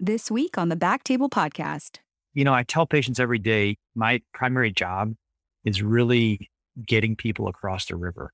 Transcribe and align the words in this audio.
This 0.00 0.30
week 0.30 0.56
on 0.56 0.68
the 0.68 0.76
Back 0.76 1.02
Table 1.02 1.28
Podcast. 1.28 1.96
You 2.32 2.44
know, 2.44 2.54
I 2.54 2.62
tell 2.62 2.86
patients 2.86 3.18
every 3.18 3.40
day 3.40 3.78
my 3.96 4.22
primary 4.32 4.70
job 4.70 5.14
is 5.64 5.82
really 5.82 6.48
getting 6.86 7.16
people 7.16 7.48
across 7.48 7.86
the 7.86 7.96
river. 7.96 8.32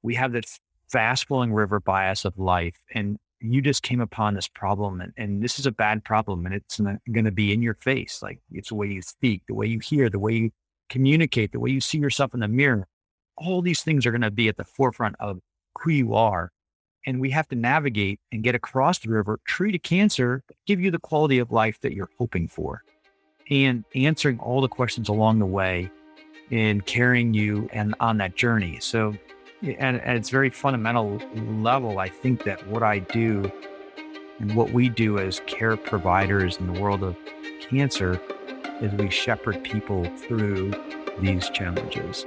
We 0.00 0.14
have 0.14 0.32
this 0.32 0.58
fast 0.90 1.28
flowing 1.28 1.52
river 1.52 1.80
bias 1.80 2.24
of 2.24 2.38
life, 2.38 2.76
and 2.94 3.18
you 3.40 3.60
just 3.60 3.82
came 3.82 4.00
upon 4.00 4.32
this 4.32 4.48
problem, 4.48 5.02
and, 5.02 5.12
and 5.18 5.42
this 5.42 5.58
is 5.58 5.66
a 5.66 5.70
bad 5.70 6.02
problem, 6.02 6.46
and 6.46 6.54
it's 6.54 6.80
going 6.80 7.26
to 7.26 7.30
be 7.30 7.52
in 7.52 7.60
your 7.60 7.74
face. 7.74 8.22
Like 8.22 8.40
it's 8.50 8.70
the 8.70 8.76
way 8.76 8.86
you 8.86 9.02
speak, 9.02 9.42
the 9.46 9.54
way 9.54 9.66
you 9.66 9.80
hear, 9.80 10.08
the 10.08 10.18
way 10.18 10.32
you 10.32 10.50
communicate, 10.88 11.52
the 11.52 11.60
way 11.60 11.68
you 11.68 11.82
see 11.82 11.98
yourself 11.98 12.32
in 12.32 12.40
the 12.40 12.48
mirror. 12.48 12.88
All 13.36 13.60
these 13.60 13.82
things 13.82 14.06
are 14.06 14.12
going 14.12 14.22
to 14.22 14.30
be 14.30 14.48
at 14.48 14.56
the 14.56 14.64
forefront 14.64 15.16
of 15.20 15.40
who 15.78 15.90
you 15.90 16.14
are. 16.14 16.52
And 17.06 17.20
we 17.20 17.30
have 17.30 17.48
to 17.48 17.56
navigate 17.56 18.20
and 18.30 18.42
get 18.42 18.54
across 18.54 18.98
the 19.00 19.10
river, 19.10 19.40
treat 19.44 19.74
a 19.74 19.78
cancer, 19.78 20.42
give 20.66 20.80
you 20.80 20.90
the 20.90 20.98
quality 20.98 21.38
of 21.38 21.50
life 21.50 21.80
that 21.80 21.94
you're 21.94 22.10
hoping 22.18 22.46
for, 22.48 22.82
and 23.50 23.84
answering 23.94 24.38
all 24.38 24.60
the 24.60 24.68
questions 24.68 25.08
along 25.08 25.40
the 25.40 25.46
way 25.46 25.90
and 26.50 26.84
carrying 26.86 27.34
you 27.34 27.68
and 27.72 27.94
on 27.98 28.18
that 28.18 28.36
journey. 28.36 28.78
So, 28.80 29.16
at, 29.78 29.94
at 29.94 30.16
its 30.16 30.28
very 30.28 30.50
fundamental 30.50 31.18
level, 31.60 31.98
I 31.98 32.08
think 32.08 32.44
that 32.44 32.66
what 32.66 32.82
I 32.82 32.98
do 32.98 33.50
and 34.38 34.54
what 34.56 34.72
we 34.72 34.88
do 34.88 35.18
as 35.18 35.40
care 35.46 35.76
providers 35.76 36.56
in 36.56 36.72
the 36.72 36.80
world 36.80 37.02
of 37.02 37.16
cancer 37.60 38.20
is 38.80 38.92
we 38.94 39.08
shepherd 39.08 39.62
people 39.62 40.04
through 40.16 40.72
these 41.20 41.48
challenges. 41.50 42.26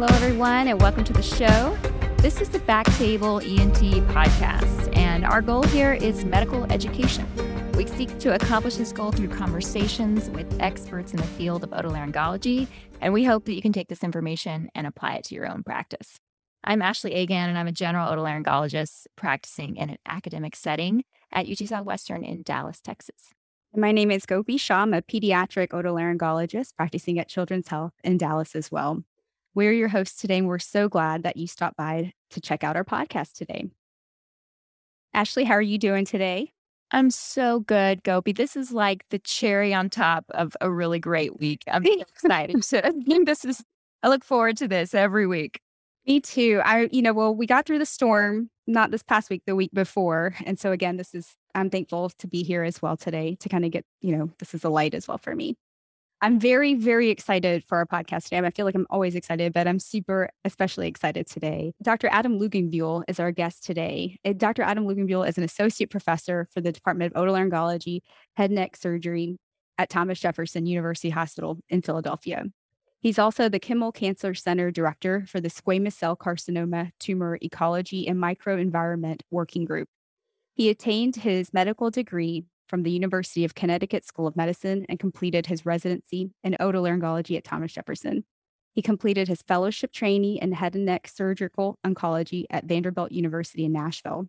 Hello, 0.00 0.16
everyone, 0.16 0.66
and 0.66 0.80
welcome 0.80 1.04
to 1.04 1.12
the 1.12 1.20
show. 1.20 1.76
This 2.22 2.40
is 2.40 2.48
the 2.48 2.58
Back 2.60 2.86
Table 2.96 3.40
ENT 3.40 3.76
podcast, 4.14 4.96
and 4.96 5.26
our 5.26 5.42
goal 5.42 5.62
here 5.64 5.92
is 5.92 6.24
medical 6.24 6.64
education. 6.72 7.26
We 7.74 7.86
seek 7.86 8.18
to 8.20 8.34
accomplish 8.34 8.76
this 8.76 8.92
goal 8.92 9.12
through 9.12 9.28
conversations 9.28 10.30
with 10.30 10.58
experts 10.58 11.12
in 11.12 11.18
the 11.18 11.26
field 11.26 11.64
of 11.64 11.70
otolaryngology, 11.72 12.66
and 13.02 13.12
we 13.12 13.24
hope 13.24 13.44
that 13.44 13.52
you 13.52 13.60
can 13.60 13.74
take 13.74 13.88
this 13.88 14.02
information 14.02 14.70
and 14.74 14.86
apply 14.86 15.16
it 15.16 15.24
to 15.24 15.34
your 15.34 15.46
own 15.46 15.62
practice. 15.62 16.16
I'm 16.64 16.80
Ashley 16.80 17.12
Agan, 17.12 17.50
and 17.50 17.58
I'm 17.58 17.68
a 17.68 17.72
general 17.72 18.10
otolaryngologist 18.10 19.04
practicing 19.16 19.76
in 19.76 19.90
an 19.90 19.98
academic 20.06 20.56
setting 20.56 21.04
at 21.30 21.46
UT 21.46 21.58
Southwestern 21.58 22.24
in 22.24 22.40
Dallas, 22.42 22.80
Texas. 22.80 23.34
My 23.76 23.92
name 23.92 24.10
is 24.10 24.24
Gopi 24.24 24.56
Shah. 24.56 24.80
I'm 24.80 24.94
a 24.94 25.02
pediatric 25.02 25.68
otolaryngologist 25.68 26.74
practicing 26.74 27.18
at 27.18 27.28
Children's 27.28 27.68
Health 27.68 27.92
in 28.02 28.16
Dallas 28.16 28.56
as 28.56 28.72
well. 28.72 29.04
We're 29.54 29.72
your 29.72 29.88
hosts 29.88 30.20
today, 30.20 30.38
and 30.38 30.46
we're 30.46 30.60
so 30.60 30.88
glad 30.88 31.24
that 31.24 31.36
you 31.36 31.46
stopped 31.48 31.76
by 31.76 32.12
to 32.30 32.40
check 32.40 32.62
out 32.62 32.76
our 32.76 32.84
podcast 32.84 33.32
today. 33.32 33.64
Ashley, 35.12 35.42
how 35.42 35.54
are 35.54 35.62
you 35.62 35.76
doing 35.76 36.04
today? 36.04 36.52
I'm 36.92 37.10
so 37.10 37.60
good, 37.60 38.02
Gopi. 38.04 38.32
This 38.32 38.56
is 38.56 38.70
like 38.70 39.04
the 39.10 39.18
cherry 39.18 39.74
on 39.74 39.90
top 39.90 40.24
of 40.30 40.56
a 40.60 40.70
really 40.70 41.00
great 41.00 41.40
week. 41.40 41.62
I'm 41.68 41.84
excited. 42.00 42.64
So 42.64 42.80
this 43.24 43.44
is 43.44 43.64
I 44.02 44.08
look 44.08 44.24
forward 44.24 44.56
to 44.58 44.68
this 44.68 44.94
every 44.94 45.26
week. 45.26 45.60
Me 46.06 46.20
too. 46.20 46.62
I, 46.64 46.88
you 46.90 47.02
know, 47.02 47.12
well, 47.12 47.34
we 47.34 47.46
got 47.46 47.66
through 47.66 47.78
the 47.80 47.86
storm, 47.86 48.50
not 48.66 48.90
this 48.90 49.02
past 49.02 49.30
week, 49.30 49.42
the 49.46 49.54
week 49.54 49.70
before. 49.74 50.34
And 50.46 50.58
so 50.58 50.72
again, 50.72 50.96
this 50.96 51.14
is 51.14 51.34
I'm 51.54 51.70
thankful 51.70 52.10
to 52.10 52.26
be 52.28 52.42
here 52.42 52.62
as 52.62 52.80
well 52.80 52.96
today 52.96 53.36
to 53.40 53.48
kind 53.48 53.64
of 53.64 53.72
get, 53.72 53.84
you 54.00 54.16
know, 54.16 54.30
this 54.38 54.54
is 54.54 54.64
a 54.64 54.70
light 54.70 54.94
as 54.94 55.08
well 55.08 55.18
for 55.18 55.34
me. 55.34 55.56
I'm 56.22 56.38
very, 56.38 56.74
very 56.74 57.08
excited 57.08 57.64
for 57.64 57.78
our 57.78 57.86
podcast 57.86 58.24
today. 58.24 58.38
I 58.38 58.50
feel 58.50 58.66
like 58.66 58.74
I'm 58.74 58.86
always 58.90 59.14
excited, 59.14 59.54
but 59.54 59.66
I'm 59.66 59.78
super, 59.78 60.28
especially 60.44 60.86
excited 60.86 61.26
today. 61.26 61.72
Dr. 61.82 62.08
Adam 62.12 62.38
Luginbuehl 62.38 63.04
is 63.08 63.18
our 63.18 63.32
guest 63.32 63.64
today. 63.64 64.18
Eh, 64.24 64.34
Dr. 64.34 64.62
Adam 64.62 64.84
Luginbuehl 64.86 65.26
is 65.26 65.38
an 65.38 65.44
associate 65.44 65.88
professor 65.88 66.46
for 66.52 66.60
the 66.60 66.72
Department 66.72 67.14
of 67.14 67.22
Otolaryngology, 67.22 68.00
Head 68.34 68.50
and 68.50 68.56
Neck 68.56 68.76
Surgery 68.76 69.38
at 69.78 69.88
Thomas 69.88 70.20
Jefferson 70.20 70.66
University 70.66 71.08
Hospital 71.08 71.58
in 71.70 71.80
Philadelphia. 71.80 72.44
He's 73.00 73.18
also 73.18 73.48
the 73.48 73.58
Kimmel 73.58 73.90
Cancer 73.90 74.34
Center 74.34 74.70
Director 74.70 75.24
for 75.26 75.40
the 75.40 75.48
Squamous 75.48 75.94
Cell 75.94 76.16
Carcinoma 76.16 76.90
Tumor 76.98 77.38
Ecology 77.40 78.06
and 78.06 78.18
Microenvironment 78.18 79.22
Working 79.30 79.64
Group. 79.64 79.88
He 80.54 80.68
attained 80.68 81.16
his 81.16 81.54
medical 81.54 81.90
degree 81.90 82.44
from 82.70 82.84
the 82.84 82.90
University 82.92 83.44
of 83.44 83.56
Connecticut 83.56 84.06
School 84.06 84.28
of 84.28 84.36
Medicine 84.36 84.86
and 84.88 85.00
completed 85.00 85.46
his 85.46 85.66
residency 85.66 86.30
in 86.44 86.56
otolaryngology 86.60 87.36
at 87.36 87.42
Thomas 87.42 87.72
Jefferson. 87.72 88.24
He 88.72 88.80
completed 88.80 89.26
his 89.26 89.42
fellowship 89.42 89.92
training 89.92 90.36
in 90.36 90.52
head 90.52 90.76
and 90.76 90.86
neck 90.86 91.08
surgical 91.08 91.80
oncology 91.84 92.44
at 92.48 92.66
Vanderbilt 92.66 93.10
University 93.10 93.64
in 93.64 93.72
Nashville. 93.72 94.28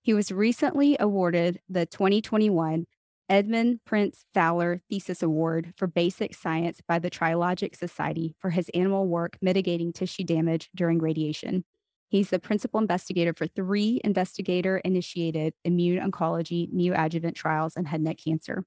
He 0.00 0.14
was 0.14 0.32
recently 0.32 0.96
awarded 0.98 1.60
the 1.68 1.84
2021 1.84 2.86
Edmund 3.28 3.80
Prince 3.84 4.24
Fowler 4.32 4.80
Thesis 4.90 5.22
Award 5.22 5.74
for 5.76 5.86
Basic 5.86 6.34
Science 6.34 6.80
by 6.86 6.98
the 6.98 7.10
Triological 7.10 7.76
Society 7.76 8.34
for 8.38 8.50
his 8.50 8.70
animal 8.70 9.06
work 9.06 9.36
mitigating 9.42 9.92
tissue 9.92 10.24
damage 10.24 10.70
during 10.74 10.98
radiation. 10.98 11.64
He's 12.08 12.30
the 12.30 12.38
principal 12.38 12.80
investigator 12.80 13.34
for 13.34 13.46
three 13.46 14.00
investigator 14.04 14.78
initiated 14.78 15.54
immune 15.64 15.98
oncology 15.98 16.72
neoadjuvant 16.72 17.34
trials 17.34 17.76
in 17.76 17.86
head 17.86 17.96
and 17.96 18.04
neck 18.04 18.18
cancer. 18.24 18.64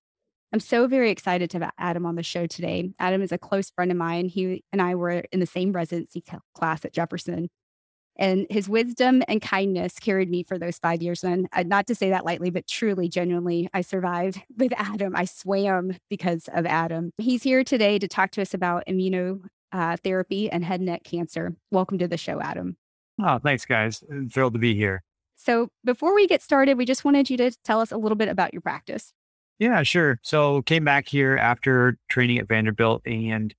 I'm 0.53 0.59
so 0.59 0.87
very 0.87 1.11
excited 1.11 1.49
to 1.51 1.59
have 1.59 1.71
Adam 1.77 2.05
on 2.05 2.15
the 2.15 2.23
show 2.23 2.47
today. 2.47 2.91
Adam 2.99 3.21
is 3.21 3.31
a 3.31 3.37
close 3.37 3.69
friend 3.69 3.91
of 3.91 3.97
mine. 3.97 4.27
He 4.27 4.63
and 4.71 4.81
I 4.81 4.95
were 4.95 5.23
in 5.31 5.39
the 5.39 5.45
same 5.45 5.73
residency 5.73 6.23
class 6.55 6.85
at 6.85 6.93
Jefferson. 6.93 7.49
And 8.19 8.47
his 8.49 8.67
wisdom 8.67 9.21
and 9.27 9.41
kindness 9.41 9.99
carried 9.99 10.29
me 10.29 10.43
for 10.43 10.57
those 10.57 10.79
five 10.79 11.01
years. 11.01 11.23
And 11.23 11.47
not 11.65 11.85
to 11.87 11.95
say 11.95 12.09
that 12.09 12.25
lightly, 12.25 12.49
but 12.49 12.67
truly, 12.67 13.09
genuinely, 13.09 13.69
I 13.73 13.81
survived 13.81 14.41
with 14.57 14.73
Adam. 14.75 15.15
I 15.15 15.25
swam 15.25 15.97
because 16.09 16.49
of 16.53 16.65
Adam. 16.65 17.11
He's 17.17 17.43
here 17.43 17.63
today 17.63 17.99
to 17.99 18.07
talk 18.07 18.31
to 18.31 18.41
us 18.41 18.53
about 18.53 18.83
immunotherapy 18.87 20.45
uh, 20.45 20.49
and 20.51 20.65
head 20.65 20.79
and 20.79 20.87
neck 20.87 21.03
cancer. 21.03 21.55
Welcome 21.71 21.99
to 21.99 22.07
the 22.07 22.17
show, 22.17 22.41
Adam. 22.41 22.77
Oh, 23.19 23.39
thanks, 23.39 23.65
guys. 23.65 24.03
I'm 24.11 24.29
thrilled 24.29 24.53
to 24.53 24.59
be 24.59 24.75
here. 24.75 25.03
So, 25.35 25.69
before 25.83 26.15
we 26.15 26.27
get 26.27 26.41
started, 26.41 26.77
we 26.77 26.85
just 26.85 27.05
wanted 27.05 27.29
you 27.29 27.37
to 27.37 27.51
tell 27.63 27.79
us 27.79 27.91
a 27.91 27.97
little 27.97 28.15
bit 28.15 28.27
about 28.27 28.53
your 28.53 28.61
practice. 28.61 29.13
Yeah, 29.59 29.83
sure. 29.83 30.19
So, 30.23 30.61
came 30.63 30.83
back 30.83 31.07
here 31.07 31.37
after 31.37 31.97
training 32.09 32.39
at 32.39 32.47
Vanderbilt, 32.47 33.01
and 33.05 33.53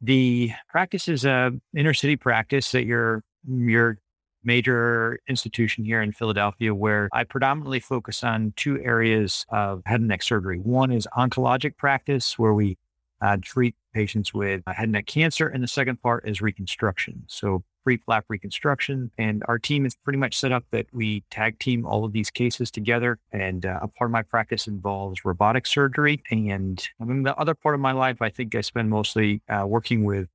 the 0.00 0.52
practice 0.68 1.08
is 1.08 1.24
a 1.24 1.52
inner 1.76 1.94
city 1.94 2.16
practice 2.16 2.74
at 2.74 2.84
your 2.84 3.22
your 3.46 3.98
major 4.42 5.20
institution 5.28 5.84
here 5.84 6.00
in 6.00 6.12
Philadelphia, 6.12 6.74
where 6.74 7.08
I 7.12 7.24
predominantly 7.24 7.80
focus 7.80 8.24
on 8.24 8.54
two 8.56 8.80
areas 8.82 9.44
of 9.50 9.82
head 9.86 10.00
and 10.00 10.08
neck 10.08 10.22
surgery. 10.22 10.58
One 10.58 10.90
is 10.90 11.06
oncologic 11.16 11.76
practice, 11.76 12.38
where 12.38 12.54
we 12.54 12.78
uh, 13.20 13.36
treat 13.42 13.74
patients 13.92 14.32
with 14.32 14.62
uh, 14.66 14.72
head 14.72 14.84
and 14.84 14.92
neck 14.92 15.06
cancer, 15.06 15.48
and 15.48 15.62
the 15.62 15.68
second 15.68 16.00
part 16.00 16.28
is 16.28 16.40
reconstruction. 16.40 17.24
So 17.26 17.62
free-flap 17.84 18.24
reconstruction. 18.28 19.10
And 19.18 19.42
our 19.48 19.58
team 19.58 19.86
is 19.86 19.94
pretty 19.94 20.18
much 20.18 20.36
set 20.36 20.52
up 20.52 20.64
that 20.70 20.86
we 20.92 21.24
tag 21.30 21.58
team 21.58 21.86
all 21.86 22.04
of 22.04 22.12
these 22.12 22.30
cases 22.30 22.70
together. 22.70 23.18
And 23.32 23.66
uh, 23.66 23.80
a 23.82 23.88
part 23.88 24.08
of 24.08 24.12
my 24.12 24.22
practice 24.22 24.66
involves 24.66 25.24
robotic 25.24 25.66
surgery. 25.66 26.22
And 26.30 26.86
I 27.00 27.04
mean, 27.04 27.22
the 27.22 27.36
other 27.36 27.54
part 27.54 27.74
of 27.74 27.80
my 27.80 27.92
life, 27.92 28.20
I 28.20 28.30
think 28.30 28.54
I 28.54 28.60
spend 28.60 28.90
mostly 28.90 29.42
uh, 29.48 29.66
working 29.66 30.04
with 30.04 30.28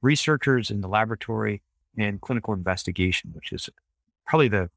researchers 0.00 0.70
in 0.70 0.80
the 0.80 0.88
laboratory 0.88 1.62
and 1.96 2.20
clinical 2.20 2.54
investigation, 2.54 3.30
which 3.34 3.52
is 3.52 3.68
probably 4.26 4.48
the 4.48 4.70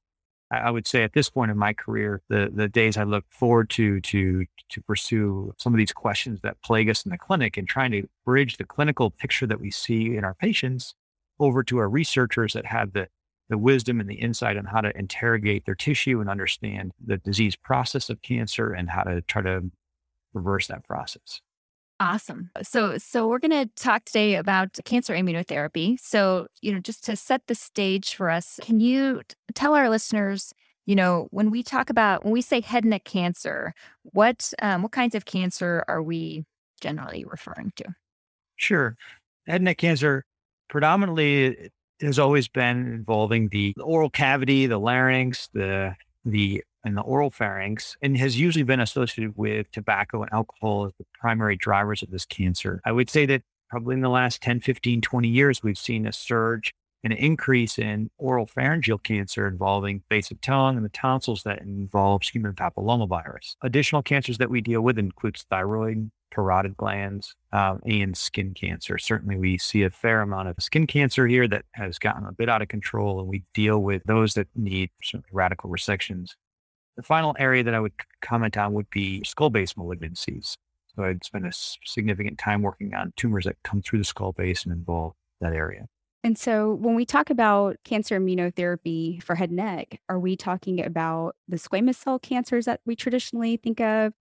I 0.51 0.69
would 0.69 0.85
say 0.85 1.03
at 1.03 1.13
this 1.13 1.29
point 1.29 1.49
in 1.49 1.57
my 1.57 1.73
career, 1.73 2.21
the 2.29 2.51
the 2.53 2.67
days 2.67 2.97
I 2.97 3.03
look 3.03 3.25
forward 3.29 3.69
to 3.71 3.99
to 4.01 4.45
to 4.69 4.81
pursue 4.83 5.53
some 5.57 5.73
of 5.73 5.77
these 5.77 5.91
questions 5.91 6.39
that 6.41 6.61
plague 6.61 6.89
us 6.89 7.03
in 7.03 7.09
the 7.09 7.17
clinic 7.17 7.57
and 7.57 7.67
trying 7.67 7.91
to 7.91 8.07
bridge 8.25 8.57
the 8.57 8.63
clinical 8.63 9.09
picture 9.09 9.47
that 9.47 9.59
we 9.59 9.71
see 9.71 10.15
in 10.15 10.23
our 10.23 10.35
patients 10.35 10.93
over 11.40 11.63
to 11.63 11.78
our 11.78 11.90
researchers 11.90 12.53
that 12.53 12.66
have 12.66 12.93
the, 12.93 13.08
the 13.49 13.58
wisdom 13.58 13.99
and 13.99 14.09
the 14.09 14.16
insight 14.16 14.58
on 14.58 14.66
how 14.66 14.82
to 14.82 14.97
interrogate 14.97 15.66
their 15.66 15.76
tissue 15.76 16.20
and 16.20 16.29
understand 16.29 16.91
the 17.03 17.17
disease 17.17 17.55
process 17.55 18.09
of 18.09 18.22
cancer 18.22 18.72
and 18.72 18.90
how 18.90 19.03
to 19.03 19.22
try 19.22 19.41
to 19.41 19.72
reverse 20.34 20.67
that 20.67 20.84
process. 20.84 21.41
Awesome. 21.99 22.49
So 22.61 22.97
so 22.97 23.26
we're 23.28 23.40
going 23.40 23.52
to 23.52 23.73
talk 23.76 24.03
today 24.03 24.35
about 24.35 24.78
cancer 24.84 25.14
immunotherapy. 25.14 25.97
So, 25.97 26.47
you 26.61 26.73
know, 26.73 26.79
just 26.79 27.05
to 27.05 27.16
set 27.16 27.47
the 27.47 27.55
stage 27.55 28.16
for 28.16 28.29
us, 28.29 28.59
can 28.61 28.81
you 28.81 29.22
tell 29.53 29.73
our 29.76 29.90
listeners, 29.90 30.53
you 30.85 30.96
know, 30.96 31.29
when 31.31 31.52
we 31.52 31.64
talk 31.64 31.90
about 31.90 32.26
when 32.26 32.34
we 32.34 32.41
say 32.41 32.59
head 32.59 32.84
and 32.84 32.91
neck 32.91 33.05
cancer, 33.05 33.73
what 34.03 34.52
um, 34.61 34.84
what 34.84 34.91
kinds 34.91 35.16
of 35.16 35.23
cancer 35.23 35.85
are 35.88 36.03
we 36.03 36.43
generally 36.81 37.23
referring 37.26 37.72
to? 37.78 37.85
Sure. 38.58 38.97
Head 39.47 39.58
and 39.58 39.66
neck 39.66 39.78
cancer 39.78 40.26
predominantly 40.70 41.46
it 41.46 41.73
has 42.02 42.20
always 42.20 42.47
been 42.47 42.94
involving 42.94 43.50
the 43.50 43.73
oral 43.82 44.09
cavity, 44.09 44.67
the 44.67 44.78
larynx, 44.78 45.50
the 45.53 45.96
the 46.23 46.64
and 46.84 46.96
the 46.96 47.02
oral 47.02 47.32
pharynx, 47.32 47.97
and 48.02 48.17
has 48.17 48.40
usually 48.40 48.64
been 48.64 48.79
associated 48.79 49.35
with 49.35 49.72
tobacco 49.72 50.22
and 50.22 50.32
alcohol 50.32 50.85
as 50.85 50.94
the 51.00 51.06
primary 51.20 51.56
drivers 51.56 52.03
of 52.03 52.12
this 52.12 52.26
cancer. 52.26 52.79
I 52.85 52.91
would 52.91 53.09
say 53.09 53.26
that 53.26 53.41
probably 53.70 53.96
in 53.96 54.02
the 54.02 54.09
last 54.09 54.41
10, 54.44 54.59
15, 54.62 55.02
20 55.02 55.28
years, 55.28 55.64
we've 55.64 55.78
seen 55.78 56.06
a 56.06 56.14
surge 56.14 56.72
an 57.06 57.12
increase 57.12 57.78
in 57.78 58.09
oral 58.17 58.47
pharyngeal 58.47 58.97
cancer 58.97 59.47
involving 59.47 60.02
base 60.09 60.32
of 60.32 60.41
tongue 60.41 60.76
and 60.76 60.84
the 60.84 60.90
tonsils 60.90 61.44
that 61.44 61.62
involves 61.62 62.29
human 62.29 62.53
papillomavirus. 62.53 63.56
Additional 63.62 64.02
cancers 64.02 64.40
that 64.40 64.50
we 64.50 64.59
deal 64.59 64.82
with 64.82 64.97
includes 64.97 65.46
thyroid, 65.47 66.09
parotid 66.35 66.76
glands, 66.76 67.35
um, 67.52 67.79
and 67.85 68.16
skin 68.17 68.53
cancer. 68.53 68.97
Certainly, 68.97 69.37
we 69.37 69.58
see 69.58 69.84
a 69.84 69.90
fair 69.90 70.22
amount 70.22 70.49
of 70.49 70.55
skin 70.59 70.87
cancer 70.87 71.28
here 71.28 71.47
that 71.47 71.66
has 71.73 71.97
gotten 71.97 72.26
a 72.26 72.32
bit 72.32 72.49
out 72.49 72.61
of 72.61 72.67
control, 72.67 73.20
and 73.20 73.28
we 73.28 73.43
deal 73.53 73.79
with 73.79 74.03
those 74.05 74.34
that 74.34 74.47
need 74.55 74.90
radical 75.32 75.70
resections. 75.70 76.32
The 76.97 77.03
final 77.03 77.35
area 77.40 77.64
that 77.64 77.73
I 77.73 77.79
would 77.79 77.93
comment 78.22 78.58
on 78.58 78.73
would 78.73 78.90
be 78.90 79.23
skull 79.23 79.49
base 79.49 79.73
malignancies. 79.73 80.58
So 80.96 81.03
I'd 81.03 81.26
spend 81.26 81.46
a 81.46 81.52
significant 81.52 82.38
time 82.38 82.61
working 82.61 82.93
on 82.93 83.14
tumors 83.17 83.46
that 83.46 83.58
come 83.64 83.81
through 83.81 83.99
the 83.99 84.05
skull 84.05 84.31
base 84.31 84.64
and 84.64 84.73
involve 84.73 85.14
that 85.41 85.53
area. 85.53 85.88
And 86.23 86.40
so 86.40 86.73
when 86.73 86.96
we 86.96 87.05
talk 87.05 87.29
about 87.29 87.78
cancer 87.84 88.20
immunotherapy 88.20 89.22
for 89.22 89.35
head 89.35 89.49
and 89.49 89.58
neck, 89.58 89.99
are 90.09 90.20
we 90.20 90.35
talking 90.35 90.84
about 90.84 91.35
the 91.47 91.58
squamous 91.58 91.97
cell 91.97 92.17
cancers 92.17 92.66
that 92.66 92.81
we 92.84 92.96
traditionally 92.96 93.58
think 93.58 93.79
of? 93.79 94.14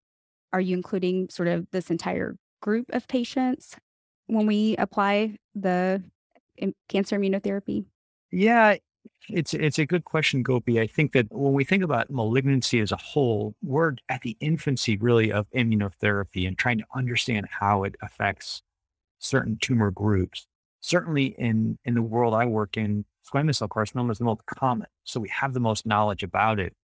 Are 0.54 0.60
you 0.60 0.76
including 0.76 1.28
sort 1.30 1.48
of 1.48 1.66
this 1.72 1.90
entire 1.90 2.36
group 2.62 2.86
of 2.92 3.08
patients 3.08 3.76
when 4.28 4.46
we 4.46 4.76
apply 4.76 5.36
the 5.54 6.02
cancer 6.88 7.18
immunotherapy? 7.18 7.86
Yeah, 8.30 8.76
it's 9.28 9.52
it's 9.52 9.80
a 9.80 9.86
good 9.86 10.04
question, 10.04 10.44
Gopi. 10.44 10.80
I 10.80 10.86
think 10.86 11.12
that 11.12 11.26
when 11.30 11.54
we 11.54 11.64
think 11.64 11.82
about 11.82 12.08
malignancy 12.08 12.78
as 12.78 12.92
a 12.92 12.96
whole, 12.96 13.56
we're 13.62 13.96
at 14.08 14.22
the 14.22 14.36
infancy 14.38 14.96
really 14.96 15.32
of 15.32 15.50
immunotherapy 15.50 16.46
and 16.46 16.56
trying 16.56 16.78
to 16.78 16.84
understand 16.94 17.48
how 17.50 17.82
it 17.82 17.96
affects 18.00 18.62
certain 19.18 19.58
tumor 19.60 19.90
groups 19.90 20.46
certainly 20.84 21.34
in 21.38 21.78
in 21.84 21.94
the 21.94 22.02
world 22.02 22.34
I 22.34 22.44
work 22.44 22.76
in, 22.76 23.06
squamous 23.28 23.56
cell 23.56 23.68
carcinoma 23.68 24.12
is 24.12 24.18
the 24.18 24.24
most 24.24 24.44
common. 24.46 24.86
So 25.04 25.18
we 25.18 25.30
have 25.30 25.54
the 25.54 25.60
most 25.60 25.86
knowledge 25.86 26.22
about 26.22 26.60
it. 26.60 26.74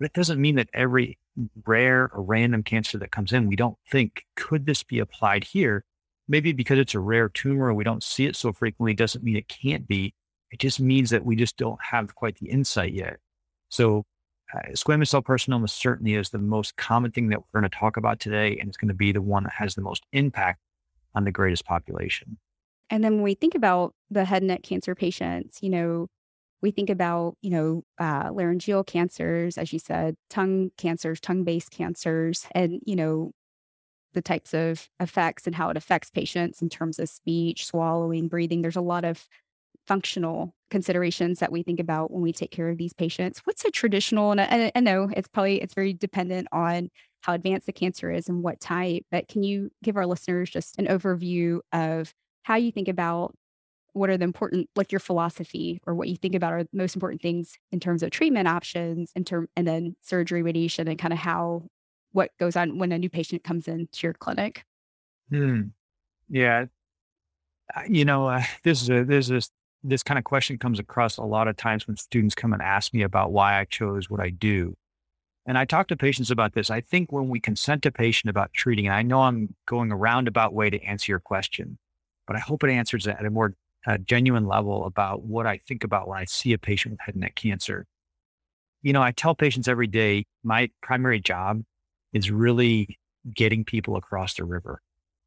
But 0.00 0.06
it 0.06 0.12
doesn't 0.14 0.40
mean 0.40 0.56
that 0.56 0.70
every 0.72 1.18
rare 1.66 2.10
or 2.14 2.22
random 2.22 2.62
cancer 2.62 2.96
that 2.98 3.12
comes 3.12 3.32
in, 3.32 3.46
we 3.46 3.54
don't 3.54 3.76
think, 3.88 4.24
could 4.34 4.64
this 4.64 4.82
be 4.82 4.98
applied 4.98 5.44
here? 5.44 5.84
Maybe 6.26 6.52
because 6.52 6.78
it's 6.78 6.94
a 6.94 7.00
rare 7.00 7.28
tumor 7.28 7.68
and 7.68 7.76
we 7.76 7.84
don't 7.84 8.02
see 8.02 8.24
it 8.24 8.34
so 8.34 8.52
frequently 8.52 8.94
doesn't 8.94 9.22
mean 9.22 9.36
it 9.36 9.48
can't 9.48 9.86
be. 9.86 10.14
It 10.50 10.58
just 10.58 10.80
means 10.80 11.10
that 11.10 11.24
we 11.24 11.36
just 11.36 11.58
don't 11.58 11.78
have 11.82 12.14
quite 12.14 12.38
the 12.38 12.48
insight 12.48 12.94
yet. 12.94 13.18
So 13.68 14.06
uh, 14.54 14.70
squamous 14.70 15.08
cell 15.08 15.22
carcinoma 15.22 15.68
certainly 15.68 16.14
is 16.14 16.30
the 16.30 16.38
most 16.38 16.76
common 16.76 17.10
thing 17.10 17.28
that 17.28 17.40
we're 17.40 17.60
going 17.60 17.70
to 17.70 17.76
talk 17.76 17.96
about 17.96 18.20
today, 18.20 18.56
and 18.58 18.68
it's 18.68 18.78
going 18.78 18.88
to 18.88 18.94
be 18.94 19.12
the 19.12 19.22
one 19.22 19.44
that 19.44 19.52
has 19.52 19.74
the 19.74 19.82
most 19.82 20.04
impact 20.12 20.60
on 21.14 21.24
the 21.24 21.30
greatest 21.30 21.66
population. 21.66 22.38
And 22.88 23.04
then 23.04 23.16
when 23.16 23.22
we 23.22 23.34
think 23.34 23.54
about 23.54 23.94
the 24.10 24.24
head 24.24 24.42
and 24.42 24.48
neck 24.48 24.62
cancer 24.62 24.94
patients, 24.94 25.58
you 25.62 25.70
know, 25.70 26.08
we 26.62 26.70
think 26.70 26.90
about, 26.90 27.36
you 27.40 27.50
know, 27.50 27.82
uh, 27.98 28.30
laryngeal 28.32 28.84
cancers, 28.84 29.56
as 29.56 29.72
you 29.72 29.78
said, 29.78 30.16
tongue 30.28 30.70
cancers, 30.76 31.20
tongue 31.20 31.44
based 31.44 31.70
cancers, 31.70 32.46
and, 32.52 32.80
you 32.84 32.96
know, 32.96 33.32
the 34.12 34.22
types 34.22 34.52
of 34.54 34.88
effects 34.98 35.46
and 35.46 35.54
how 35.54 35.70
it 35.70 35.76
affects 35.76 36.10
patients 36.10 36.60
in 36.60 36.68
terms 36.68 36.98
of 36.98 37.08
speech, 37.08 37.66
swallowing, 37.66 38.28
breathing. 38.28 38.62
There's 38.62 38.76
a 38.76 38.80
lot 38.80 39.04
of 39.04 39.28
functional 39.86 40.54
considerations 40.70 41.38
that 41.38 41.52
we 41.52 41.62
think 41.62 41.80
about 41.80 42.10
when 42.10 42.22
we 42.22 42.32
take 42.32 42.50
care 42.50 42.68
of 42.68 42.78
these 42.78 42.92
patients. 42.92 43.40
What's 43.44 43.64
a 43.64 43.70
traditional, 43.70 44.32
and 44.32 44.40
I, 44.40 44.72
I 44.74 44.80
know 44.80 45.10
it's 45.16 45.28
probably, 45.28 45.60
it's 45.62 45.74
very 45.74 45.92
dependent 45.92 46.48
on 46.52 46.90
how 47.22 47.34
advanced 47.34 47.66
the 47.66 47.72
cancer 47.72 48.10
is 48.10 48.28
and 48.28 48.42
what 48.42 48.60
type, 48.60 49.04
but 49.10 49.28
can 49.28 49.42
you 49.42 49.70
give 49.82 49.96
our 49.96 50.06
listeners 50.06 50.50
just 50.50 50.78
an 50.78 50.86
overview 50.86 51.60
of 51.72 52.12
how 52.42 52.56
you 52.56 52.72
think 52.72 52.88
about 52.88 53.34
what 53.92 54.10
are 54.10 54.16
the 54.16 54.24
important 54.24 54.68
like 54.76 54.92
your 54.92 55.00
philosophy 55.00 55.80
or 55.86 55.94
what 55.94 56.08
you 56.08 56.16
think 56.16 56.34
about 56.34 56.52
are 56.52 56.62
the 56.62 56.68
most 56.72 56.94
important 56.94 57.22
things 57.22 57.58
in 57.72 57.80
terms 57.80 58.02
of 58.02 58.10
treatment 58.10 58.48
options 58.48 59.12
in 59.14 59.24
term 59.24 59.48
and 59.56 59.66
then 59.66 59.96
surgery 60.02 60.42
radiation 60.42 60.88
and 60.88 60.98
kind 60.98 61.12
of 61.12 61.18
how 61.18 61.62
what 62.12 62.30
goes 62.38 62.56
on 62.56 62.78
when 62.78 62.92
a 62.92 62.98
new 62.98 63.08
patient 63.08 63.44
comes 63.44 63.68
into 63.68 64.06
your 64.06 64.14
clinic? 64.14 64.64
Hmm. 65.28 65.62
yeah. 66.28 66.66
You 67.88 68.04
know 68.04 68.28
uh, 68.28 68.42
this 68.64 68.82
is 68.82 68.90
a 68.90 69.04
this 69.04 69.30
is 69.30 69.50
this 69.82 70.02
kind 70.02 70.18
of 70.18 70.24
question 70.24 70.58
comes 70.58 70.78
across 70.78 71.16
a 71.16 71.22
lot 71.22 71.48
of 71.48 71.56
times 71.56 71.86
when 71.86 71.96
students 71.96 72.34
come 72.34 72.52
and 72.52 72.60
ask 72.60 72.92
me 72.92 73.02
about 73.02 73.32
why 73.32 73.58
i 73.58 73.64
chose 73.64 74.10
what 74.10 74.20
i 74.20 74.30
do. 74.30 74.76
And 75.46 75.56
i 75.56 75.64
talk 75.64 75.88
to 75.88 75.96
patients 75.96 76.30
about 76.30 76.54
this. 76.54 76.70
I 76.70 76.80
think 76.80 77.12
when 77.12 77.28
we 77.28 77.40
consent 77.40 77.86
a 77.86 77.92
patient 77.92 78.30
about 78.30 78.52
treating 78.52 78.86
and 78.86 78.94
i 78.94 79.02
know 79.02 79.22
i'm 79.22 79.54
going 79.66 79.90
a 79.90 79.96
roundabout 79.96 80.52
way 80.52 80.68
to 80.70 80.82
answer 80.82 81.12
your 81.12 81.20
question 81.20 81.78
but 82.30 82.36
I 82.36 82.38
hope 82.42 82.62
it 82.62 82.70
answers 82.70 83.06
that 83.06 83.18
at 83.18 83.26
a 83.26 83.30
more 83.30 83.54
uh, 83.86 83.98
genuine 83.98 84.46
level 84.46 84.84
about 84.84 85.22
what 85.24 85.46
I 85.46 85.58
think 85.58 85.84
about 85.84 86.08
when 86.08 86.18
I 86.18 86.24
see 86.24 86.52
a 86.52 86.58
patient 86.58 86.92
with 86.92 87.00
head 87.00 87.14
and 87.14 87.22
neck 87.22 87.34
cancer. 87.34 87.86
You 88.82 88.92
know, 88.92 89.02
I 89.02 89.12
tell 89.12 89.34
patients 89.34 89.68
every 89.68 89.86
day 89.86 90.24
my 90.42 90.70
primary 90.82 91.20
job 91.20 91.62
is 92.12 92.30
really 92.30 92.98
getting 93.34 93.64
people 93.64 93.96
across 93.96 94.34
the 94.34 94.44
river. 94.44 94.80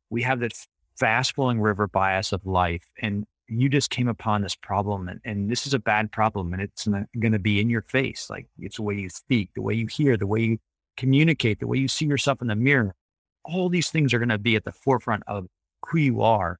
We 0.10 0.24
have 0.24 0.40
this 0.40 0.68
fast 0.98 1.36
flowing 1.36 1.62
river 1.62 1.88
bias 1.88 2.32
of 2.32 2.46
life, 2.46 2.84
and 3.02 3.26
you 3.48 3.70
just 3.70 3.90
came 3.90 4.08
upon 4.08 4.42
this 4.42 4.56
problem, 4.56 5.08
and, 5.08 5.20
and 5.24 5.50
this 5.50 5.68
is 5.68 5.74
a 5.74 5.80
bad 5.80 6.12
problem, 6.12 6.54
and 6.54 6.62
it's 6.62 6.88
going 6.88 7.34
to 7.34 7.40
be 7.40 7.60
in 7.60 7.70
your 7.70 7.82
face. 7.82 8.28
Like 8.30 8.48
it's 8.60 8.78
the 8.78 8.84
way 8.84 8.96
you 8.96 9.10
speak, 9.10 9.52
the 9.54 9.62
way 9.62 9.74
you 9.74 9.88
hear, 9.88 10.18
the 10.18 10.28
way 10.28 10.42
you 10.42 10.58
communicate, 10.98 11.60
the 11.60 11.68
way 11.68 11.78
you 11.78 11.88
see 11.88 12.06
yourself 12.06 12.42
in 12.42 12.48
the 12.48 12.56
mirror. 12.56 12.96
All 13.46 13.70
these 13.70 13.90
things 13.90 14.14
are 14.14 14.20
going 14.20 14.30
to 14.30 14.38
be 14.38 14.56
at 14.56 14.64
the 14.64 14.72
forefront 14.72 15.24
of 15.28 15.48
who 15.88 16.00
you 16.00 16.22
are 16.22 16.60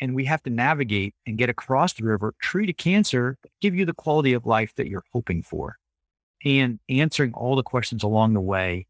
and 0.00 0.14
we 0.14 0.24
have 0.24 0.42
to 0.42 0.50
navigate 0.50 1.14
and 1.26 1.36
get 1.36 1.50
across 1.50 1.92
the 1.92 2.04
river, 2.04 2.34
treat 2.40 2.70
a 2.70 2.72
cancer, 2.72 3.36
give 3.60 3.74
you 3.74 3.84
the 3.84 3.94
quality 3.94 4.32
of 4.32 4.46
life 4.46 4.74
that 4.76 4.88
you're 4.88 5.04
hoping 5.12 5.42
for, 5.42 5.76
and 6.44 6.78
answering 6.88 7.34
all 7.34 7.56
the 7.56 7.62
questions 7.62 8.02
along 8.02 8.32
the 8.32 8.40
way 8.40 8.86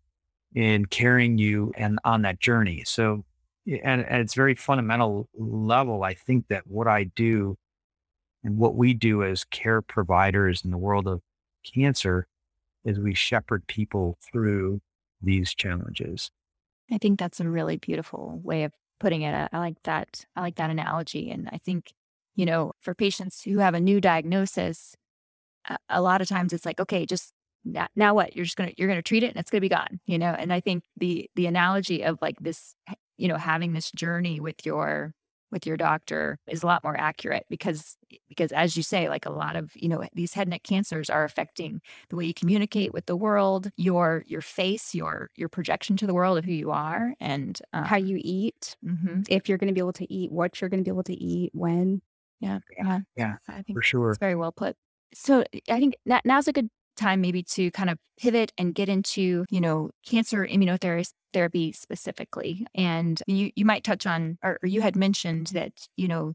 and 0.55 0.91
carrying 0.91 1.39
you 1.39 1.73
and 1.77 1.99
on 2.05 2.23
that 2.23 2.41
journey. 2.41 2.83
So, 2.87 3.25
and 3.67 4.05
at 4.07 4.21
its 4.21 4.35
very 4.35 4.55
fundamental 4.55 5.29
level, 5.37 6.03
I 6.03 6.15
think 6.15 6.47
that 6.49 6.67
what 6.67 6.87
I 6.87 7.05
do 7.05 7.57
and 8.43 8.57
what 8.57 8.75
we 8.75 8.95
do 8.95 9.23
as 9.23 9.45
care 9.45 9.83
providers 9.83 10.63
in 10.65 10.71
the 10.71 10.79
world 10.79 11.07
of 11.07 11.21
cancer 11.75 12.27
is 12.85 12.99
we 12.99 13.15
shepherd 13.15 13.67
people 13.67 14.19
through 14.33 14.81
these 15.21 15.55
challenges. 15.55 16.31
I 16.91 16.99
think 16.99 17.19
that's 17.19 17.41
a 17.41 17.49
really 17.49 17.77
beautiful 17.77 18.41
way 18.43 18.65
of 18.65 18.73
putting 19.01 19.23
it. 19.23 19.49
I 19.53 19.59
like 19.59 19.83
that. 19.85 20.25
I 20.37 20.43
like 20.43 20.57
that 20.57 20.71
analogy. 20.71 21.31
And 21.31 21.49
I 21.53 21.59
think, 21.59 21.93
you 22.37 22.47
know, 22.47 22.73
for 22.81 22.95
patients 22.95 23.43
who 23.43 23.59
have 23.59 23.75
a 23.75 23.81
new 23.81 24.01
diagnosis, 24.01 24.95
a, 25.69 25.79
a 25.89 26.03
lot 26.03 26.21
of 26.21 26.29
times 26.29 26.53
it's 26.53 26.67
like, 26.67 26.81
okay, 26.81 27.07
just 27.07 27.33
now, 27.65 27.89
now 27.97 28.15
what? 28.15 28.37
You're 28.37 28.45
just 28.45 28.57
gonna 28.57 28.73
you're 28.77 28.89
gonna 28.89 29.03
treat 29.03 29.23
it 29.23 29.29
and 29.29 29.37
it's 29.37 29.51
gonna 29.51 29.61
be 29.61 29.69
gone, 29.69 30.01
you 30.07 30.19
know. 30.19 30.31
And 30.31 30.53
I 30.53 30.61
think 30.61 30.85
the 30.97 31.29
the 31.35 31.47
analogy 31.47 32.03
of 32.03 32.19
like 32.23 32.39
this, 32.41 32.75
you 33.19 33.29
know, 33.29 33.37
having 33.37 33.73
this 33.73 33.91
journey 33.91 34.41
with 34.41 34.65
your 34.65 35.15
with 35.51 35.67
your 35.67 35.77
doctor 35.77 36.39
is 36.49 36.63
a 36.63 36.67
lot 36.67 36.85
more 36.85 36.99
accurate 36.99 37.45
because 37.49 37.97
because 38.29 38.53
as 38.53 38.77
you 38.77 38.83
say 38.83 39.09
like 39.09 39.27
a 39.27 39.31
lot 39.31 39.57
of 39.57 39.73
you 39.75 39.89
know 39.89 40.05
these 40.15 40.35
head 40.35 40.49
neck 40.49 40.63
cancers 40.63 41.11
are 41.11 41.25
affecting 41.25 41.81
the 42.09 42.17
way 42.17 42.25
you 42.25 42.35
communicate 42.35 42.93
with 42.93 43.07
the 43.07 43.17
world 43.17 43.71
your 43.77 44.25
your 44.27 44.41
face 44.41 44.95
your 44.95 45.31
your 45.37 45.49
projection 45.49 45.97
to 45.97 46.07
the 46.07 46.15
world 46.15 46.39
of 46.39 46.45
who 46.45 46.53
you 46.53 46.71
are 46.71 47.15
and 47.21 47.61
um, 47.73 47.85
how 47.85 47.97
you 47.97 48.19
eat 48.21 48.77
mm-hmm. 48.85 49.23
if 49.29 49.49
you're 49.49 49.59
going 49.59 49.69
to 49.69 49.75
be 49.75 49.81
able 49.81 49.93
to 49.93 50.11
eat 50.13 50.31
what 50.33 50.61
you're 50.61 50.71
going 50.71 50.83
to 50.83 50.89
be 50.89 50.93
able 50.93 51.03
to 51.03 51.15
eat 51.15 51.51
when. 51.55 52.01
Yeah 52.41 52.61
yeah, 52.77 53.01
yeah. 53.17 53.37
I 53.49 53.63
think 53.63 53.77
for 53.77 53.83
sure. 53.83 54.11
It's 54.11 54.19
very 54.19 54.35
well 54.35 54.53
put. 54.53 54.77
So 55.13 55.45
i 55.69 55.81
think 55.81 55.97
that 56.07 56.25
now's 56.25 56.47
a 56.47 56.53
good 56.53 56.71
time 57.01 57.21
maybe 57.21 57.43
to 57.43 57.71
kind 57.73 57.91
of 57.91 57.99
pivot 58.19 58.53
and 58.59 58.75
get 58.75 58.89
into, 58.89 59.45
you 59.51 59.61
know, 59.61 59.91
cancer 60.07 60.47
immunotherapy 60.47 61.75
specifically. 61.75 62.67
And 62.75 63.21
you, 63.27 63.51
you 63.57 63.65
might 63.65 63.85
touch 63.85 64.07
on, 64.07 64.39
or, 64.43 64.59
or 64.63 64.69
you 64.69 64.81
had 64.83 64.97
mentioned 64.97 65.49
that, 65.49 65.73
you 65.97 66.09
know, 66.09 66.35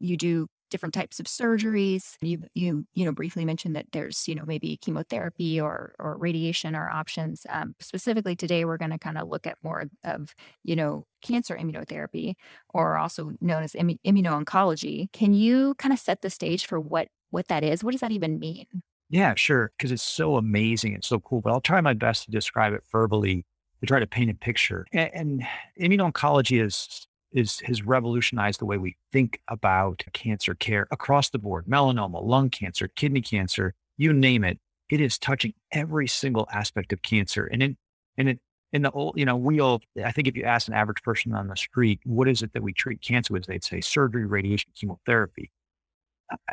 you 0.00 0.16
do 0.16 0.48
different 0.70 0.94
types 0.94 1.18
of 1.20 1.26
surgeries. 1.26 2.16
You 2.20 2.42
you 2.54 2.86
you 2.94 3.04
know 3.04 3.12
briefly 3.12 3.44
mentioned 3.44 3.76
that 3.76 3.86
there's 3.92 4.28
you 4.28 4.34
know 4.34 4.44
maybe 4.46 4.76
chemotherapy 4.76 5.60
or 5.60 5.94
or 5.98 6.16
radiation 6.16 6.74
or 6.76 6.88
options. 6.88 7.46
Um, 7.48 7.74
specifically 7.80 8.36
today, 8.36 8.64
we're 8.64 8.76
going 8.76 8.90
to 8.90 8.98
kind 8.98 9.18
of 9.18 9.28
look 9.28 9.46
at 9.46 9.56
more 9.62 9.84
of 10.04 10.34
you 10.64 10.76
know 10.76 11.06
cancer 11.22 11.56
immunotherapy, 11.56 12.34
or 12.70 12.96
also 12.98 13.32
known 13.40 13.62
as 13.62 13.72
immuno-oncology. 13.72 15.12
Can 15.12 15.34
you 15.34 15.74
kind 15.74 15.92
of 15.92 15.98
set 15.98 16.22
the 16.22 16.30
stage 16.30 16.66
for 16.66 16.80
what 16.80 17.08
what 17.30 17.48
that 17.48 17.64
is? 17.64 17.84
What 17.84 17.92
does 17.92 18.00
that 18.00 18.12
even 18.12 18.38
mean? 18.38 18.66
Yeah, 19.10 19.34
sure. 19.34 19.72
Because 19.76 19.90
it's 19.90 20.02
so 20.02 20.36
amazing 20.36 20.94
and 20.94 21.04
so 21.04 21.18
cool. 21.20 21.40
But 21.40 21.52
I'll 21.52 21.60
try 21.60 21.80
my 21.80 21.94
best 21.94 22.24
to 22.24 22.30
describe 22.30 22.72
it 22.72 22.82
verbally 22.90 23.44
to 23.80 23.86
try 23.86 24.00
to 24.00 24.06
paint 24.06 24.30
a 24.30 24.34
picture. 24.34 24.86
And, 24.92 25.10
and 25.14 25.46
immuno-oncology 25.80 26.62
is 26.62 27.06
is 27.30 27.60
has 27.60 27.82
revolutionized 27.82 28.58
the 28.58 28.64
way 28.64 28.78
we 28.78 28.96
think 29.12 29.40
about 29.48 30.02
cancer 30.14 30.54
care 30.54 30.88
across 30.90 31.28
the 31.28 31.38
board. 31.38 31.66
Melanoma, 31.66 32.24
lung 32.24 32.48
cancer, 32.48 32.88
kidney 32.88 33.20
cancer, 33.20 33.74
you 33.98 34.14
name 34.14 34.44
it. 34.44 34.58
It 34.88 35.00
is 35.00 35.18
touching 35.18 35.52
every 35.70 36.08
single 36.08 36.48
aspect 36.50 36.92
of 36.92 37.02
cancer. 37.02 37.44
And 37.44 37.62
it 37.62 37.76
and 38.16 38.30
it 38.30 38.40
in 38.72 38.82
the 38.82 38.90
old, 38.90 39.18
you 39.18 39.24
know, 39.24 39.36
we 39.36 39.60
all, 39.60 39.80
I 40.04 40.12
think 40.12 40.28
if 40.28 40.36
you 40.36 40.44
ask 40.44 40.68
an 40.68 40.74
average 40.74 41.02
person 41.02 41.32
on 41.34 41.48
the 41.48 41.56
street, 41.56 42.00
what 42.04 42.28
is 42.28 42.42
it 42.42 42.52
that 42.52 42.62
we 42.62 42.72
treat 42.72 43.00
cancer 43.00 43.32
with? 43.32 43.46
They'd 43.46 43.64
say 43.64 43.80
surgery, 43.80 44.26
radiation, 44.26 44.72
chemotherapy. 44.74 45.50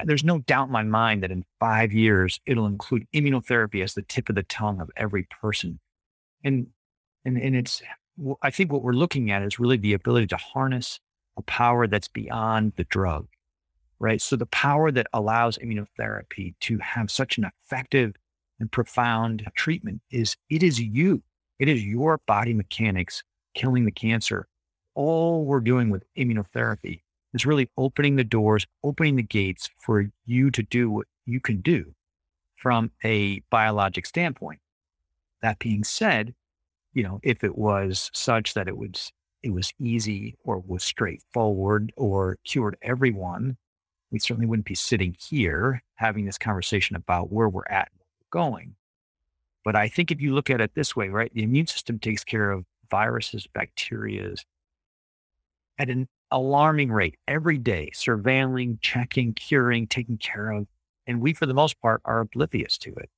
There's 0.06 0.24
no 0.24 0.40
doubt 0.40 0.68
in 0.68 0.72
my 0.72 0.84
mind 0.84 1.24
that 1.24 1.32
in 1.32 1.44
five 1.60 1.92
years, 1.92 2.40
it'll 2.46 2.66
include 2.66 3.08
immunotherapy 3.14 3.84
as 3.84 3.94
the 3.94 4.02
tip 4.04 4.30
of 4.30 4.36
the 4.36 4.44
tongue 4.44 4.80
of 4.80 4.90
every 4.96 5.28
person. 5.42 5.80
And, 6.44 6.68
and, 7.26 7.38
and 7.38 7.56
it's, 7.56 7.82
I 8.42 8.52
think 8.52 8.72
what 8.72 8.84
we're 8.84 8.94
looking 8.94 9.32
at 9.32 9.42
is 9.42 9.60
really 9.60 9.78
the 9.78 9.94
ability 9.94 10.28
to 10.28 10.38
harness 10.38 11.00
a 11.38 11.42
power 11.42 11.88
that's 11.88 12.08
beyond 12.08 12.74
the 12.78 12.86
drug, 12.86 13.28
right? 14.00 14.22
So 14.22 14.36
the 14.36 14.46
power 14.46 14.92
that 14.92 15.08
allows 15.12 15.58
immunotherapy 15.58 16.56
to 16.62 16.78
have 16.78 17.12
such 17.12 17.38
an 17.38 17.46
effective 17.46 18.14
and 18.60 18.72
profound 18.72 19.46
treatment 19.56 20.02
is 20.12 20.38
it 20.50 20.64
is 20.64 20.80
you 20.80 21.22
it 21.60 21.70
is 21.70 21.86
your 21.86 22.20
body 22.28 22.54
mechanics 22.54 23.24
killing 23.54 23.86
the 23.86 23.92
cancer. 23.92 24.48
All 24.94 25.46
we're 25.46 25.62
doing 25.62 25.90
with 25.90 26.04
immunotherapy 26.18 27.02
is 27.36 27.46
really 27.46 27.70
opening 27.78 28.16
the 28.16 28.24
doors, 28.24 28.66
opening 28.84 29.18
the 29.18 29.24
gates 29.24 29.70
for 29.78 30.10
you 30.26 30.50
to 30.50 30.64
do 30.64 30.90
what 30.90 31.06
you 31.26 31.40
can 31.40 31.60
do 31.62 31.94
from 32.56 32.92
a 33.04 33.42
biologic 33.52 34.06
standpoint. 34.06 34.60
That 35.42 35.60
being 35.60 35.84
said, 35.84 36.34
you 36.94 37.04
know, 37.04 37.20
if 37.22 37.44
it 37.44 37.58
was 37.58 38.10
such 38.14 38.54
that 38.54 38.68
it 38.68 38.78
was 38.78 39.12
it 39.44 39.54
was 39.54 39.74
easy 39.80 40.36
or 40.44 40.64
was 40.66 40.84
straightforward 40.84 41.92
or 41.98 42.38
cured 42.46 42.78
everyone, 42.82 43.58
we 44.10 44.18
certainly 44.18 44.48
wouldn't 44.48 44.66
be 44.66 44.74
sitting 44.74 45.16
here 45.20 45.84
having 45.96 46.26
this 46.26 46.40
conversation 46.40 46.96
about 46.96 47.32
where 47.32 47.50
we're 47.50 47.68
at 47.70 47.90
and 47.92 48.00
where 48.00 48.08
we're 48.22 48.50
going. 48.50 48.76
But 49.64 49.76
I 49.76 49.88
think 49.88 50.10
if 50.10 50.20
you 50.20 50.34
look 50.34 50.50
at 50.50 50.62
it 50.62 50.74
this 50.74 50.96
way, 50.96 51.10
right, 51.10 51.32
the 51.34 51.44
immune 51.44 51.68
system 51.68 52.00
takes 52.00 52.24
care 52.24 52.50
of 52.50 52.66
viruses, 52.90 53.48
bacterias 53.54 54.46
at 55.78 55.90
an 55.90 56.08
alarming 56.32 56.92
rate 56.92 57.16
every 57.28 57.58
day, 57.58 57.92
surveilling, 57.94 58.80
checking, 58.82 59.34
curing, 59.34 59.88
taking 59.88 60.18
care 60.18 60.52
of. 60.52 60.68
And 61.08 61.22
we, 61.22 61.34
for 61.34 61.46
the 61.46 61.54
most 61.54 61.80
part, 61.82 62.02
are 62.06 62.22
oblivious 62.22 62.78
to 62.80 62.94
it. 62.96 63.10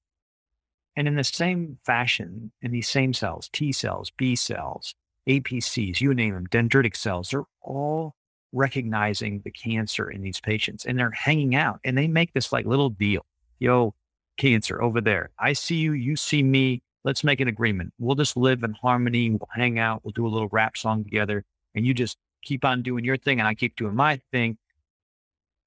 And 0.95 1.07
in 1.07 1.15
the 1.15 1.23
same 1.23 1.77
fashion, 1.85 2.51
in 2.61 2.71
these 2.71 2.89
same 2.89 3.13
cells, 3.13 3.49
T 3.53 3.71
cells, 3.71 4.11
B 4.17 4.35
cells, 4.35 4.95
APCs, 5.27 6.01
you 6.01 6.13
name 6.13 6.33
them, 6.33 6.47
dendritic 6.47 6.95
cells, 6.95 7.29
they're 7.29 7.43
all 7.61 8.15
recognizing 8.51 9.41
the 9.43 9.51
cancer 9.51 10.09
in 10.09 10.21
these 10.21 10.39
patients 10.39 10.85
and 10.85 10.97
they're 10.97 11.11
hanging 11.11 11.53
out 11.53 11.79
and 11.83 11.97
they 11.97 12.07
make 12.07 12.33
this 12.33 12.51
like 12.51 12.65
little 12.65 12.89
deal. 12.89 13.25
Yo, 13.59 13.93
cancer 14.37 14.81
over 14.81 15.01
there. 15.01 15.29
I 15.39 15.53
see 15.53 15.75
you, 15.75 15.93
you 15.93 16.15
see 16.15 16.43
me. 16.43 16.81
Let's 17.03 17.23
make 17.23 17.39
an 17.39 17.47
agreement. 17.47 17.93
We'll 17.99 18.15
just 18.15 18.35
live 18.35 18.63
in 18.63 18.73
harmony. 18.73 19.29
We'll 19.29 19.47
hang 19.53 19.79
out. 19.79 20.01
We'll 20.03 20.11
do 20.11 20.25
a 20.25 20.29
little 20.29 20.49
rap 20.51 20.77
song 20.77 21.03
together. 21.03 21.45
And 21.75 21.85
you 21.85 21.93
just 21.93 22.17
keep 22.41 22.65
on 22.65 22.81
doing 22.81 23.03
your 23.03 23.17
thing 23.17 23.39
and 23.39 23.47
I 23.47 23.53
keep 23.53 23.75
doing 23.75 23.95
my 23.95 24.21
thing. 24.31 24.57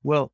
Well, 0.03 0.33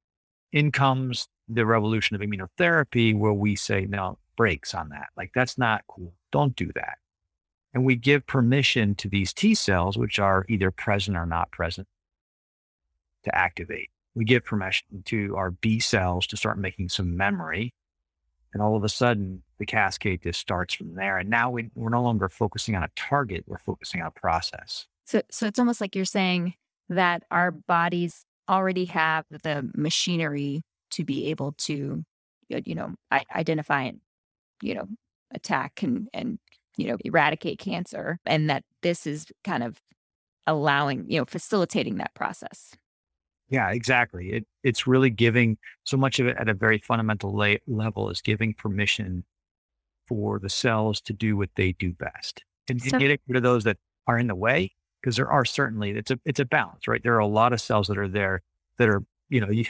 in 0.53 0.73
comes 0.73 1.29
the 1.49 1.67
revolution 1.67 2.17
of 2.17 2.23
immunotherapy 2.23 3.17
where 3.17 3.33
we 3.33 3.57
say, 3.57 3.87
no, 3.87 4.19
breaks 4.37 4.75
on 4.75 4.91
that. 4.91 5.09
Like, 5.17 5.33
that's 5.35 5.59
not 5.59 5.85
cool. 5.89 6.13
Don't 6.33 6.57
do 6.57 6.71
that. 6.75 6.99
And 7.75 7.85
we 7.85 7.97
give 7.97 8.27
permission 8.27 8.95
to 8.97 9.09
these 9.09 9.33
T 9.33 9.55
cells, 9.55 9.99
which 9.99 10.19
are 10.19 10.47
either 10.49 10.71
present 10.71 11.17
or 11.17 11.27
not 11.27 11.51
present, 11.51 11.87
to 13.25 13.35
activate. 13.35 13.91
We 14.15 14.25
give 14.25 14.45
permission 14.45 15.03
to 15.07 15.37
our 15.37 15.51
B 15.51 15.79
cells 15.79 16.27
to 16.29 16.37
start 16.37 16.59
making 16.59 16.89
some 16.89 17.17
memory 17.17 17.75
and 18.57 18.63
all 18.63 18.75
of 18.75 18.85
a 18.85 18.89
sudden, 18.89 19.43
the 19.59 19.67
cascade 19.67 20.23
just 20.23 20.41
starts 20.41 20.73
from 20.73 20.95
there. 20.95 21.19
And 21.19 21.29
now 21.29 21.51
we, 21.51 21.69
we're 21.75 21.91
no 21.91 22.03
longer 22.03 22.31
focusing 22.31 22.75
on 22.75 22.83
a 22.83 22.89
target, 22.97 23.45
we're 23.47 23.59
focusing 23.59 24.01
on 24.01 24.07
a 24.07 24.11
process. 24.11 24.87
So, 25.07 25.23
so 25.31 25.47
it's 25.47 25.59
almost 25.59 25.81
like 25.81 25.95
you're 25.95 26.05
saying 26.05 26.55
that 26.89 27.23
our 27.31 27.51
bodies 27.51 28.25
already 28.49 28.85
have 28.87 29.25
the 29.31 29.71
machinery 29.75 30.63
to 30.91 31.05
be 31.05 31.31
able 31.31 31.53
to, 31.53 32.05
you 32.49 32.75
know, 32.75 32.95
identify 33.35 33.83
and, 33.83 34.01
you 34.63 34.75
know, 34.75 34.87
attack 35.33 35.83
and, 35.83 36.09
and, 36.13 36.39
you 36.77 36.89
know, 36.89 36.97
eradicate 37.05 37.59
cancer. 37.59 38.19
And 38.27 38.51
that 38.51 38.65
this 38.83 39.07
is 39.07 39.27
kind 39.45 39.63
of 39.63 39.81
allowing, 40.47 41.07
you 41.09 41.19
know, 41.19 41.25
facilitating 41.25 41.97
that 41.97 42.15
process. 42.15 42.75
Yeah, 43.49 43.71
exactly. 43.71 44.31
It 44.31 44.47
it's 44.65 44.87
really 44.89 45.11
giving 45.11 45.59
so 45.85 45.97
much 45.97 46.19
of 46.19 46.27
it 46.27 46.37
at 46.39 46.49
a 46.49 46.55
very 46.55 46.79
fundamental 46.79 47.33
la- 47.33 47.55
level 47.69 48.11
is 48.11 48.21
giving 48.21 48.55
permission 48.55 49.25
for 50.09 50.39
the 50.39 50.49
cells 50.49 51.01
to 51.03 51.13
do 51.13 51.37
what 51.37 51.51
they 51.57 51.73
do 51.73 51.93
best 51.93 52.45
and, 52.69 52.81
so, 52.81 52.91
and 52.93 53.01
getting 53.01 53.19
rid 53.29 53.37
of 53.37 53.43
those 53.43 53.65
that 53.65 53.77
are 54.07 54.19
in 54.19 54.29
the 54.29 54.35
way 54.35 54.73
because 55.07 55.17
there 55.17 55.31
are 55.31 55.45
certainly 55.45 55.91
it's 55.91 56.11
a 56.11 56.19
it's 56.25 56.41
a 56.41 56.45
balance, 56.45 56.89
right? 56.89 57.01
There 57.01 57.15
are 57.15 57.21
a 57.21 57.27
lot 57.27 57.53
of 57.53 57.61
cells 57.61 57.87
that 57.87 57.97
are 57.97 58.09
there 58.09 58.43
that 58.79 58.89
are 58.89 59.05
you 59.29 59.41
know 59.41 59.51
you, 59.51 59.67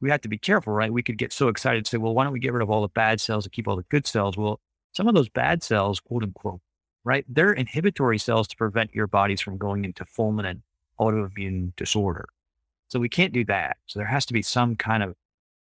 we 0.00 0.10
have 0.10 0.22
to 0.22 0.28
be 0.28 0.38
careful, 0.38 0.72
right? 0.72 0.92
We 0.92 1.02
could 1.02 1.16
get 1.16 1.32
so 1.32 1.46
excited 1.46 1.78
and 1.78 1.86
say, 1.86 1.98
well, 1.98 2.12
why 2.12 2.24
don't 2.24 2.32
we 2.32 2.40
get 2.40 2.52
rid 2.52 2.62
of 2.62 2.70
all 2.70 2.82
the 2.82 2.88
bad 2.88 3.20
cells 3.20 3.46
and 3.46 3.52
keep 3.52 3.68
all 3.68 3.76
the 3.76 3.84
good 3.84 4.06
cells? 4.06 4.36
Well, 4.36 4.60
some 4.92 5.06
of 5.06 5.14
those 5.14 5.28
bad 5.28 5.62
cells, 5.62 6.00
quote 6.00 6.24
unquote, 6.24 6.60
right? 7.04 7.24
They're 7.28 7.52
inhibitory 7.52 8.18
cells 8.18 8.48
to 8.48 8.56
prevent 8.56 8.94
your 8.94 9.06
bodies 9.06 9.40
from 9.40 9.58
going 9.58 9.84
into 9.84 10.04
fulminant 10.04 10.62
autoimmune 10.98 11.74
disorder 11.76 12.28
so 12.88 13.00
we 13.00 13.08
can't 13.08 13.32
do 13.32 13.44
that. 13.46 13.76
So 13.86 13.98
there 13.98 14.06
has 14.06 14.26
to 14.26 14.32
be 14.32 14.42
some 14.42 14.76
kind 14.76 15.02
of, 15.02 15.14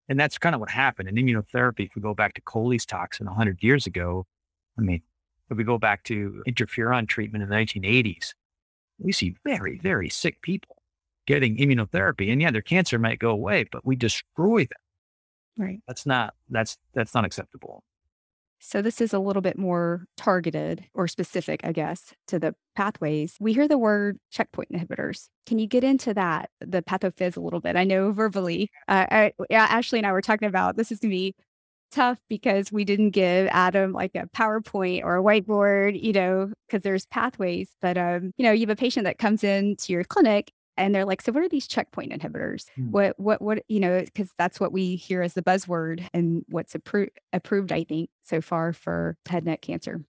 and 0.09 0.19
that's 0.19 0.37
kind 0.37 0.55
of 0.55 0.61
what 0.61 0.69
happened 0.69 1.09
in 1.09 1.15
immunotherapy. 1.15 1.85
If 1.85 1.95
we 1.95 2.01
go 2.01 2.13
back 2.13 2.33
to 2.35 2.41
Coley's 2.41 2.85
toxin 2.85 3.25
100 3.25 3.63
years 3.63 3.85
ago, 3.85 4.25
I 4.77 4.81
mean, 4.81 5.01
if 5.49 5.57
we 5.57 5.63
go 5.63 5.77
back 5.77 6.03
to 6.05 6.43
interferon 6.47 7.07
treatment 7.07 7.43
in 7.43 7.49
the 7.49 7.55
1980s, 7.55 8.33
we 9.01 9.11
see 9.11 9.35
very, 9.43 9.79
very 9.79 10.09
sick 10.09 10.41
people 10.41 10.77
getting 11.27 11.57
immunotherapy. 11.57 12.31
And 12.31 12.41
yeah, 12.41 12.51
their 12.51 12.61
cancer 12.61 12.97
might 12.99 13.19
go 13.19 13.29
away, 13.29 13.65
but 13.71 13.85
we 13.85 13.95
destroy 13.95 14.61
them. 14.61 14.69
Right. 15.57 15.79
That's 15.87 16.05
not, 16.05 16.33
that's, 16.49 16.77
that's 16.93 17.13
not 17.13 17.25
acceptable. 17.25 17.83
So 18.63 18.83
this 18.83 19.01
is 19.01 19.11
a 19.11 19.19
little 19.19 19.41
bit 19.41 19.57
more 19.57 20.05
targeted 20.17 20.85
or 20.93 21.07
specific, 21.07 21.61
I 21.63 21.71
guess, 21.71 22.13
to 22.27 22.37
the 22.37 22.53
pathways. 22.75 23.35
We 23.39 23.53
hear 23.53 23.67
the 23.67 23.77
word 23.77 24.19
checkpoint 24.29 24.69
inhibitors. 24.71 25.29
Can 25.47 25.57
you 25.57 25.65
get 25.65 25.83
into 25.83 26.13
that, 26.13 26.51
the 26.59 26.83
pathophys 26.83 27.35
a 27.35 27.41
little 27.41 27.59
bit? 27.59 27.75
I 27.75 27.85
know 27.85 28.11
verbally, 28.11 28.69
uh, 28.87 29.07
I, 29.09 29.33
Ashley 29.49 29.97
and 29.97 30.05
I 30.05 30.11
were 30.11 30.21
talking 30.21 30.47
about 30.47 30.77
this 30.77 30.91
is 30.91 30.99
going 30.99 31.09
to 31.09 31.15
be 31.15 31.35
tough 31.91 32.19
because 32.29 32.71
we 32.71 32.85
didn't 32.85 33.11
give 33.11 33.47
Adam 33.51 33.91
like 33.91 34.15
a 34.15 34.27
PowerPoint 34.35 35.03
or 35.03 35.17
a 35.17 35.23
whiteboard, 35.23 36.01
you 36.01 36.13
know, 36.13 36.51
because 36.67 36.83
there's 36.83 37.05
pathways. 37.07 37.69
But 37.81 37.97
um, 37.97 38.31
you 38.37 38.43
know, 38.43 38.51
you 38.51 38.61
have 38.61 38.69
a 38.69 38.75
patient 38.75 39.03
that 39.05 39.17
comes 39.17 39.43
into 39.43 39.93
your 39.93 40.03
clinic 40.03 40.51
and 40.77 40.95
they're 40.95 41.05
like, 41.05 41.21
so 41.21 41.31
what 41.31 41.43
are 41.43 41.49
these 41.49 41.67
checkpoint 41.67 42.11
inhibitors? 42.11 42.65
Hmm. 42.75 42.91
What, 42.91 43.19
what, 43.19 43.41
what, 43.41 43.63
you 43.67 43.79
know, 43.79 44.01
because 44.01 44.31
that's 44.37 44.59
what 44.59 44.71
we 44.71 44.95
hear 44.95 45.21
as 45.21 45.33
the 45.33 45.41
buzzword 45.41 46.07
and 46.13 46.43
what's 46.47 46.73
approved, 46.75 47.11
approved, 47.33 47.71
I 47.71 47.83
think, 47.83 48.09
so 48.23 48.41
far 48.41 48.73
for 48.73 49.17
head 49.27 49.45
neck 49.45 49.61
cancer. 49.61 50.01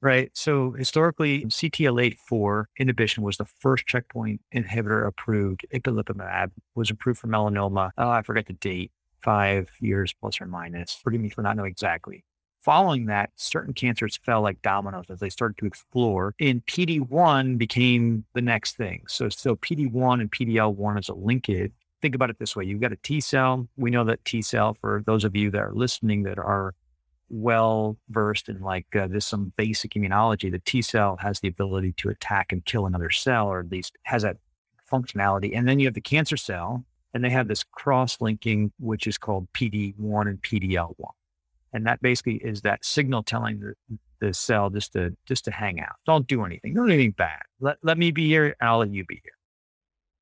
Right. 0.00 0.30
So 0.34 0.72
historically, 0.72 1.44
CTLA4 1.44 2.64
inhibition 2.76 3.22
was 3.22 3.36
the 3.36 3.44
first 3.44 3.86
checkpoint 3.86 4.40
inhibitor 4.52 5.06
approved. 5.06 5.64
Ipilimumab 5.72 6.50
was 6.74 6.90
approved 6.90 7.20
for 7.20 7.28
melanoma. 7.28 7.90
Oh, 7.96 8.10
I 8.10 8.22
forget 8.22 8.46
the 8.46 8.54
date, 8.54 8.90
five 9.22 9.70
years 9.80 10.12
plus 10.12 10.40
or 10.40 10.46
minus. 10.46 10.94
Forgive 10.94 11.20
me 11.20 11.30
for 11.30 11.42
not 11.42 11.56
knowing 11.56 11.70
exactly. 11.70 12.24
Following 12.62 13.06
that, 13.06 13.30
certain 13.34 13.74
cancers 13.74 14.16
fell 14.22 14.40
like 14.40 14.62
dominoes 14.62 15.06
as 15.10 15.18
they 15.18 15.30
started 15.30 15.58
to 15.58 15.66
explore, 15.66 16.34
and 16.38 16.64
PD1 16.66 17.58
became 17.58 18.24
the 18.34 18.40
next 18.40 18.76
thing. 18.76 19.02
So, 19.08 19.28
so 19.28 19.56
PD1 19.56 20.20
and 20.20 20.30
PDL1 20.30 21.00
is 21.00 21.08
a 21.08 21.14
linkage. 21.14 21.72
Think 22.00 22.14
about 22.14 22.30
it 22.30 22.38
this 22.38 22.54
way: 22.54 22.64
you've 22.64 22.80
got 22.80 22.92
a 22.92 22.98
T 23.02 23.20
cell. 23.20 23.68
We 23.76 23.90
know 23.90 24.04
that 24.04 24.24
T 24.24 24.42
cell, 24.42 24.74
for 24.74 25.02
those 25.06 25.24
of 25.24 25.34
you 25.34 25.50
that 25.50 25.58
are 25.60 25.72
listening 25.74 26.22
that 26.22 26.38
are 26.38 26.74
well 27.30 27.96
versed 28.10 28.48
in 28.48 28.60
like 28.60 28.94
uh, 28.94 29.08
this 29.08 29.26
some 29.26 29.52
basic 29.56 29.92
immunology, 29.94 30.48
the 30.48 30.60
T 30.60 30.82
cell 30.82 31.16
has 31.20 31.40
the 31.40 31.48
ability 31.48 31.94
to 31.96 32.10
attack 32.10 32.52
and 32.52 32.64
kill 32.64 32.86
another 32.86 33.10
cell, 33.10 33.48
or 33.48 33.58
at 33.60 33.72
least 33.72 33.96
has 34.04 34.22
that 34.22 34.36
functionality. 34.90 35.56
And 35.56 35.66
then 35.66 35.80
you 35.80 35.86
have 35.86 35.94
the 35.94 36.00
cancer 36.00 36.36
cell, 36.36 36.84
and 37.14 37.24
they 37.24 37.30
have 37.30 37.48
this 37.48 37.62
cross 37.64 38.20
linking, 38.20 38.72
which 38.78 39.06
is 39.06 39.18
called 39.18 39.48
PD1 39.52 40.28
and 40.28 40.42
PDL1 40.42 41.12
and 41.72 41.86
that 41.86 42.00
basically 42.02 42.36
is 42.36 42.62
that 42.62 42.84
signal 42.84 43.22
telling 43.22 43.60
the, 43.60 43.74
the 44.20 44.34
cell 44.34 44.70
just 44.70 44.92
to 44.92 45.16
just 45.26 45.44
to 45.46 45.50
hang 45.50 45.80
out. 45.80 45.96
Don't 46.06 46.26
do 46.26 46.44
anything. 46.44 46.74
Don't 46.74 46.86
do 46.86 46.92
anything 46.92 47.12
bad. 47.12 47.42
Let 47.60 47.78
let 47.82 47.98
me 47.98 48.10
be 48.10 48.26
here, 48.26 48.46
and 48.60 48.68
I'll 48.68 48.78
let 48.78 48.90
you 48.90 49.04
be 49.04 49.20
here. 49.22 49.32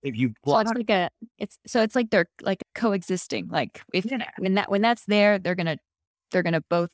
If 0.02 0.16
you 0.16 0.32
block, 0.44 0.66
so 0.66 0.70
it's 0.70 0.78
like 0.78 0.90
a 0.90 1.10
it's 1.38 1.58
so 1.66 1.82
it's 1.82 1.94
like 1.94 2.10
they're 2.10 2.28
like 2.42 2.62
coexisting. 2.74 3.48
Like 3.48 3.82
if 3.92 4.06
yeah. 4.06 4.30
when 4.38 4.54
that 4.54 4.70
when 4.70 4.80
that's 4.80 5.04
there, 5.06 5.38
they're 5.38 5.54
gonna 5.54 5.76
they're 6.30 6.42
gonna 6.42 6.62
both 6.70 6.90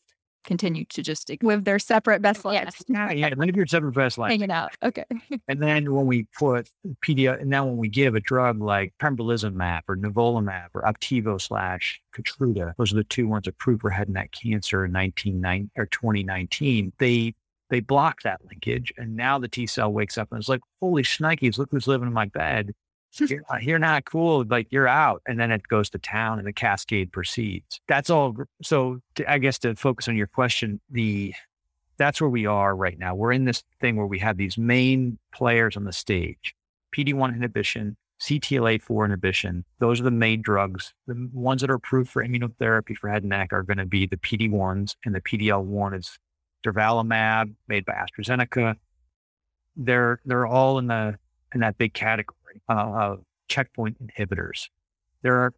continue 0.46 0.84
to 0.86 1.02
just 1.02 1.30
live 1.42 1.64
their 1.64 1.78
separate 1.78 2.22
best 2.22 2.44
lives. 2.44 2.76
Yeah, 2.88 3.10
yeah, 3.10 3.34
live 3.36 3.56
your 3.56 3.66
separate 3.66 3.92
best 3.92 4.16
lives. 4.16 4.32
Hanging 4.32 4.50
out. 4.50 4.70
Okay. 4.82 5.04
and 5.48 5.60
then 5.60 5.92
when 5.92 6.06
we 6.06 6.26
put 6.38 6.70
PD, 7.04 7.38
and 7.40 7.50
now 7.50 7.66
when 7.66 7.76
we 7.76 7.88
give 7.88 8.14
a 8.14 8.20
drug 8.20 8.60
like 8.60 8.94
pembrolizumab 9.02 9.82
or 9.88 9.96
nivolumab 9.96 10.68
or 10.72 10.82
Opdivo 10.82 11.40
slash 11.40 12.00
Keytruda, 12.16 12.74
those 12.78 12.92
are 12.92 12.96
the 12.96 13.04
two 13.04 13.28
ones 13.28 13.46
approved 13.46 13.82
for 13.82 13.90
head 13.90 14.06
and 14.06 14.14
neck 14.14 14.32
cancer 14.32 14.84
in 14.84 14.92
1990 14.92 15.70
or 15.76 15.86
2019. 15.86 16.92
They 16.98 17.34
they 17.68 17.80
block 17.80 18.22
that 18.22 18.40
linkage. 18.44 18.92
And 18.96 19.16
now 19.16 19.38
the 19.38 19.48
T 19.48 19.66
cell 19.66 19.92
wakes 19.92 20.16
up 20.16 20.28
and 20.30 20.40
is 20.40 20.48
like, 20.48 20.60
holy 20.80 21.02
shnikes, 21.02 21.58
look 21.58 21.70
who's 21.70 21.88
living 21.88 22.08
in 22.08 22.14
my 22.14 22.26
bed. 22.26 22.72
You're, 23.20 23.42
uh, 23.50 23.58
you're 23.60 23.78
not 23.78 24.04
cool. 24.04 24.44
Like 24.48 24.68
you're 24.70 24.88
out. 24.88 25.22
And 25.26 25.38
then 25.38 25.50
it 25.50 25.66
goes 25.68 25.90
to 25.90 25.98
town 25.98 26.38
and 26.38 26.46
the 26.46 26.52
cascade 26.52 27.12
proceeds. 27.12 27.80
That's 27.88 28.10
all. 28.10 28.36
So 28.62 29.00
to, 29.16 29.30
I 29.30 29.38
guess 29.38 29.58
to 29.60 29.74
focus 29.74 30.08
on 30.08 30.16
your 30.16 30.26
question, 30.26 30.80
the, 30.90 31.34
that's 31.98 32.20
where 32.20 32.30
we 32.30 32.46
are 32.46 32.74
right 32.76 32.98
now. 32.98 33.14
We're 33.14 33.32
in 33.32 33.44
this 33.44 33.62
thing 33.80 33.96
where 33.96 34.06
we 34.06 34.18
have 34.18 34.36
these 34.36 34.58
main 34.58 35.18
players 35.32 35.76
on 35.76 35.84
the 35.84 35.92
stage, 35.92 36.54
PD1 36.94 37.34
inhibition, 37.34 37.96
CTLA4 38.20 39.04
inhibition. 39.04 39.64
Those 39.78 40.00
are 40.00 40.04
the 40.04 40.10
main 40.10 40.42
drugs. 40.42 40.94
The 41.06 41.28
ones 41.32 41.60
that 41.60 41.70
are 41.70 41.74
approved 41.74 42.10
for 42.10 42.24
immunotherapy 42.24 42.96
for 42.96 43.08
head 43.08 43.22
and 43.22 43.30
neck 43.30 43.52
are 43.52 43.62
going 43.62 43.78
to 43.78 43.86
be 43.86 44.06
the 44.06 44.16
PD1s 44.16 44.96
and 45.04 45.14
the 45.14 45.20
PDL1 45.20 45.98
is 45.98 46.18
durvalumab 46.64 47.54
made 47.68 47.84
by 47.84 47.92
AstraZeneca. 47.94 48.76
They're 49.76 50.20
they're 50.24 50.46
all 50.46 50.78
in 50.78 50.86
the 50.86 51.18
in 51.54 51.60
that 51.60 51.76
big 51.76 51.92
category 51.92 52.36
uh, 52.68 53.16
checkpoint 53.48 53.96
inhibitors. 54.04 54.68
There 55.22 55.36
are, 55.36 55.54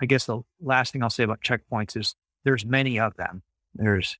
I 0.00 0.06
guess, 0.06 0.26
the 0.26 0.42
last 0.60 0.92
thing 0.92 1.02
I'll 1.02 1.10
say 1.10 1.24
about 1.24 1.42
checkpoints 1.42 1.96
is 1.96 2.14
there's 2.44 2.64
many 2.64 2.98
of 2.98 3.16
them. 3.16 3.42
There's 3.74 4.18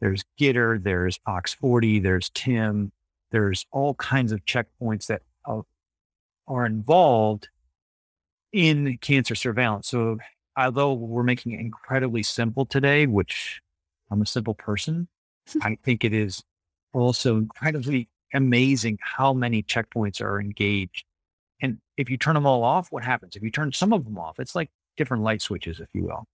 there's 0.00 0.24
GITR, 0.38 0.82
there's 0.82 1.18
OX40, 1.28 2.02
there's 2.02 2.30
TIM, 2.30 2.90
there's 3.30 3.66
all 3.70 3.94
kinds 3.94 4.32
of 4.32 4.44
checkpoints 4.46 5.06
that 5.06 5.22
uh, 5.44 5.60
are 6.48 6.66
involved 6.66 7.48
in 8.52 8.98
cancer 8.98 9.34
surveillance. 9.34 9.88
So 9.88 10.18
although 10.56 10.94
we're 10.94 11.22
making 11.22 11.52
it 11.52 11.60
incredibly 11.60 12.22
simple 12.22 12.66
today, 12.66 13.06
which 13.06 13.60
I'm 14.10 14.22
a 14.22 14.26
simple 14.26 14.54
person, 14.54 15.08
I 15.62 15.76
think 15.84 16.04
it 16.04 16.12
is 16.12 16.42
also 16.92 17.36
incredibly 17.36 18.08
amazing 18.34 18.98
how 19.00 19.32
many 19.32 19.62
checkpoints 19.62 20.20
are 20.20 20.40
engaged. 20.40 21.04
And 22.00 22.06
if 22.06 22.10
you 22.10 22.16
turn 22.16 22.32
them 22.32 22.46
all 22.46 22.64
off, 22.64 22.90
what 22.90 23.04
happens? 23.04 23.36
If 23.36 23.42
you 23.42 23.50
turn 23.50 23.72
some 23.72 23.92
of 23.92 24.04
them 24.06 24.16
off, 24.16 24.40
it's 24.40 24.54
like 24.54 24.70
different 24.96 25.22
light 25.22 25.42
switches, 25.42 25.80
if 25.80 25.88
you 25.92 26.04
will. 26.04 26.24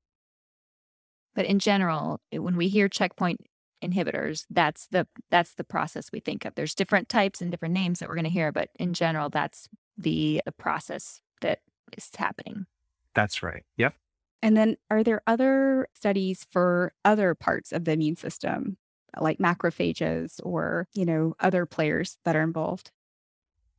But 1.35 1.47
in 1.47 1.59
general, 1.59 2.21
when 2.31 2.57
we 2.57 2.69
hear 2.69 2.89
checkpoint 2.89 3.41
inhibitors, 3.83 4.45
that's 4.49 4.87
the 4.93 5.09
that's 5.29 5.55
the 5.55 5.65
process 5.65 6.13
we 6.13 6.21
think 6.21 6.45
of. 6.45 6.55
There's 6.55 6.73
different 6.73 7.09
types 7.09 7.41
and 7.41 7.51
different 7.51 7.75
names 7.75 7.99
that 7.99 8.09
we're 8.09 8.15
going 8.15 8.27
to 8.27 8.31
hear, 8.31 8.53
but 8.53 8.69
in 8.79 8.95
general, 8.95 9.29
that's 9.29 9.69
the 9.99 10.41
the 10.47 10.53
process 10.53 11.21
that 11.41 11.63
is 11.97 12.09
happening. 12.17 12.67
That's 13.13 13.43
right. 13.43 13.65
Yep. 13.77 13.95
And 14.43 14.57
then 14.57 14.77
are 14.89 15.03
there 15.03 15.23
other 15.27 15.89
studies 15.95 16.47
for 16.49 16.93
other 17.05 17.35
parts 17.35 17.73
of 17.73 17.87
the 17.87 17.93
immune 17.93 18.15
system 18.15 18.77
like 19.19 19.39
macrophages 19.39 20.39
or, 20.45 20.87
you 20.95 21.05
know, 21.05 21.35
other 21.41 21.67
players 21.67 22.19
that 22.25 22.37
are 22.37 22.43
involved? 22.43 22.93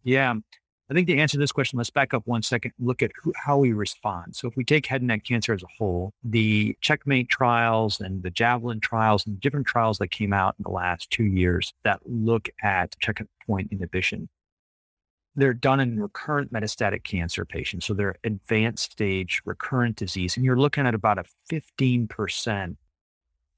Yeah. 0.03 0.33
I 0.89 0.93
think 0.93 1.07
to 1.07 1.17
answer 1.17 1.37
this 1.37 1.51
question, 1.51 1.77
let's 1.77 1.89
back 1.89 2.13
up 2.13 2.23
one 2.25 2.41
second 2.41 2.71
look 2.79 3.01
at 3.01 3.11
who, 3.21 3.33
how 3.35 3.57
we 3.57 3.73
respond. 3.73 4.35
So, 4.35 4.47
if 4.47 4.55
we 4.55 4.63
take 4.63 4.85
head 4.85 5.01
and 5.01 5.09
neck 5.09 5.25
cancer 5.25 5.53
as 5.53 5.63
a 5.63 5.67
whole, 5.77 6.13
the 6.23 6.77
checkmate 6.81 7.29
trials 7.29 7.99
and 7.99 8.23
the 8.23 8.29
javelin 8.29 8.79
trials 8.79 9.25
and 9.25 9.39
different 9.39 9.67
trials 9.67 9.97
that 9.97 10.09
came 10.09 10.31
out 10.31 10.55
in 10.57 10.63
the 10.63 10.71
last 10.71 11.09
two 11.09 11.25
years 11.25 11.73
that 11.83 11.99
look 12.05 12.49
at 12.63 12.97
checkpoint 12.99 13.71
inhibition, 13.71 14.29
they're 15.35 15.53
done 15.53 15.79
in 15.79 15.99
recurrent 15.99 16.53
metastatic 16.53 17.03
cancer 17.03 17.43
patients. 17.43 17.85
So, 17.85 17.93
they're 17.93 18.15
advanced 18.23 18.93
stage 18.93 19.41
recurrent 19.43 19.97
disease. 19.97 20.37
And 20.37 20.45
you're 20.45 20.59
looking 20.59 20.87
at 20.87 20.95
about 20.95 21.17
a 21.19 21.25
15% 21.51 22.77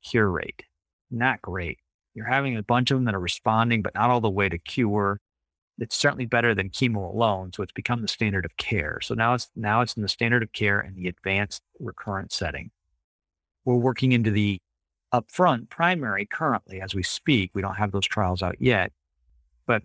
cure 0.01 0.31
rate 0.31 0.63
not 1.11 1.41
great. 1.41 1.79
You're 2.13 2.25
having 2.25 2.57
a 2.57 2.63
bunch 2.63 2.91
of 2.91 2.97
them 2.97 3.05
that 3.05 3.15
are 3.15 3.19
responding, 3.19 3.81
but 3.81 3.95
not 3.95 4.09
all 4.09 4.21
the 4.21 4.29
way 4.29 4.49
to 4.49 4.57
cure. 4.57 5.19
It's 5.79 5.95
certainly 5.95 6.25
better 6.25 6.53
than 6.53 6.69
chemo 6.69 7.13
alone. 7.13 7.51
So 7.53 7.63
it's 7.63 7.71
become 7.71 8.01
the 8.01 8.07
standard 8.07 8.45
of 8.45 8.57
care. 8.57 8.99
So 9.01 9.13
now 9.15 9.33
it's 9.33 9.49
now 9.55 9.81
it's 9.81 9.95
in 9.95 10.03
the 10.03 10.09
standard 10.09 10.43
of 10.43 10.51
care 10.51 10.79
in 10.79 10.95
the 10.95 11.07
advanced 11.07 11.63
recurrent 11.79 12.31
setting. 12.31 12.71
We're 13.65 13.75
working 13.75 14.11
into 14.11 14.31
the 14.31 14.61
upfront 15.13 15.69
primary 15.69 16.25
currently 16.25 16.81
as 16.81 16.93
we 16.93 17.03
speak. 17.03 17.51
We 17.53 17.61
don't 17.61 17.75
have 17.75 17.91
those 17.91 18.05
trials 18.05 18.43
out 18.43 18.55
yet, 18.59 18.91
but 19.65 19.83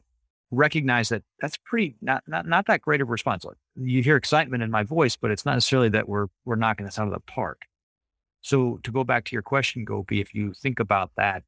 recognize 0.50 1.08
that 1.08 1.22
that's 1.40 1.56
pretty 1.56 1.96
not 2.00 2.22
not 2.26 2.46
not 2.46 2.66
that 2.66 2.82
great 2.82 3.00
of 3.00 3.08
a 3.08 3.12
response. 3.12 3.44
You 3.76 4.02
hear 4.02 4.16
excitement 4.16 4.62
in 4.62 4.70
my 4.70 4.82
voice, 4.82 5.16
but 5.16 5.30
it's 5.30 5.44
not 5.44 5.54
necessarily 5.54 5.88
that 5.90 6.08
we're 6.08 6.26
we're 6.44 6.56
knocking 6.56 6.86
this 6.86 6.98
out 6.98 7.06
of 7.06 7.14
the 7.14 7.20
park. 7.20 7.62
So 8.40 8.78
to 8.82 8.92
go 8.92 9.04
back 9.04 9.24
to 9.26 9.32
your 9.32 9.42
question, 9.42 9.84
Gopi, 9.84 10.20
if 10.20 10.34
you 10.34 10.52
think 10.52 10.78
about 10.78 11.12
that 11.16 11.44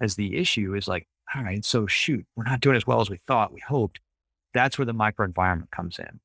as 0.00 0.16
the 0.16 0.36
issue 0.36 0.74
is 0.74 0.86
like, 0.86 1.08
all 1.34 1.42
right, 1.42 1.64
so 1.64 1.86
shoot, 1.86 2.24
we're 2.36 2.44
not 2.44 2.60
doing 2.60 2.76
as 2.76 2.86
well 2.86 3.00
as 3.00 3.10
we 3.10 3.18
thought, 3.26 3.52
we 3.52 3.60
hoped. 3.60 4.00
That's 4.52 4.78
where 4.78 4.86
the 4.86 4.94
microenvironment 4.94 5.70
comes 5.70 5.98
in. 5.98 6.20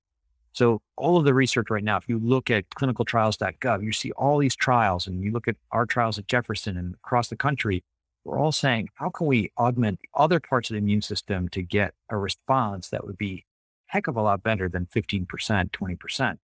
So 0.54 0.82
all 0.98 1.18
of 1.18 1.26
the 1.26 1.34
research 1.34 1.70
right 1.70 1.84
now, 1.84 1.98
if 1.98 2.08
you 2.08 2.20
look 2.20 2.50
at 2.52 2.70
clinicaltrials.gov, 2.72 3.84
you 3.84 3.92
see 3.92 4.12
all 4.12 4.38
these 4.38 4.56
trials 4.56 5.08
and 5.08 5.24
you 5.24 5.32
look 5.32 5.48
at 5.48 5.56
our 5.72 5.86
trials 5.86 6.20
at 6.20 6.28
Jefferson 6.28 6.78
and 6.78 6.96
across 6.96 7.30
the 7.30 7.36
country, 7.36 7.84
we're 8.24 8.40
all 8.40 8.52
saying, 8.52 8.90
how 8.96 9.10
can 9.10 9.28
we 9.28 9.52
augment 9.58 10.00
other 10.14 10.40
parts 10.40 10.70
of 10.70 10.74
the 10.74 10.80
immune 10.80 11.02
system 11.02 11.50
to 11.50 11.62
get 11.62 11.94
a 12.10 12.18
response 12.18 12.90
that 12.90 13.06
would 13.06 13.18
be 13.18 13.46
heck 13.90 14.08
of 14.08 14.16
a 14.16 14.22
lot 14.22 14.44
better 14.44 14.70
than 14.70 14.86
15%, 14.86 15.26
20%. 15.72 16.38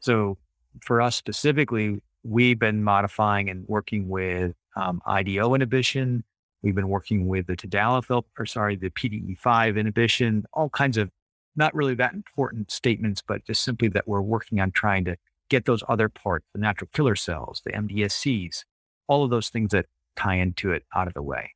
So 0.00 0.38
for 0.82 1.00
us 1.00 1.16
specifically, 1.16 2.02
we've 2.24 2.58
been 2.58 2.82
modifying 2.82 3.48
and 3.48 3.64
working 3.68 4.08
with 4.08 4.54
um, 4.76 5.00
IDO 5.06 5.54
inhibition. 5.54 6.24
We've 6.62 6.74
been 6.74 6.88
working 6.88 7.26
with 7.26 7.46
the 7.46 7.56
tadalafil, 7.56 8.24
or 8.38 8.46
sorry, 8.46 8.76
the 8.76 8.90
PDE5 8.90 9.78
inhibition, 9.78 10.44
all 10.52 10.68
kinds 10.68 10.98
of 10.98 11.10
not 11.56 11.74
really 11.74 11.94
that 11.94 12.14
important 12.14 12.70
statements, 12.70 13.22
but 13.26 13.44
just 13.44 13.62
simply 13.62 13.88
that 13.88 14.06
we're 14.06 14.20
working 14.20 14.60
on 14.60 14.70
trying 14.70 15.04
to 15.06 15.16
get 15.48 15.64
those 15.64 15.82
other 15.88 16.08
parts, 16.08 16.46
the 16.54 16.60
natural 16.60 16.88
killer 16.92 17.16
cells, 17.16 17.60
the 17.64 17.72
MDSCs, 17.72 18.64
all 19.08 19.24
of 19.24 19.30
those 19.30 19.48
things 19.48 19.72
that 19.72 19.86
tie 20.16 20.36
into 20.36 20.70
it 20.72 20.84
out 20.94 21.08
of 21.08 21.14
the 21.14 21.22
way. 21.22 21.54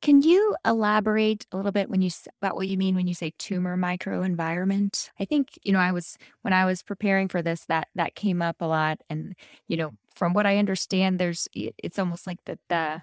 Can 0.00 0.22
you 0.22 0.54
elaborate 0.64 1.44
a 1.50 1.56
little 1.56 1.72
bit 1.72 1.90
when 1.90 2.02
you 2.02 2.10
about 2.40 2.54
what 2.54 2.68
you 2.68 2.78
mean 2.78 2.94
when 2.94 3.08
you 3.08 3.14
say 3.14 3.32
tumor 3.36 3.76
microenvironment? 3.76 5.10
I 5.18 5.24
think 5.24 5.58
you 5.64 5.72
know 5.72 5.80
I 5.80 5.90
was 5.90 6.16
when 6.42 6.54
I 6.54 6.64
was 6.66 6.84
preparing 6.84 7.26
for 7.26 7.42
this 7.42 7.64
that 7.64 7.88
that 7.96 8.14
came 8.14 8.40
up 8.40 8.56
a 8.60 8.66
lot, 8.66 9.00
and 9.10 9.34
you 9.66 9.76
know 9.76 9.94
from 10.14 10.34
what 10.34 10.46
I 10.46 10.58
understand, 10.58 11.18
there's 11.18 11.48
it's 11.52 11.98
almost 11.98 12.28
like 12.28 12.38
that 12.44 12.60
the 12.68 13.02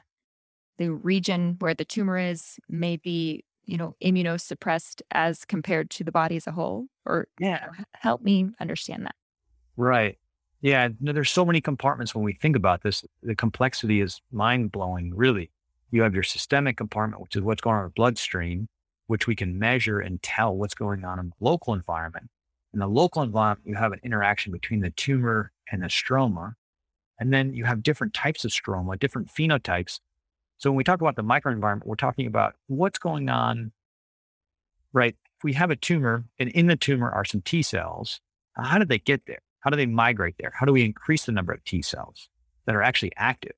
the 0.78 0.92
region 0.92 1.56
where 1.60 1.74
the 1.74 1.86
tumor 1.86 2.18
is 2.18 2.60
may 2.70 2.98
be 2.98 3.44
you 3.66 3.78
know 3.78 3.96
immunosuppressed 4.04 5.02
as 5.12 5.46
compared 5.46 5.90
to 5.92 6.04
the 6.04 6.12
body 6.12 6.36
as 6.36 6.48
a 6.48 6.52
whole, 6.52 6.88
or 7.06 7.28
yeah, 7.40 7.68
help 7.94 8.22
me 8.22 8.50
understand 8.60 9.06
that. 9.06 9.16
Right. 9.78 10.18
Yeah. 10.62 10.90
No, 11.00 11.12
there's 11.12 11.30
so 11.30 11.46
many 11.46 11.62
compartments 11.62 12.16
when 12.16 12.24
we 12.24 12.34
think 12.34 12.56
about 12.56 12.82
this. 12.82 13.04
The 13.22 13.36
complexity 13.36 14.02
is 14.02 14.22
mind 14.32 14.72
blowing, 14.72 15.14
really. 15.14 15.52
You 15.92 16.02
have 16.02 16.14
your 16.14 16.24
systemic 16.24 16.78
compartment, 16.78 17.22
which 17.22 17.36
is 17.36 17.42
what's 17.42 17.62
going 17.62 17.76
on 17.76 17.84
in 17.84 17.88
the 17.88 17.94
bloodstream, 17.94 18.68
which 19.08 19.28
we 19.28 19.36
can 19.36 19.60
measure 19.60 20.00
and 20.00 20.22
tell 20.24 20.56
what's 20.56 20.74
going 20.74 21.06
on 21.06 21.20
in 21.20 21.28
the 21.28 21.36
local 21.40 21.74
environment. 21.74 22.30
In 22.74 22.80
the 22.80 22.88
local 22.88 23.22
environment, 23.22 23.68
you 23.68 23.76
have 23.76 23.92
an 23.92 24.00
interaction 24.04 24.52
between 24.52 24.82
the 24.82 24.90
tumor 24.90 25.52
and 25.72 25.84
the 25.84 25.88
stroma. 25.88 26.54
And 27.20 27.34
then 27.34 27.54
you 27.54 27.66
have 27.66 27.84
different 27.84 28.14
types 28.14 28.44
of 28.44 28.52
stroma, 28.52 29.00
different 29.00 29.30
phenotypes. 29.30 30.00
So 30.58 30.70
when 30.70 30.78
we 30.78 30.84
talk 30.84 31.02
about 31.02 31.16
the 31.16 31.24
microenvironment, 31.24 31.86
we're 31.86 31.96
talking 31.96 32.28
about 32.28 32.56
what's 32.68 33.00
going 33.00 33.30
on, 33.30 33.72
right? 34.94 35.16
If 35.38 35.44
we 35.44 35.54
have 35.54 35.70
a 35.70 35.76
tumor 35.76 36.26
and 36.40 36.50
in 36.50 36.68
the 36.68 36.76
tumor 36.76 37.10
are 37.10 37.26
some 37.26 37.42
T 37.42 37.62
cells, 37.62 38.22
how 38.54 38.80
did 38.80 38.90
they 38.90 39.00
get 39.00 39.26
there? 39.28 39.40
How 39.60 39.70
do 39.70 39.78
they 39.78 39.86
migrate 39.86 40.36
there? 40.40 40.54
How 40.58 40.66
do 40.66 40.72
we 40.72 40.84
increase 40.84 41.26
the 41.26 41.32
number 41.32 41.52
of 41.52 41.64
T 41.66 41.82
cells 41.82 42.30
that 42.66 42.76
are 42.76 42.82
actually 42.82 43.12
active? 43.18 43.54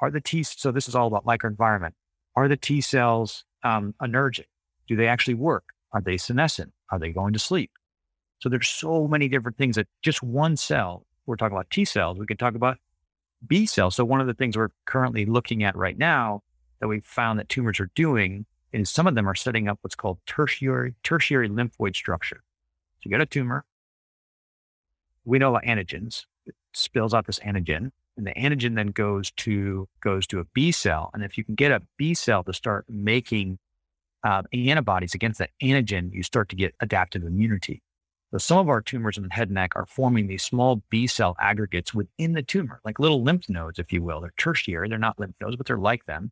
Are 0.00 0.10
the 0.10 0.20
T, 0.20 0.42
so 0.42 0.70
this 0.70 0.88
is 0.88 0.94
all 0.94 1.08
about 1.08 1.24
microenvironment. 1.24 1.92
Are 2.36 2.46
the 2.46 2.56
T 2.56 2.80
cells 2.80 3.44
um, 3.64 3.94
anergic? 4.00 4.46
Do 4.86 4.94
they 4.94 5.08
actually 5.08 5.34
work? 5.34 5.64
Are 5.92 6.00
they 6.00 6.16
senescent? 6.16 6.72
Are 6.90 6.98
they 6.98 7.10
going 7.10 7.32
to 7.32 7.38
sleep? 7.38 7.72
So 8.38 8.48
there's 8.48 8.68
so 8.68 9.08
many 9.08 9.28
different 9.28 9.56
things 9.56 9.74
that 9.76 9.88
just 10.02 10.22
one 10.22 10.56
cell, 10.56 11.04
we're 11.26 11.36
talking 11.36 11.56
about 11.56 11.70
T 11.70 11.84
cells, 11.84 12.18
we 12.18 12.26
could 12.26 12.38
talk 12.38 12.54
about 12.54 12.78
B 13.46 13.66
cells. 13.66 13.96
So 13.96 14.04
one 14.04 14.20
of 14.20 14.26
the 14.26 14.34
things 14.34 14.56
we're 14.56 14.70
currently 14.84 15.24
looking 15.24 15.62
at 15.62 15.76
right 15.76 15.96
now 15.96 16.42
that 16.80 16.88
we've 16.88 17.04
found 17.04 17.38
that 17.38 17.48
tumors 17.48 17.80
are 17.80 17.90
doing 17.94 18.46
is 18.72 18.90
some 18.90 19.06
of 19.06 19.14
them 19.14 19.28
are 19.28 19.34
setting 19.34 19.68
up 19.68 19.78
what's 19.82 19.94
called 19.94 20.18
tertiary, 20.26 20.94
tertiary 21.02 21.48
lymphoid 21.48 21.96
structure. 21.96 22.42
So 23.00 23.00
you 23.04 23.10
get 23.10 23.20
a 23.20 23.26
tumor. 23.26 23.64
We 25.24 25.38
know 25.38 25.50
about 25.54 25.64
antigens. 25.64 26.24
It 26.46 26.54
spills 26.72 27.14
out 27.14 27.26
this 27.26 27.38
antigen 27.40 27.90
and 28.18 28.26
the 28.26 28.34
antigen 28.34 28.74
then 28.74 28.88
goes 28.88 29.30
to 29.30 29.88
goes 30.00 30.26
to 30.26 30.40
a 30.40 30.44
B 30.44 30.72
cell. 30.72 31.10
And 31.14 31.24
if 31.24 31.38
you 31.38 31.44
can 31.44 31.54
get 31.54 31.70
a 31.70 31.80
B 31.96 32.12
cell 32.12 32.42
to 32.44 32.52
start 32.52 32.84
making 32.88 33.58
uh, 34.24 34.42
antibodies 34.52 35.14
against 35.14 35.38
that 35.38 35.50
antigen, 35.62 36.12
you 36.12 36.22
start 36.22 36.48
to 36.50 36.56
get 36.56 36.74
adaptive 36.80 37.22
immunity. 37.22 37.80
So 38.32 38.38
some 38.38 38.58
of 38.58 38.68
our 38.68 38.82
tumors 38.82 39.16
in 39.16 39.22
the 39.22 39.32
head 39.32 39.48
and 39.48 39.54
neck 39.54 39.72
are 39.74 39.86
forming 39.86 40.26
these 40.26 40.42
small 40.42 40.82
B 40.90 41.06
cell 41.06 41.34
aggregates 41.40 41.94
within 41.94 42.34
the 42.34 42.42
tumor, 42.42 42.80
like 42.84 42.98
little 42.98 43.22
lymph 43.22 43.48
nodes, 43.48 43.78
if 43.78 43.90
you 43.90 44.02
will. 44.02 44.20
They're 44.20 44.34
tertiary, 44.36 44.88
they're 44.88 44.98
not 44.98 45.18
lymph 45.18 45.36
nodes, 45.40 45.56
but 45.56 45.66
they're 45.66 45.78
like 45.78 46.04
them. 46.04 46.30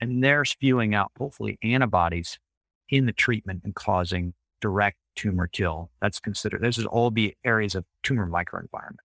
And 0.00 0.22
they're 0.22 0.44
spewing 0.44 0.94
out, 0.94 1.12
hopefully, 1.18 1.58
antibodies 1.62 2.38
in 2.90 3.06
the 3.06 3.12
treatment 3.12 3.62
and 3.64 3.74
causing 3.74 4.34
direct 4.60 4.98
tumor 5.16 5.46
kill. 5.46 5.90
That's 6.02 6.20
considered, 6.20 6.60
this 6.60 6.76
is 6.76 6.84
all 6.84 7.10
be 7.10 7.36
areas 7.44 7.74
of 7.74 7.84
tumor 8.02 8.26
microenvironment. 8.26 8.98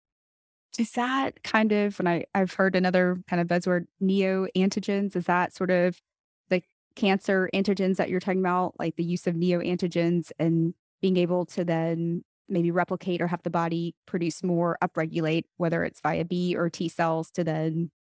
Is 0.79 0.93
that 0.93 1.43
kind 1.43 1.73
of 1.73 1.99
when 1.99 2.07
I, 2.07 2.25
I've 2.35 2.53
heard 2.55 2.77
another 2.77 3.23
kind 3.29 3.41
of 3.43 3.49
buzzword 3.49 3.87
neoantigens? 4.03 5.17
Is 5.17 5.25
that 5.25 5.55
sort 5.55 5.71
of 5.71 6.01
the 6.49 6.63
cancer 6.95 7.51
antigens 7.53 7.97
that 7.97 8.09
you're 8.09 8.21
talking 8.21 8.41
about, 8.41 8.75
like 8.79 8.97
the 8.97 9.05
use 9.05 9.27
of 9.27 9.35
neoantigens 9.35 10.33
and 10.39 10.75
being 11.07 11.19
able 11.19 11.47
to 11.47 11.65
then 11.65 12.21
maybe 12.49 12.73
replicate 12.73 13.21
or 13.21 13.29
have 13.29 13.41
the 13.45 13.51
body 13.51 13.95
produce 14.07 14.43
more, 14.43 14.77
upregulate, 14.83 15.45
whether 15.57 15.85
it's 15.85 16.01
via 16.01 16.25
B 16.25 16.57
or 16.57 16.69
T 16.69 16.89
cells 16.89 17.31
to 17.31 17.45
then 17.45 17.93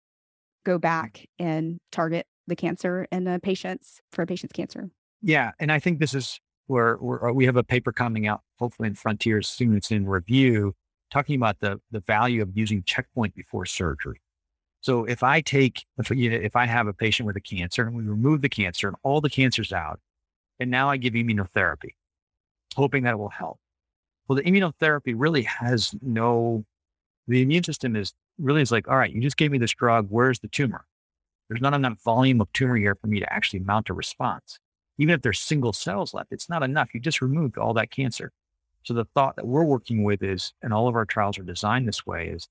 go 0.65 0.79
back 0.79 1.27
and 1.37 1.77
target 1.91 2.25
the 2.47 2.55
cancer 2.55 3.07
in 3.11 3.25
the 3.25 3.39
patients 3.43 4.01
for 4.11 4.23
a 4.23 4.25
patient's 4.25 4.53
cancer? 4.53 4.89
Yeah. 5.21 5.51
And 5.59 5.71
I 5.71 5.77
think 5.77 5.99
this 5.99 6.15
is 6.15 6.39
where, 6.65 6.95
where 6.95 7.27
uh, 7.27 7.31
we 7.31 7.45
have 7.45 7.57
a 7.57 7.63
paper 7.63 7.91
coming 7.91 8.25
out, 8.25 8.41
hopefully 8.57 8.87
in 8.87 8.95
Frontiers 8.95 9.47
soon. 9.47 9.77
It's 9.77 9.91
in 9.91 10.07
review 10.07 10.73
talking 11.11 11.35
about 11.35 11.59
the, 11.59 11.79
the 11.91 11.99
value 11.99 12.41
of 12.41 12.57
using 12.57 12.81
checkpoint 12.81 13.35
before 13.35 13.67
surgery. 13.67 14.19
So 14.81 15.05
if 15.05 15.21
I 15.21 15.41
take, 15.41 15.85
if, 15.99 16.09
you 16.09 16.31
know, 16.31 16.37
if 16.37 16.55
I 16.55 16.65
have 16.65 16.87
a 16.87 16.93
patient 16.93 17.27
with 17.27 17.35
a 17.35 17.41
cancer 17.41 17.85
and 17.85 17.95
we 17.95 18.01
remove 18.01 18.41
the 18.41 18.49
cancer 18.49 18.87
and 18.87 18.97
all 19.03 19.21
the 19.21 19.29
cancer's 19.29 19.71
out, 19.71 19.99
and 20.59 20.71
now 20.71 20.89
I 20.89 20.97
give 20.97 21.13
immunotherapy, 21.13 21.91
hoping 22.75 23.03
that 23.03 23.13
it 23.13 23.17
will 23.17 23.29
help. 23.29 23.59
Well, 24.27 24.37
the 24.37 24.43
immunotherapy 24.43 25.13
really 25.15 25.43
has 25.43 25.95
no, 26.01 26.65
the 27.27 27.41
immune 27.41 27.63
system 27.63 27.95
is 27.95 28.13
really 28.37 28.61
is 28.61 28.71
like, 28.71 28.87
all 28.87 28.97
right, 28.97 29.11
you 29.11 29.21
just 29.21 29.37
gave 29.37 29.51
me 29.51 29.57
this 29.57 29.73
drug. 29.73 30.07
Where's 30.09 30.39
the 30.39 30.47
tumor? 30.47 30.85
There's 31.47 31.61
not 31.61 31.73
enough 31.73 32.01
volume 32.03 32.41
of 32.41 32.51
tumor 32.53 32.75
here 32.75 32.95
for 32.95 33.07
me 33.07 33.19
to 33.19 33.31
actually 33.31 33.59
mount 33.59 33.89
a 33.89 33.93
response. 33.93 34.59
Even 34.97 35.13
if 35.13 35.21
there's 35.21 35.39
single 35.39 35.73
cells 35.73 36.13
left, 36.13 36.31
it's 36.31 36.49
not 36.49 36.63
enough. 36.63 36.93
You 36.93 36.99
just 36.99 37.21
removed 37.21 37.57
all 37.57 37.73
that 37.75 37.91
cancer. 37.91 38.31
So 38.83 38.93
the 38.93 39.05
thought 39.13 39.35
that 39.35 39.47
we're 39.47 39.63
working 39.63 40.03
with 40.03 40.23
is, 40.23 40.53
and 40.61 40.73
all 40.73 40.87
of 40.87 40.95
our 40.95 41.05
trials 41.05 41.37
are 41.37 41.43
designed 41.43 41.87
this 41.87 42.05
way 42.05 42.29
is 42.29 42.47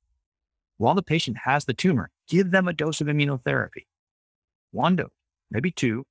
while 0.76 0.94
the 0.94 1.02
patient 1.02 1.38
has 1.44 1.64
the 1.64 1.74
tumor, 1.74 2.10
give 2.28 2.50
them 2.50 2.68
a 2.68 2.72
dose 2.72 3.00
of 3.00 3.06
immunotherapy, 3.06 3.86
one 4.72 4.96
dose, 4.96 5.10
maybe 5.50 5.70
two, 5.70 6.04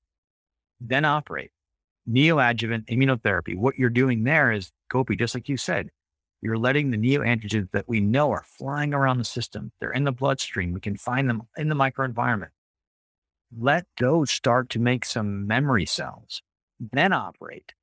then 0.79 1.05
operate. 1.05 1.51
Neoadjuvant 2.09 2.85
immunotherapy. 2.87 3.55
What 3.55 3.77
you're 3.77 3.89
doing 3.89 4.23
there 4.23 4.51
is, 4.51 4.71
Gopi, 4.89 5.15
just 5.15 5.35
like 5.35 5.47
you 5.47 5.57
said, 5.57 5.89
you're 6.41 6.57
letting 6.57 6.91
the 6.91 6.97
neoantigens 6.97 7.71
that 7.71 7.87
we 7.87 8.01
know 8.01 8.31
are 8.31 8.43
flying 8.45 8.93
around 8.93 9.17
the 9.17 9.23
system. 9.23 9.71
They're 9.79 9.93
in 9.93 10.03
the 10.03 10.11
bloodstream. 10.11 10.73
We 10.73 10.81
can 10.81 10.97
find 10.97 11.29
them 11.29 11.43
in 11.57 11.69
the 11.69 11.75
microenvironment. 11.75 12.49
Let 13.57 13.85
those 13.97 14.29
start 14.29 14.69
to 14.71 14.79
make 14.79 15.05
some 15.05 15.47
memory 15.47 15.85
cells, 15.85 16.41
then 16.91 17.13
operate, 17.13 17.73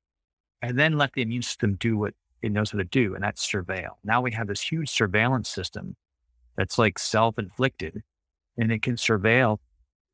and 0.61 0.77
then 0.77 0.97
let 0.97 1.13
the 1.13 1.23
immune 1.23 1.41
system 1.41 1.75
do 1.75 1.97
what 1.97 2.13
it 2.41 2.51
knows 2.51 2.71
how 2.71 2.77
to 2.77 2.83
do, 2.83 3.15
and 3.15 3.23
that's 3.23 3.49
surveil. 3.49 3.91
Now 4.03 4.21
we 4.21 4.31
have 4.33 4.47
this 4.47 4.61
huge 4.61 4.89
surveillance 4.89 5.49
system 5.49 5.95
that's 6.57 6.77
like 6.77 6.99
self 6.99 7.39
inflicted, 7.39 8.03
and 8.57 8.71
it 8.71 8.81
can 8.81 8.95
surveil. 8.95 9.57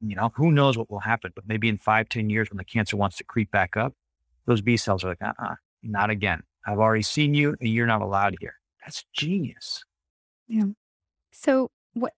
You 0.01 0.15
know, 0.15 0.31
who 0.35 0.51
knows 0.51 0.77
what 0.77 0.91
will 0.91 0.99
happen, 0.99 1.31
but 1.35 1.47
maybe 1.47 1.69
in 1.69 1.77
five, 1.77 2.09
ten 2.09 2.29
years 2.29 2.49
when 2.49 2.57
the 2.57 2.63
cancer 2.63 2.97
wants 2.97 3.17
to 3.17 3.23
creep 3.23 3.49
back 3.51 3.75
up, 3.75 3.93
those 4.45 4.61
B 4.61 4.77
cells 4.77 5.03
are 5.03 5.09
like, 5.09 5.21
uh 5.21 5.33
uh-uh, 5.39 5.55
not 5.83 6.09
again. 6.09 6.43
I've 6.67 6.79
already 6.79 7.01
seen 7.01 7.33
you 7.33 7.55
and 7.59 7.69
you're 7.69 7.87
not 7.87 8.01
allowed 8.01 8.35
here. 8.39 8.55
That's 8.85 9.05
genius. 9.13 9.83
Yeah. 10.47 10.65
So 11.31 11.71
what 11.93 12.13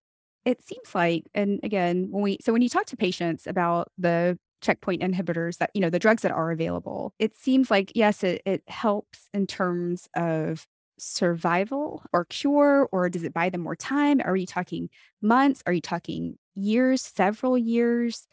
it 0.46 0.62
seems 0.62 0.94
like, 0.94 1.26
and 1.34 1.60
again, 1.64 2.08
when 2.10 2.24
we 2.24 2.38
so 2.42 2.52
when 2.52 2.62
you 2.62 2.70
talk 2.70 2.86
to 2.88 2.98
patients 2.98 3.48
about 3.48 3.92
the 3.98 4.38
checkpoint 4.62 5.02
inhibitors 5.02 5.58
that, 5.60 5.70
you 5.74 5.82
know, 5.82 5.90
the 5.90 6.00
drugs 6.00 6.22
that 6.24 6.32
are 6.32 6.52
available, 6.52 7.14
it 7.20 7.38
seems 7.38 7.72
like, 7.72 7.92
yes, 7.96 8.24
it, 8.24 8.42
it 8.46 8.64
helps 8.68 9.30
in 9.34 9.48
terms 9.48 10.10
of 10.18 10.68
survival 10.98 12.04
or 12.12 12.26
cure, 12.26 12.90
or 12.92 13.08
does 13.10 13.24
it 13.24 13.34
buy 13.34 13.50
them 13.50 13.62
more 13.62 13.76
time? 13.76 14.20
Are 14.26 14.36
you 14.36 14.46
talking 14.46 14.90
months? 15.22 15.64
Are 15.66 15.72
you 15.72 15.82
talking 15.82 16.38
years, 16.56 17.02
several 17.02 17.58
years? 17.58 18.28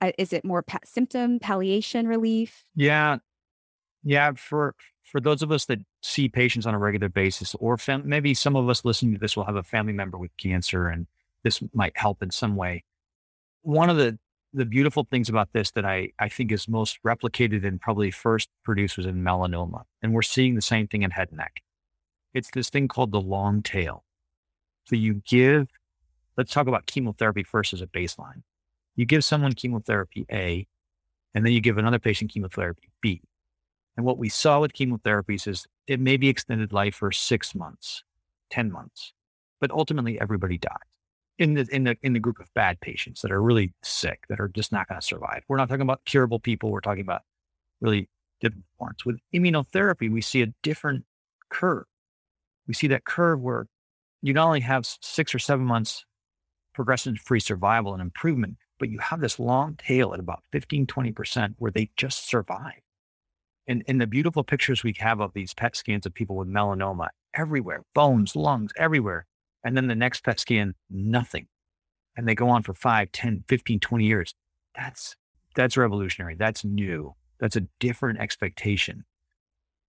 Uh, 0.00 0.12
is 0.18 0.32
it 0.32 0.44
more 0.44 0.62
pa- 0.62 0.78
symptom 0.84 1.38
palliation 1.38 2.08
relief? 2.08 2.64
Yeah. 2.74 3.18
Yeah. 4.02 4.32
For, 4.32 4.74
for 5.04 5.20
those 5.20 5.42
of 5.42 5.52
us 5.52 5.66
that 5.66 5.78
see 6.02 6.28
patients 6.28 6.66
on 6.66 6.74
a 6.74 6.78
regular 6.78 7.08
basis, 7.08 7.54
or 7.56 7.78
fam- 7.78 8.08
maybe 8.08 8.34
some 8.34 8.56
of 8.56 8.68
us 8.68 8.84
listening 8.84 9.14
to 9.14 9.20
this 9.20 9.36
will 9.36 9.44
have 9.44 9.56
a 9.56 9.62
family 9.62 9.92
member 9.92 10.18
with 10.18 10.36
cancer 10.36 10.88
and 10.88 11.06
this 11.44 11.62
might 11.72 11.96
help 11.96 12.22
in 12.22 12.30
some 12.30 12.56
way. 12.56 12.84
One 13.62 13.90
of 13.90 13.96
the 13.96 14.18
the 14.54 14.64
beautiful 14.64 15.06
things 15.10 15.28
about 15.28 15.52
this 15.52 15.70
that 15.70 15.84
I, 15.84 16.10
I 16.18 16.28
think 16.28 16.52
is 16.52 16.68
most 16.68 16.98
replicated 17.02 17.66
and 17.66 17.80
probably 17.80 18.10
first 18.10 18.50
produced 18.64 18.96
was 18.96 19.06
in 19.06 19.22
melanoma. 19.22 19.84
And 20.02 20.12
we're 20.12 20.22
seeing 20.22 20.54
the 20.54 20.62
same 20.62 20.86
thing 20.86 21.02
in 21.02 21.10
head 21.10 21.28
and 21.30 21.38
neck. 21.38 21.62
It's 22.34 22.50
this 22.50 22.68
thing 22.68 22.88
called 22.88 23.12
the 23.12 23.20
long 23.20 23.62
tail. 23.62 24.04
So 24.84 24.96
you 24.96 25.22
give, 25.26 25.68
let's 26.42 26.52
talk 26.52 26.66
about 26.66 26.86
chemotherapy 26.86 27.44
first 27.44 27.72
as 27.72 27.80
a 27.80 27.86
baseline. 27.86 28.42
You 28.96 29.06
give 29.06 29.24
someone 29.24 29.52
chemotherapy 29.52 30.26
A, 30.32 30.66
and 31.34 31.46
then 31.46 31.52
you 31.52 31.60
give 31.60 31.78
another 31.78 32.00
patient 32.00 32.32
chemotherapy 32.32 32.90
B. 33.00 33.22
And 33.96 34.04
what 34.04 34.18
we 34.18 34.28
saw 34.28 34.60
with 34.60 34.72
chemotherapies 34.72 35.46
is 35.46 35.68
it 35.86 36.00
may 36.00 36.16
be 36.16 36.28
extended 36.28 36.72
life 36.72 36.96
for 36.96 37.12
six 37.12 37.54
months, 37.54 38.02
10 38.50 38.72
months, 38.72 39.12
but 39.60 39.70
ultimately 39.70 40.20
everybody 40.20 40.58
dies 40.58 40.74
in 41.38 41.54
the 41.54 41.68
in 41.70 41.84
the 41.84 41.96
in 42.02 42.12
the 42.12 42.18
group 42.18 42.40
of 42.40 42.52
bad 42.54 42.80
patients 42.80 43.22
that 43.22 43.30
are 43.30 43.40
really 43.40 43.72
sick 43.84 44.24
that 44.28 44.40
are 44.40 44.48
just 44.48 44.72
not 44.72 44.88
going 44.88 45.00
to 45.00 45.06
survive. 45.06 45.44
We're 45.46 45.58
not 45.58 45.68
talking 45.68 45.82
about 45.82 46.04
curable 46.04 46.40
people. 46.40 46.72
We're 46.72 46.80
talking 46.80 47.02
about 47.02 47.22
really 47.80 48.08
different 48.40 48.64
forms. 48.78 49.04
With 49.06 49.20
immunotherapy, 49.32 50.10
we 50.10 50.20
see 50.20 50.42
a 50.42 50.52
different 50.64 51.04
curve. 51.50 51.84
We 52.66 52.74
see 52.74 52.88
that 52.88 53.04
curve 53.04 53.40
where 53.40 53.66
you 54.22 54.32
not 54.32 54.46
only 54.46 54.60
have 54.60 54.86
six 55.00 55.34
or 55.36 55.38
seven 55.38 55.64
months 55.66 56.04
progression 56.72 57.16
free 57.16 57.40
survival 57.40 57.92
and 57.92 58.02
improvement, 58.02 58.56
but 58.78 58.88
you 58.88 58.98
have 58.98 59.20
this 59.20 59.38
long 59.38 59.76
tail 59.76 60.12
at 60.14 60.20
about 60.20 60.42
15, 60.52 60.86
20% 60.86 61.54
where 61.58 61.70
they 61.70 61.90
just 61.96 62.28
survive. 62.28 62.80
And, 63.68 63.84
and 63.86 64.00
the 64.00 64.06
beautiful 64.06 64.42
pictures 64.42 64.82
we 64.82 64.94
have 64.98 65.20
of 65.20 65.32
these 65.34 65.54
PET 65.54 65.76
scans 65.76 66.04
of 66.04 66.14
people 66.14 66.36
with 66.36 66.48
melanoma 66.48 67.08
everywhere, 67.34 67.84
bones, 67.94 68.34
lungs, 68.34 68.72
everywhere. 68.76 69.26
And 69.64 69.76
then 69.76 69.86
the 69.86 69.94
next 69.94 70.24
PET 70.24 70.40
scan, 70.40 70.74
nothing. 70.90 71.46
And 72.16 72.26
they 72.26 72.34
go 72.34 72.48
on 72.48 72.62
for 72.62 72.74
5, 72.74 73.12
10, 73.12 73.44
15, 73.48 73.80
20 73.80 74.04
years. 74.04 74.34
That's, 74.74 75.16
that's 75.54 75.76
revolutionary. 75.76 76.34
That's 76.34 76.64
new. 76.64 77.14
That's 77.38 77.56
a 77.56 77.66
different 77.78 78.18
expectation. 78.18 79.04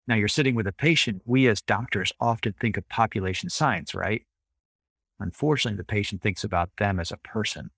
Now 0.07 0.15
you're 0.15 0.27
sitting 0.27 0.55
with 0.55 0.67
a 0.67 0.71
patient. 0.71 1.21
We 1.25 1.47
as 1.47 1.61
doctors 1.61 2.13
often 2.19 2.53
think 2.59 2.77
of 2.77 2.87
population 2.89 3.49
science, 3.49 3.95
right? 3.95 4.23
Unfortunately, 5.19 5.77
the 5.77 5.83
patient 5.83 6.21
thinks 6.21 6.43
about 6.43 6.69
them 6.77 6.99
as 6.99 7.11
a 7.11 7.17
person. 7.17 7.69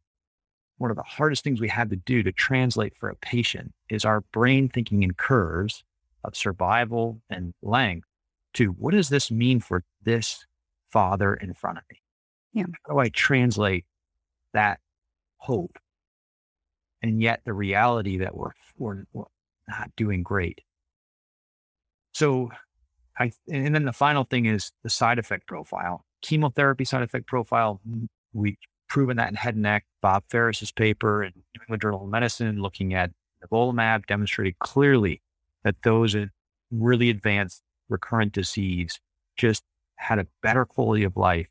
One 0.78 0.92
of 0.92 0.98
the 0.98 1.04
hardest 1.04 1.44
things 1.44 1.62
we 1.62 1.70
have 1.70 1.90
to 1.90 1.96
do 1.96 2.24
to 2.24 2.32
translate 2.32 2.98
for 2.98 3.10
a 3.10 3.16
patient 3.16 3.74
is 3.90 4.04
our 4.04 4.22
brain 4.34 4.68
thinking 4.68 5.04
in 5.04 5.14
curves 5.14 5.84
of 6.24 6.36
survival 6.36 7.22
and 7.30 7.54
length 7.62 8.08
to 8.56 8.70
what 8.72 8.94
does 8.94 9.10
this 9.10 9.32
mean 9.32 9.60
for 9.60 9.84
this 10.04 10.46
father 10.90 11.34
in 11.34 11.54
front 11.54 11.78
of 11.78 11.84
me. 11.92 12.02
Yeah. 12.54 12.66
How 12.86 12.94
do 12.94 13.00
I 13.00 13.10
translate 13.10 13.86
that 14.54 14.80
hope? 15.38 15.78
And 17.02 17.22
yet 17.22 17.42
the 17.46 17.54
reality 17.54 18.18
that 18.20 18.36
we're, 18.36 18.52
we're, 18.78 19.04
we're 19.14 19.26
not 19.68 19.92
doing 19.96 20.24
great. 20.24 20.62
So 22.14 22.50
I, 23.20 23.32
and 23.52 23.76
then 23.76 23.84
the 23.84 23.94
final 23.94 24.24
thing 24.24 24.46
is 24.46 24.72
the 24.84 24.90
side 24.90 25.20
effect 25.20 25.48
profile. 25.48 26.05
Chemotherapy 26.26 26.86
side 26.86 27.04
effect 27.04 27.28
profile, 27.28 27.80
we've 28.34 28.58
proven 28.90 29.18
that 29.18 29.30
in 29.30 29.36
head 29.36 29.54
and 29.54 29.62
neck. 29.62 29.86
Bob 30.02 30.24
Ferris's 30.28 30.72
paper 30.72 31.24
in 31.24 31.34
New 31.36 31.62
England 31.62 31.82
Journal 31.84 32.04
of 32.04 32.10
Medicine 32.10 32.62
looking 32.62 32.96
at 32.96 33.12
nivolumab 33.44 34.08
demonstrated 34.08 34.58
clearly 34.58 35.22
that 35.64 35.76
those 35.84 36.16
in 36.16 36.32
really 36.72 37.12
advanced 37.12 37.62
recurrent 37.90 38.34
disease 38.34 39.00
just 39.38 39.64
had 39.98 40.18
a 40.18 40.26
better 40.42 40.66
quality 40.66 41.04
of 41.04 41.16
life. 41.16 41.48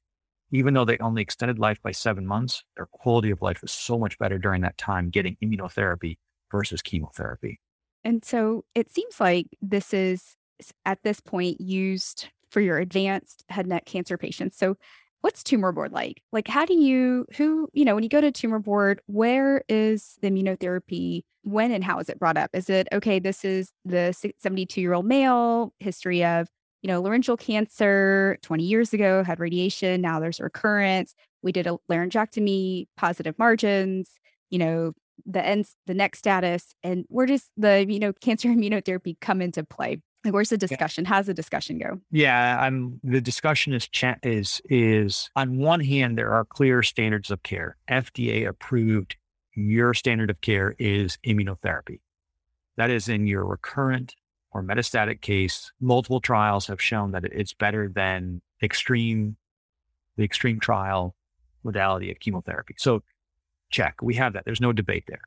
Even 0.51 0.75
though 0.75 0.85
they 0.85 0.99
only 0.99 1.23
extended 1.23 1.59
life 1.59 1.81
by 1.81 1.93
seven 1.93 2.27
months, 2.27 2.65
their 2.77 2.87
quality 2.87 3.31
of 3.31 3.41
life 3.43 3.63
was 3.63 3.71
so 3.71 3.97
much 3.97 4.19
better 4.19 4.39
during 4.39 4.63
that 4.63 4.77
time 4.77 5.09
getting 5.09 5.37
immunotherapy 5.43 6.17
versus 6.51 6.83
chemotherapy. 6.83 7.61
And 8.03 8.25
so 8.25 8.65
it 8.75 8.93
seems 8.93 9.21
like 9.21 9.47
this 9.63 9.95
is 9.95 10.37
at 10.85 11.03
this 11.05 11.21
point 11.21 11.61
used 11.61 12.29
for 12.55 12.61
your 12.61 12.79
advanced 12.79 13.45
head 13.49 13.67
neck 13.67 13.85
cancer 13.85 14.17
patients. 14.17 14.57
So 14.57 14.77
what's 15.23 15.43
tumor 15.43 15.73
board 15.73 15.93
like? 15.93 16.23
Like 16.33 16.47
how 16.47 16.65
do 16.65 16.75
you 16.75 17.27
who, 17.37 17.69
you 17.73 17.85
know, 17.85 17.97
when 17.97 18.05
you 18.05 18.09
go 18.09 18.21
to 18.21 18.31
tumor 18.31 18.61
board, 18.61 19.01
where 19.07 19.65
is 19.69 20.17
the 20.23 20.31
immunotherapy? 20.31 21.25
When 21.43 21.73
and 21.73 21.83
how 21.83 21.99
is 21.99 22.09
it 22.09 22.21
brought 22.21 22.37
up? 22.37 22.51
Is 22.55 22.71
it 22.71 22.87
okay, 22.93 23.19
this 23.19 23.45
is 23.45 23.73
the 23.85 24.15
72-year-old 24.43 25.05
male, 25.05 25.75
history 25.81 26.25
of 26.25 26.49
you 26.81 26.89
know, 26.89 27.01
laryngeal 27.01 27.39
cancer 27.39 28.37
20 28.43 28.63
years 28.63 28.93
ago 28.93 29.25
had 29.25 29.41
radiation. 29.41 30.03
Now 30.03 30.21
there's 30.21 30.39
recurrence. 30.39 31.15
We 31.43 31.51
did 31.51 31.67
a 31.67 31.79
laryngectomy, 31.91 32.87
positive 32.97 33.39
margins. 33.39 34.11
You 34.51 34.59
know, 34.59 34.93
the 35.27 35.45
ends, 35.45 35.75
the 35.87 35.95
next 35.95 36.19
status, 36.21 36.75
and 36.83 37.05
where 37.09 37.27
does 37.27 37.51
the 37.57 37.85
you 37.89 37.99
know 37.99 38.13
cancer 38.13 38.49
immunotherapy 38.49 39.19
come 39.21 39.43
into 39.43 39.65
play? 39.65 40.03
Like, 40.25 40.33
where's 40.33 40.49
the 40.49 40.57
discussion? 40.57 41.05
How's 41.05 41.27
the 41.27 41.35
discussion 41.35 41.79
go? 41.79 42.01
Yeah, 42.11 42.59
I'm. 42.59 42.99
The 43.05 43.21
discussion 43.21 43.75
is 43.75 43.87
cha- 43.87 44.17
is 44.23 44.63
is 44.65 45.29
on 45.37 45.59
one 45.59 45.81
hand 45.81 46.17
there 46.17 46.33
are 46.33 46.45
clear 46.47 46.83
standards 46.83 47.31
of 47.31 47.43
care, 47.43 47.77
FDA 47.91 48.49
approved. 48.49 49.17
Your 49.55 49.93
standard 49.95 50.31
of 50.31 50.41
care 50.41 50.75
is 50.79 51.19
immunotherapy. 51.27 52.01
That 52.77 52.91
is 52.91 53.09
in 53.09 53.27
your 53.27 53.45
recurrent 53.45 54.17
or 54.51 54.63
metastatic 54.63 55.21
case. 55.21 55.71
Multiple 55.81 56.21
trials 56.21 56.67
have 56.69 56.81
shown 56.81 57.13
that 57.13 57.25
it's 57.25 57.53
better 57.53 57.89
than 57.89 58.41
extreme, 58.63 59.37
the 60.17 60.25
extreme 60.25 60.59
trial 60.59 61.15
modality 61.63 62.11
of 62.11 62.19
chemotherapy. 62.19 62.75
So 62.79 63.03
check. 63.71 63.97
We 64.03 64.15
have 64.15 64.33
that. 64.33 64.45
There's 64.45 64.61
no 64.61 64.73
debate 64.73 65.05
there. 65.07 65.23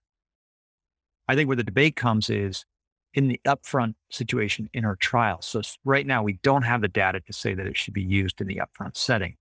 I 1.27 1.35
think 1.35 1.47
where 1.47 1.55
the 1.57 1.63
debate 1.63 1.95
comes 1.95 2.29
is 2.29 2.65
in 3.13 3.27
the 3.27 3.39
upfront 3.45 3.95
situation 4.09 4.69
in 4.73 4.85
our 4.85 4.95
trial. 4.95 5.41
So 5.41 5.61
right 5.85 6.05
now 6.05 6.23
we 6.23 6.33
don't 6.43 6.63
have 6.63 6.81
the 6.81 6.87
data 6.87 7.19
to 7.21 7.33
say 7.33 7.53
that 7.53 7.65
it 7.65 7.77
should 7.77 7.93
be 7.93 8.03
used 8.03 8.41
in 8.41 8.47
the 8.47 8.61
upfront 8.61 8.95
setting. 8.95 9.35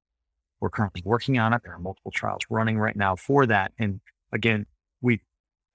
We're 0.60 0.70
currently 0.70 1.02
working 1.04 1.38
on 1.38 1.52
it. 1.52 1.62
There 1.62 1.74
are 1.74 1.78
multiple 1.78 2.10
trials 2.10 2.42
running 2.48 2.78
right 2.78 2.96
now 2.96 3.16
for 3.16 3.44
that. 3.46 3.72
And 3.78 4.00
again, 4.32 4.66
we 5.02 5.20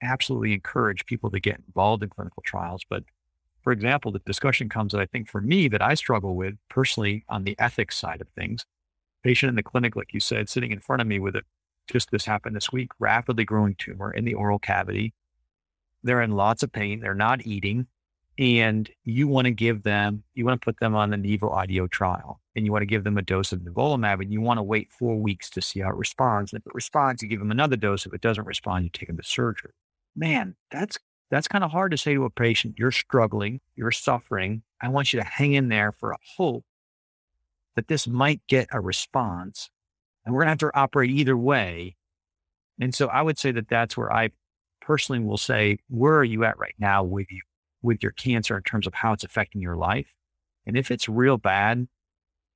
absolutely 0.01 0.53
encourage 0.53 1.05
people 1.05 1.29
to 1.31 1.39
get 1.39 1.61
involved 1.67 2.01
in 2.01 2.09
clinical 2.09 2.41
trials. 2.43 2.81
But 2.89 3.03
for 3.63 3.71
example, 3.71 4.11
the 4.11 4.19
discussion 4.19 4.69
comes 4.69 4.93
that 4.93 5.01
I 5.01 5.05
think 5.05 5.29
for 5.29 5.41
me 5.41 5.67
that 5.67 5.81
I 5.81 5.93
struggle 5.93 6.35
with 6.35 6.55
personally 6.69 7.23
on 7.29 7.43
the 7.43 7.55
ethics 7.59 7.97
side 7.97 8.21
of 8.21 8.27
things. 8.29 8.65
Patient 9.23 9.49
in 9.49 9.55
the 9.55 9.63
clinic, 9.63 9.95
like 9.95 10.13
you 10.13 10.19
said, 10.19 10.49
sitting 10.49 10.71
in 10.71 10.79
front 10.79 11.01
of 11.01 11.07
me 11.07 11.19
with 11.19 11.35
a 11.35 11.43
just 11.91 12.09
this 12.11 12.25
happened 12.25 12.55
this 12.55 12.71
week, 12.71 12.91
rapidly 12.99 13.43
growing 13.43 13.75
tumor 13.75 14.11
in 14.11 14.25
the 14.25 14.33
oral 14.33 14.59
cavity. 14.59 15.13
They're 16.03 16.21
in 16.21 16.31
lots 16.31 16.63
of 16.63 16.71
pain. 16.71 16.99
They're 16.99 17.13
not 17.13 17.45
eating. 17.45 17.87
And 18.37 18.89
you 19.03 19.27
want 19.27 19.45
to 19.45 19.51
give 19.51 19.83
them, 19.83 20.23
you 20.33 20.45
want 20.45 20.59
to 20.59 20.65
put 20.65 20.79
them 20.79 20.95
on 20.95 21.11
the 21.11 21.17
Nivo 21.17 21.55
IDEO 21.55 21.87
trial 21.87 22.39
and 22.55 22.65
you 22.65 22.71
want 22.71 22.81
to 22.81 22.87
give 22.87 23.03
them 23.03 23.17
a 23.17 23.21
dose 23.21 23.51
of 23.51 23.59
nivolumab 23.59 24.21
and 24.21 24.31
you 24.31 24.41
want 24.41 24.57
to 24.57 24.63
wait 24.63 24.91
four 24.91 25.15
weeks 25.17 25.49
to 25.51 25.61
see 25.61 25.81
how 25.81 25.89
it 25.89 25.95
responds. 25.95 26.51
And 26.51 26.59
if 26.59 26.65
it 26.65 26.73
responds, 26.73 27.21
you 27.21 27.27
give 27.27 27.39
them 27.39 27.51
another 27.51 27.75
dose. 27.75 28.05
If 28.05 28.13
it 28.13 28.21
doesn't 28.21 28.45
respond, 28.45 28.85
you 28.85 28.89
take 28.89 29.07
them 29.07 29.17
to 29.17 29.23
surgery. 29.23 29.73
Man, 30.15 30.55
that's 30.71 30.97
that's 31.29 31.47
kind 31.47 31.63
of 31.63 31.71
hard 31.71 31.91
to 31.91 31.97
say 31.97 32.13
to 32.13 32.25
a 32.25 32.29
patient, 32.29 32.75
you're 32.77 32.91
struggling, 32.91 33.61
you're 33.75 33.91
suffering. 33.91 34.63
I 34.81 34.89
want 34.89 35.13
you 35.13 35.19
to 35.19 35.25
hang 35.25 35.53
in 35.53 35.69
there 35.69 35.93
for 35.93 36.11
a 36.11 36.17
hope 36.35 36.65
that 37.75 37.87
this 37.87 38.07
might 38.07 38.41
get 38.47 38.67
a 38.73 38.81
response 38.81 39.69
and 40.25 40.33
we're 40.33 40.41
going 40.41 40.47
to 40.47 40.65
have 40.65 40.71
to 40.71 40.79
operate 40.79 41.09
either 41.09 41.37
way. 41.37 41.95
And 42.79 42.93
so 42.93 43.07
I 43.07 43.21
would 43.21 43.37
say 43.37 43.51
that 43.51 43.69
that's 43.69 43.95
where 43.95 44.11
I 44.11 44.31
personally 44.81 45.23
will 45.23 45.37
say, 45.37 45.77
where 45.89 46.15
are 46.15 46.23
you 46.23 46.43
at 46.43 46.57
right 46.57 46.75
now 46.79 47.03
with 47.03 47.31
you, 47.31 47.41
with 47.81 48.03
your 48.03 48.11
cancer 48.11 48.57
in 48.57 48.63
terms 48.63 48.87
of 48.87 48.93
how 48.93 49.13
it's 49.13 49.23
affecting 49.23 49.61
your 49.61 49.77
life? 49.77 50.07
And 50.65 50.77
if 50.77 50.91
it's 50.91 51.07
real 51.07 51.37
bad, 51.37 51.87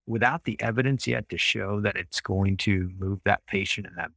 without 0.06 0.44
the 0.44 0.60
evidence 0.62 1.08
yet 1.08 1.30
to 1.30 1.38
show 1.38 1.82
that 1.82 1.96
it's 1.96 2.22
going 2.22 2.58
to 2.58 2.92
move 2.98 3.20
that 3.26 3.46
patient 3.48 3.88
in 3.88 3.96
that 3.96 4.12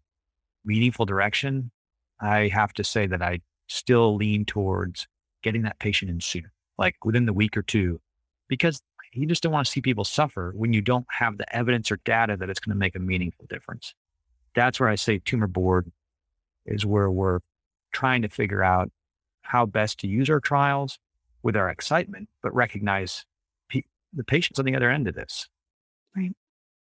meaningful 0.65 1.07
direction, 1.07 1.71
I 2.21 2.49
have 2.49 2.73
to 2.75 2.85
say 2.85 3.07
that 3.07 3.23
I 3.23 3.41
still 3.69 4.17
lean 4.17 4.45
towards 4.45 5.07
getting 5.43 5.63
that 5.63 5.79
patient 5.79 6.11
in 6.11 6.21
sooner, 6.21 6.53
like 6.77 7.05
within 7.05 7.27
the 7.27 7.33
week 7.33 7.57
or 7.57 7.63
two, 7.63 8.01
because 8.49 8.83
you 9.13 9.27
just 9.27 9.43
don't 9.43 9.53
want 9.53 9.67
to 9.67 9.73
see 9.73 9.81
people 9.81 10.05
suffer 10.05 10.53
when 10.55 10.73
you 10.73 10.83
don't 10.83 11.07
have 11.11 11.39
the 11.39 11.57
evidence 11.57 11.91
or 11.91 11.99
data 12.05 12.37
that 12.37 12.51
it's 12.51 12.61
going 12.61 12.75
to 12.75 12.79
make 12.79 12.97
a 12.97 13.01
meaningful 13.01 13.47
difference. 13.49 13.95
That's 14.55 14.81
where 14.81 14.89
I 14.89 14.97
say 14.97 15.21
tumor 15.25 15.47
board 15.47 15.91
is 16.67 16.85
where 16.85 17.11
we're 17.11 17.41
trying 17.93 18.23
to 18.23 18.29
figure 18.29 18.63
out 18.63 18.91
how 19.43 19.67
best 19.67 19.99
to 20.01 20.07
use 20.07 20.29
our 20.29 20.41
trials 20.41 20.99
with 21.43 21.57
our 21.57 21.71
excitement, 21.71 22.29
but 22.43 22.55
recognize 22.55 23.25
pe- 23.69 23.83
the 24.13 24.25
patients 24.25 24.59
on 24.59 24.65
the 24.65 24.77
other 24.77 24.91
end 24.91 25.09
of 25.09 25.15
this. 25.15 25.49
Right. 26.17 26.33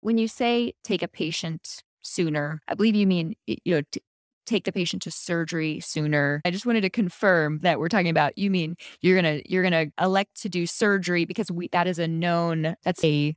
When 0.00 0.18
you 0.18 0.28
say 0.28 0.74
take 0.82 1.02
a 1.02 1.08
patient 1.08 1.82
sooner, 2.02 2.62
I 2.66 2.74
believe 2.74 2.94
you 2.94 3.06
mean 3.06 3.34
you 3.46 3.58
know 3.66 3.82
t- 3.92 4.02
take 4.46 4.64
the 4.64 4.72
patient 4.72 5.02
to 5.02 5.10
surgery 5.10 5.78
sooner. 5.80 6.40
I 6.44 6.50
just 6.50 6.66
wanted 6.66 6.80
to 6.80 6.90
confirm 6.90 7.58
that 7.58 7.78
we're 7.78 7.88
talking 7.88 8.08
about 8.08 8.36
you 8.36 8.50
mean 8.50 8.76
you're 9.00 9.20
going 9.20 9.42
to 9.42 9.50
you're 9.50 9.62
going 9.62 9.90
to 9.90 10.04
elect 10.04 10.42
to 10.42 10.48
do 10.48 10.66
surgery 10.66 11.24
because 11.24 11.50
we 11.50 11.68
that 11.68 11.86
is 11.86 11.98
a 11.98 12.08
known 12.08 12.74
that's 12.82 13.04
a 13.04 13.36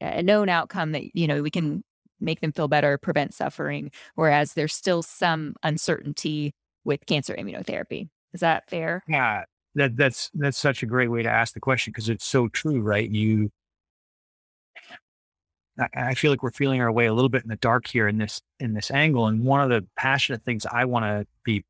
a 0.00 0.22
known 0.22 0.48
outcome 0.48 0.92
that 0.92 1.16
you 1.16 1.26
know 1.26 1.42
we 1.42 1.50
can 1.50 1.82
make 2.20 2.40
them 2.40 2.52
feel 2.52 2.68
better, 2.68 2.96
prevent 2.98 3.34
suffering 3.34 3.90
whereas 4.14 4.52
there's 4.52 4.74
still 4.74 5.02
some 5.02 5.54
uncertainty 5.62 6.54
with 6.86 7.04
cancer 7.06 7.34
immunotherapy. 7.34 8.08
Is 8.32 8.40
that 8.40 8.68
fair? 8.70 9.02
Yeah. 9.08 9.44
That 9.74 9.96
that's 9.96 10.30
that's 10.32 10.56
such 10.56 10.82
a 10.82 10.86
great 10.86 11.08
way 11.08 11.22
to 11.22 11.28
ask 11.28 11.52
the 11.52 11.60
question 11.60 11.92
because 11.92 12.08
it's 12.08 12.24
so 12.24 12.48
true, 12.48 12.80
right? 12.80 13.10
You 13.10 13.50
I 15.94 16.14
feel 16.14 16.30
like 16.30 16.42
we're 16.42 16.50
feeling 16.50 16.80
our 16.80 16.90
way 16.90 17.04
a 17.04 17.12
little 17.12 17.28
bit 17.28 17.42
in 17.42 17.50
the 17.50 17.56
dark 17.56 17.86
here 17.86 18.08
in 18.08 18.16
this 18.16 18.40
in 18.58 18.72
this 18.72 18.90
angle. 18.90 19.26
And 19.26 19.44
one 19.44 19.60
of 19.60 19.68
the 19.68 19.86
passionate 19.96 20.42
things 20.44 20.64
I 20.64 20.86
want 20.86 21.04
to 21.04 21.26
be 21.44 21.64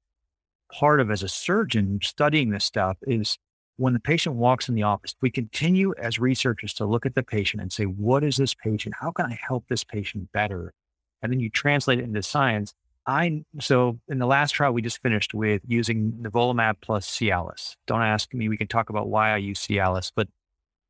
part 0.72 1.00
of 1.00 1.10
as 1.10 1.24
a 1.24 1.28
surgeon 1.28 1.98
studying 2.02 2.50
this 2.50 2.64
stuff 2.64 2.96
is 3.02 3.38
when 3.76 3.92
the 3.92 4.00
patient 4.00 4.36
walks 4.36 4.68
in 4.68 4.74
the 4.74 4.84
office, 4.84 5.14
we 5.20 5.30
continue 5.30 5.92
as 5.98 6.18
researchers 6.18 6.72
to 6.74 6.86
look 6.86 7.04
at 7.04 7.14
the 7.14 7.22
patient 7.22 7.60
and 7.60 7.72
say, 7.72 7.84
what 7.84 8.24
is 8.24 8.36
this 8.36 8.54
patient? 8.54 8.94
How 9.00 9.10
can 9.10 9.26
I 9.26 9.38
help 9.40 9.64
this 9.68 9.84
patient 9.84 10.30
better? 10.32 10.72
And 11.22 11.32
then 11.32 11.40
you 11.40 11.50
translate 11.50 11.98
it 11.98 12.04
into 12.04 12.22
science. 12.22 12.74
I 13.06 13.44
so 13.60 14.00
in 14.08 14.18
the 14.18 14.26
last 14.26 14.52
trial 14.52 14.72
we 14.72 14.82
just 14.82 15.00
finished 15.00 15.32
with 15.32 15.62
using 15.66 16.12
nivolumab 16.20 16.76
plus 16.80 17.08
Cialis. 17.08 17.76
Don't 17.86 18.02
ask 18.02 18.34
me. 18.34 18.48
We 18.48 18.56
can 18.56 18.66
talk 18.66 18.90
about 18.90 19.08
why 19.08 19.32
I 19.32 19.36
use 19.36 19.60
Cialis, 19.60 20.10
but 20.14 20.28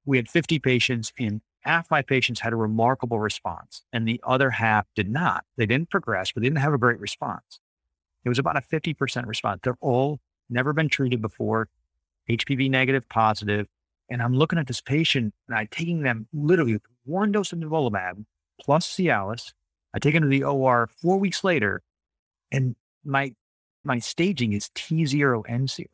we 0.07 0.17
had 0.17 0.29
50 0.29 0.59
patients 0.59 1.13
in 1.19 1.43
half 1.61 1.91
my 1.91 2.01
patients 2.01 2.41
had 2.41 2.53
a 2.53 2.57
remarkable 2.57 3.19
response 3.19 3.83
and 3.93 4.09
the 4.09 4.21
other 4.25 4.51
half 4.51 4.87
did 4.95 5.11
not. 5.11 5.45
They 5.57 5.67
didn't 5.67 5.91
progress, 5.91 6.33
but 6.33 6.41
they 6.41 6.49
didn't 6.49 6.61
have 6.61 6.73
a 6.73 6.79
great 6.79 7.01
response. 7.01 7.61
It 8.25 8.29
was 8.29 8.39
about 8.39 8.57
a 8.57 8.61
50% 8.61 9.27
response. 9.27 9.61
They're 9.63 9.77
all 9.81 10.21
never 10.49 10.73
been 10.73 10.89
treated 10.89 11.21
before, 11.21 11.69
HPV 12.31 12.71
negative, 12.71 13.09
positive. 13.09 13.67
And 14.09 14.23
I'm 14.23 14.35
looking 14.35 14.59
at 14.59 14.69
this 14.69 14.81
patient 14.81 15.35
and 15.49 15.59
I'm 15.59 15.69
taking 15.71 16.03
them 16.03 16.29
literally 16.33 16.79
one 17.05 17.33
dose 17.33 17.53
of 17.53 17.59
nivolumab 17.59 18.25
plus 18.61 18.89
Cialis. 18.97 19.53
I 19.93 19.99
take 19.99 20.15
them 20.15 20.23
to 20.23 20.29
the 20.29 20.45
OR 20.45 20.89
four 21.03 21.19
weeks 21.19 21.45
later 21.45 21.83
and 22.51 22.77
my, 23.05 23.33
my 23.85 23.99
staging 23.99 24.53
is 24.53 24.69
T0, 24.75 25.45
N0. 25.47 25.87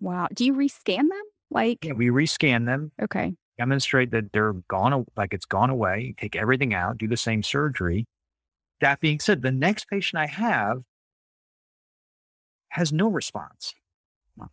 Wow. 0.00 0.28
Do 0.32 0.44
you 0.44 0.54
rescan 0.54 1.08
them? 1.08 1.22
Like, 1.50 1.84
yeah, 1.84 1.92
we 1.92 2.08
rescan 2.08 2.66
them. 2.66 2.92
Okay 3.00 3.34
demonstrate 3.58 4.10
that 4.10 4.32
they're 4.32 4.54
gone, 4.68 5.06
like 5.16 5.32
it's 5.32 5.46
gone 5.46 5.70
away, 5.70 6.14
take 6.18 6.36
everything 6.36 6.74
out, 6.74 6.98
do 6.98 7.08
the 7.08 7.16
same 7.16 7.42
surgery. 7.42 8.06
That 8.80 9.00
being 9.00 9.20
said, 9.20 9.42
the 9.42 9.52
next 9.52 9.88
patient 9.88 10.20
I 10.20 10.26
have 10.26 10.82
has 12.70 12.92
no 12.92 13.08
response. 13.08 13.74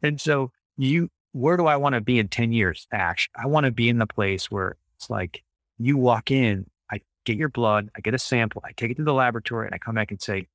And 0.03 0.21
so 0.21 0.51
you, 0.77 1.09
where 1.31 1.57
do 1.57 1.65
I 1.65 1.77
want 1.77 1.95
to 1.95 2.01
be 2.01 2.19
in 2.19 2.27
10 2.27 2.51
years, 2.51 2.87
Ash? 2.91 3.29
I 3.35 3.47
want 3.47 3.65
to 3.65 3.71
be 3.71 3.89
in 3.89 3.97
the 3.97 4.07
place 4.07 4.51
where 4.51 4.77
it's 4.95 5.09
like 5.09 5.43
you 5.79 5.97
walk 5.97 6.29
in, 6.29 6.69
I 6.91 7.01
get 7.25 7.37
your 7.37 7.49
blood, 7.49 7.89
I 7.95 8.01
get 8.01 8.13
a 8.13 8.19
sample, 8.19 8.61
I 8.63 8.73
take 8.73 8.91
it 8.91 8.97
to 8.97 9.03
the 9.03 9.13
laboratory 9.13 9.65
and 9.65 9.73
I 9.73 9.79
come 9.79 9.95
back 9.95 10.11
and 10.11 10.21
say, 10.21 10.47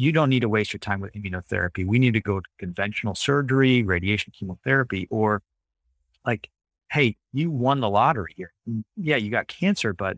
you 0.00 0.12
don't 0.12 0.30
need 0.30 0.40
to 0.40 0.48
waste 0.48 0.72
your 0.72 0.78
time 0.78 1.00
with 1.00 1.12
immunotherapy. 1.14 1.86
We 1.86 1.98
need 1.98 2.14
to 2.14 2.20
go 2.20 2.40
to 2.40 2.46
conventional 2.58 3.14
surgery, 3.14 3.82
radiation 3.82 4.32
chemotherapy, 4.36 5.06
or 5.10 5.42
like 6.26 6.50
hey, 6.90 7.16
you 7.32 7.50
won 7.50 7.80
the 7.80 7.88
lottery 7.88 8.32
here. 8.36 8.52
Mm, 8.68 8.82
yeah, 8.96 9.16
you 9.16 9.30
got 9.30 9.48
cancer, 9.48 9.92
but 9.92 10.16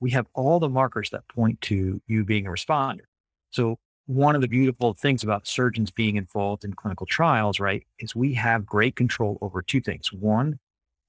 we 0.00 0.10
have 0.10 0.26
all 0.34 0.60
the 0.60 0.68
markers 0.68 1.10
that 1.10 1.26
point 1.28 1.60
to 1.62 2.00
you 2.06 2.24
being 2.24 2.46
a 2.46 2.50
responder. 2.50 3.02
So 3.50 3.78
one 4.06 4.34
of 4.34 4.40
the 4.40 4.48
beautiful 4.48 4.94
things 4.94 5.22
about 5.22 5.46
surgeons 5.46 5.90
being 5.90 6.16
involved 6.16 6.64
in 6.64 6.74
clinical 6.74 7.06
trials, 7.06 7.60
right, 7.60 7.84
is 7.98 8.14
we 8.14 8.34
have 8.34 8.64
great 8.64 8.96
control 8.96 9.38
over 9.40 9.62
two 9.62 9.80
things. 9.80 10.12
One, 10.12 10.58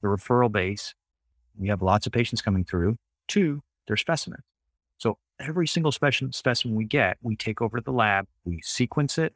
the 0.02 0.08
referral 0.08 0.52
base. 0.52 0.94
We 1.58 1.68
have 1.70 1.82
lots 1.82 2.06
of 2.06 2.14
patients 2.14 2.42
coming 2.42 2.64
through. 2.64 2.98
Two, 3.28 3.62
their 3.88 3.98
specimens. 3.98 4.44
Every 5.40 5.68
single 5.68 5.92
specimen, 5.92 6.34
specimen 6.34 6.76
we 6.76 6.86
get, 6.86 7.18
we 7.22 7.36
take 7.36 7.62
over 7.62 7.78
to 7.78 7.84
the 7.84 7.94
lab, 7.94 8.28
we 8.44 8.62
sequence 8.62 9.18
it, 9.18 9.34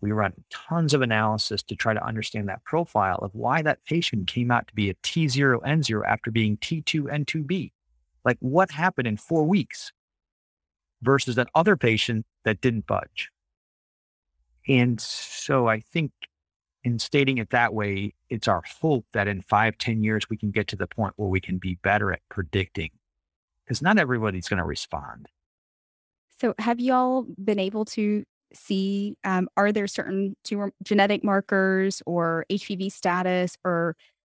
we 0.00 0.10
run 0.10 0.32
tons 0.50 0.94
of 0.94 1.02
analysis 1.02 1.62
to 1.62 1.76
try 1.76 1.94
to 1.94 2.04
understand 2.04 2.48
that 2.48 2.64
profile 2.64 3.18
of 3.22 3.34
why 3.34 3.62
that 3.62 3.84
patient 3.84 4.26
came 4.26 4.50
out 4.50 4.66
to 4.66 4.74
be 4.74 4.90
a 4.90 4.94
T0, 4.94 5.62
N0 5.62 6.02
after 6.06 6.30
being 6.30 6.56
T2, 6.56 7.02
N2B. 7.04 7.70
Like 8.24 8.36
what 8.40 8.72
happened 8.72 9.06
in 9.06 9.16
four 9.16 9.44
weeks 9.44 9.92
versus 11.02 11.36
that 11.36 11.48
other 11.54 11.76
patient 11.76 12.26
that 12.44 12.60
didn't 12.60 12.86
budge. 12.86 13.30
And 14.68 15.00
so 15.00 15.68
I 15.68 15.80
think 15.80 16.12
in 16.84 16.98
stating 16.98 17.38
it 17.38 17.50
that 17.50 17.74
way, 17.74 18.14
it's 18.28 18.48
our 18.48 18.62
hope 18.80 19.06
that 19.12 19.28
in 19.28 19.42
five, 19.42 19.78
ten 19.78 20.02
years, 20.02 20.28
we 20.28 20.36
can 20.36 20.50
get 20.50 20.66
to 20.68 20.76
the 20.76 20.86
point 20.86 21.14
where 21.16 21.28
we 21.28 21.40
can 21.40 21.58
be 21.58 21.78
better 21.82 22.12
at 22.12 22.20
predicting 22.28 22.90
because 23.64 23.82
not 23.82 23.98
everybody's 23.98 24.48
going 24.48 24.58
to 24.58 24.64
respond. 24.64 25.28
So, 26.42 26.54
have 26.58 26.80
y'all 26.80 27.24
been 27.42 27.60
able 27.60 27.84
to 27.84 28.24
see 28.52 29.16
um, 29.22 29.48
are 29.56 29.70
there 29.70 29.86
certain 29.86 30.34
tumor 30.42 30.72
genetic 30.82 31.22
markers 31.22 32.02
or 32.04 32.44
HPV 32.50 32.90
status 32.90 33.56
or 33.64 33.94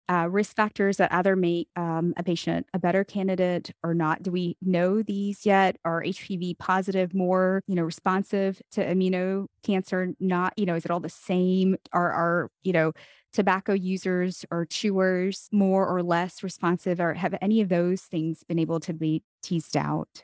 uh, 0.09 0.29
risk 0.31 0.55
factors 0.55 0.95
that 0.97 1.13
either 1.13 1.35
make 1.35 1.67
um, 1.75 2.13
a 2.15 2.23
patient 2.23 2.65
a 2.73 2.79
better 2.79 3.03
candidate 3.03 3.71
or 3.83 3.93
not? 3.93 4.23
Do 4.23 4.31
we 4.31 4.55
know 4.61 5.03
these 5.03 5.45
yet? 5.45 5.75
Are 5.83 6.01
HPV 6.01 6.53
positive 6.57 7.13
more, 7.13 7.61
you 7.67 7.75
know, 7.75 7.83
responsive 7.83 8.61
to 8.71 8.85
immuno 8.85 9.47
cancer? 9.61 10.13
Not, 10.17 10.53
you 10.55 10.65
know, 10.65 10.75
is 10.75 10.85
it 10.85 10.91
all 10.91 11.01
the 11.01 11.09
same? 11.09 11.75
Are 11.91 12.09
are 12.09 12.51
you 12.63 12.71
know 12.71 12.93
tobacco 13.33 13.73
users 13.73 14.45
or 14.49 14.65
chewers 14.65 15.49
more 15.51 15.85
or 15.85 16.01
less 16.03 16.41
responsive, 16.41 17.01
or 17.01 17.15
have 17.15 17.35
any 17.41 17.59
of 17.59 17.67
those 17.67 18.03
things 18.03 18.45
been 18.45 18.59
able 18.59 18.79
to 18.79 18.93
be 18.93 19.23
teased 19.43 19.75
out? 19.75 20.23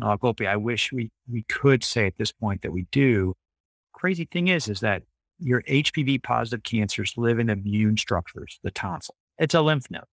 Oh, 0.00 0.16
Gopi, 0.16 0.46
I 0.46 0.56
wish 0.56 0.92
we 0.92 1.10
we 1.30 1.42
could 1.44 1.84
say 1.84 2.06
at 2.06 2.16
this 2.18 2.32
point 2.32 2.62
that 2.62 2.72
we 2.72 2.86
do. 2.90 3.34
Crazy 3.92 4.24
thing 4.24 4.48
is, 4.48 4.68
is 4.68 4.80
that 4.80 5.02
your 5.38 5.62
HPV 5.62 6.22
positive 6.22 6.62
cancers 6.62 7.14
live 7.16 7.38
in 7.38 7.50
immune 7.50 7.96
structures, 7.96 8.58
the 8.62 8.70
tonsil. 8.70 9.14
It's 9.38 9.54
a 9.54 9.60
lymph 9.60 9.90
node. 9.90 10.04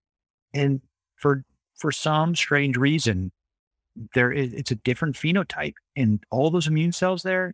And 0.53 0.81
for 1.15 1.43
for 1.77 1.91
some 1.91 2.35
strange 2.35 2.77
reason, 2.77 3.31
there 4.13 4.31
is 4.31 4.53
it's 4.53 4.71
a 4.71 4.75
different 4.75 5.15
phenotype. 5.15 5.75
And 5.95 6.23
all 6.31 6.49
those 6.49 6.67
immune 6.67 6.91
cells 6.91 7.23
there, 7.23 7.53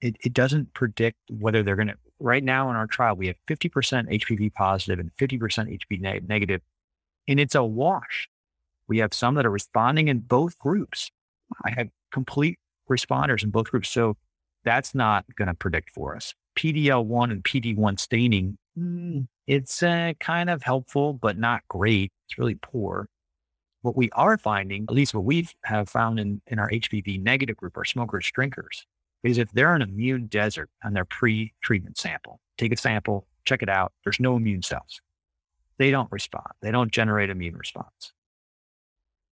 it, 0.00 0.16
it 0.24 0.32
doesn't 0.32 0.72
predict 0.74 1.18
whether 1.28 1.62
they're 1.62 1.76
gonna 1.76 1.96
right 2.20 2.44
now 2.44 2.70
in 2.70 2.76
our 2.76 2.86
trial, 2.86 3.16
we 3.16 3.26
have 3.26 3.36
50% 3.48 3.70
HPV 3.70 4.54
positive 4.54 4.98
and 4.98 5.10
50% 5.16 5.78
HPV 5.90 6.26
negative, 6.28 6.60
and 7.28 7.40
it's 7.40 7.54
a 7.54 7.64
wash. 7.64 8.28
We 8.86 8.98
have 8.98 9.14
some 9.14 9.34
that 9.36 9.46
are 9.46 9.50
responding 9.50 10.08
in 10.08 10.20
both 10.20 10.58
groups. 10.58 11.10
I 11.64 11.70
have 11.76 11.88
complete 12.12 12.58
responders 12.90 13.42
in 13.42 13.50
both 13.50 13.70
groups. 13.70 13.88
So 13.88 14.16
that's 14.64 14.94
not 14.94 15.24
going 15.36 15.48
to 15.48 15.54
predict 15.54 15.90
for 15.90 16.16
us. 16.16 16.34
PDL1 16.56 17.30
and 17.30 17.44
PD1 17.44 17.98
staining, 17.98 18.56
mm, 18.78 19.26
it's 19.46 19.82
uh, 19.82 20.12
kind 20.20 20.48
of 20.48 20.62
helpful, 20.62 21.12
but 21.12 21.36
not 21.38 21.62
great. 21.68 22.12
It's 22.26 22.38
really 22.38 22.54
poor. 22.54 23.08
What 23.82 23.96
we 23.96 24.08
are 24.12 24.38
finding, 24.38 24.84
at 24.88 24.94
least 24.94 25.14
what 25.14 25.24
we 25.24 25.46
have 25.64 25.88
found 25.88 26.18
in, 26.18 26.40
in 26.46 26.58
our 26.58 26.70
HPV 26.70 27.22
negative 27.22 27.56
group, 27.56 27.76
our 27.76 27.84
smokers, 27.84 28.30
drinkers, 28.32 28.86
is 29.22 29.36
if 29.36 29.52
they're 29.52 29.74
an 29.74 29.82
immune 29.82 30.26
desert 30.26 30.70
on 30.82 30.94
their 30.94 31.04
pre 31.04 31.52
treatment 31.62 31.98
sample, 31.98 32.40
take 32.56 32.72
a 32.72 32.76
sample, 32.76 33.26
check 33.44 33.62
it 33.62 33.68
out, 33.68 33.92
there's 34.04 34.20
no 34.20 34.36
immune 34.36 34.62
cells. 34.62 35.00
They 35.78 35.90
don't 35.90 36.10
respond, 36.10 36.46
they 36.62 36.70
don't 36.70 36.92
generate 36.92 37.28
immune 37.28 37.56
response. 37.56 38.12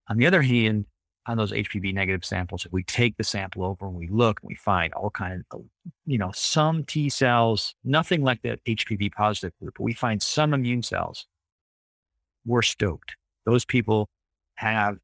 On 0.08 0.18
the 0.18 0.26
other 0.26 0.42
hand, 0.42 0.86
on 1.26 1.36
those 1.36 1.52
HPV 1.52 1.94
negative 1.94 2.24
samples, 2.24 2.66
if 2.66 2.72
we 2.72 2.82
take 2.82 3.16
the 3.16 3.24
sample 3.24 3.64
over 3.64 3.86
and 3.86 3.94
we 3.94 4.08
look 4.08 4.40
we 4.42 4.54
find 4.54 4.92
all 4.94 5.10
kind 5.10 5.44
of, 5.52 5.62
you 6.04 6.18
know, 6.18 6.32
some 6.34 6.84
T 6.84 7.08
cells, 7.08 7.74
nothing 7.84 8.22
like 8.22 8.42
the 8.42 8.58
HPV 8.66 9.12
positive 9.12 9.52
group, 9.60 9.74
but 9.76 9.84
we 9.84 9.94
find 9.94 10.20
some 10.22 10.52
immune 10.52 10.82
cells, 10.82 11.26
we're 12.44 12.62
stoked. 12.62 13.16
Those 13.46 13.64
people 13.64 14.08
have, 14.56 14.96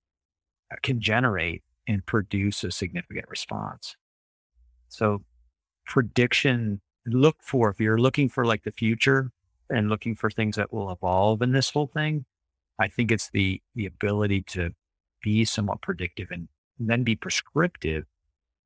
uh, 0.72 0.76
can 0.82 1.00
generate 1.00 1.62
and 1.86 2.04
produce 2.04 2.64
a 2.64 2.70
significant 2.70 3.28
response. 3.28 3.96
So 4.88 5.22
prediction, 5.86 6.80
look 7.06 7.36
for, 7.40 7.70
if 7.70 7.80
you're 7.80 7.98
looking 7.98 8.28
for 8.28 8.44
like 8.44 8.64
the 8.64 8.72
future 8.72 9.30
and 9.70 9.88
looking 9.88 10.14
for 10.14 10.30
things 10.30 10.56
that 10.56 10.72
will 10.72 10.90
evolve 10.90 11.42
in 11.42 11.52
this 11.52 11.70
whole 11.70 11.86
thing, 11.86 12.24
I 12.78 12.88
think 12.88 13.12
it's 13.12 13.30
the, 13.30 13.60
the 13.74 13.86
ability 13.86 14.42
to 14.48 14.70
be 15.28 15.44
somewhat 15.44 15.82
predictive 15.82 16.28
and 16.30 16.48
then 16.78 17.02
be 17.02 17.14
prescriptive 17.14 18.04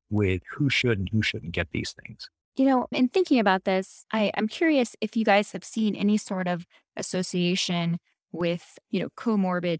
with 0.09 0.41
who 0.55 0.69
should 0.69 0.97
and 0.97 1.09
who 1.09 1.21
shouldn't 1.21 1.51
get 1.51 1.67
these 1.71 1.93
things. 1.93 2.29
You 2.55 2.65
know, 2.65 2.87
in 2.91 3.09
thinking 3.09 3.39
about 3.39 3.65
this, 3.65 4.05
I, 4.13 4.31
I'm 4.37 4.47
curious 4.47 4.95
if 5.01 5.17
you 5.17 5.25
guys 5.25 5.51
have 5.51 5.65
seen 5.65 5.93
any 5.93 6.17
sort 6.17 6.47
of 6.47 6.65
association 6.95 7.97
with, 8.31 8.77
you 8.91 9.01
know, 9.01 9.09
comorbid 9.17 9.79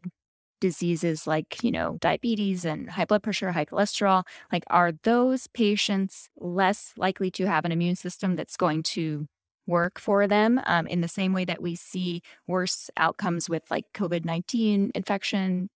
diseases 0.59 1.25
like, 1.25 1.63
you 1.63 1.71
know, 1.71 1.97
diabetes 2.01 2.65
and 2.65 2.89
high 2.89 3.05
blood 3.05 3.23
pressure, 3.23 3.51
high 3.51 3.65
cholesterol. 3.65 4.23
Like, 4.51 4.63
are 4.67 4.91
those 5.03 5.47
patients 5.47 6.29
less 6.35 6.93
likely 6.97 7.31
to 7.31 7.45
have 7.45 7.63
an 7.63 7.71
immune 7.71 7.95
system 7.95 8.35
that's 8.35 8.57
going 8.57 8.83
to 8.83 9.27
work 9.67 9.99
for 9.99 10.27
them 10.27 10.59
um, 10.65 10.87
in 10.87 11.01
the 11.01 11.07
same 11.07 11.31
way 11.31 11.45
that 11.45 11.61
we 11.61 11.75
see 11.75 12.21
worse 12.47 12.89
outcomes 12.97 13.49
with 13.49 13.63
like 13.71 13.85
COVID 13.93 14.25
19 14.25 14.91
infection, 14.93 15.69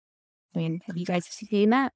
I 0.58 0.60
mean, 0.60 0.82
have 0.88 0.98
you 0.98 1.06
guys 1.06 1.26
seen 1.26 1.70
that? 1.70 1.94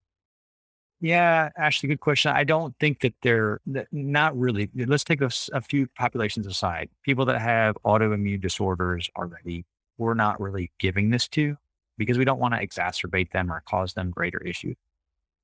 Yeah, 0.99 1.49
Ashley, 1.57 1.89
good 1.89 1.99
question. 1.99 2.31
I 2.31 2.43
don't 2.43 2.75
think 2.79 3.01
that 3.01 3.15
they're 3.23 3.59
not 3.91 4.37
really. 4.37 4.69
Let's 4.75 5.03
take 5.03 5.21
a, 5.21 5.31
a, 5.51 5.61
few 5.61 5.87
populations 5.97 6.45
aside. 6.45 6.89
People 7.03 7.25
that 7.25 7.41
have 7.41 7.75
autoimmune 7.83 8.39
disorders 8.39 9.09
already, 9.17 9.65
we're 9.97 10.13
not 10.13 10.39
really 10.39 10.71
giving 10.79 11.09
this 11.09 11.27
to 11.29 11.57
because 11.97 12.19
we 12.19 12.25
don't 12.25 12.39
want 12.39 12.53
to 12.53 12.63
exacerbate 12.63 13.31
them 13.31 13.51
or 13.51 13.63
cause 13.67 13.95
them 13.95 14.11
greater 14.11 14.37
issues. 14.43 14.75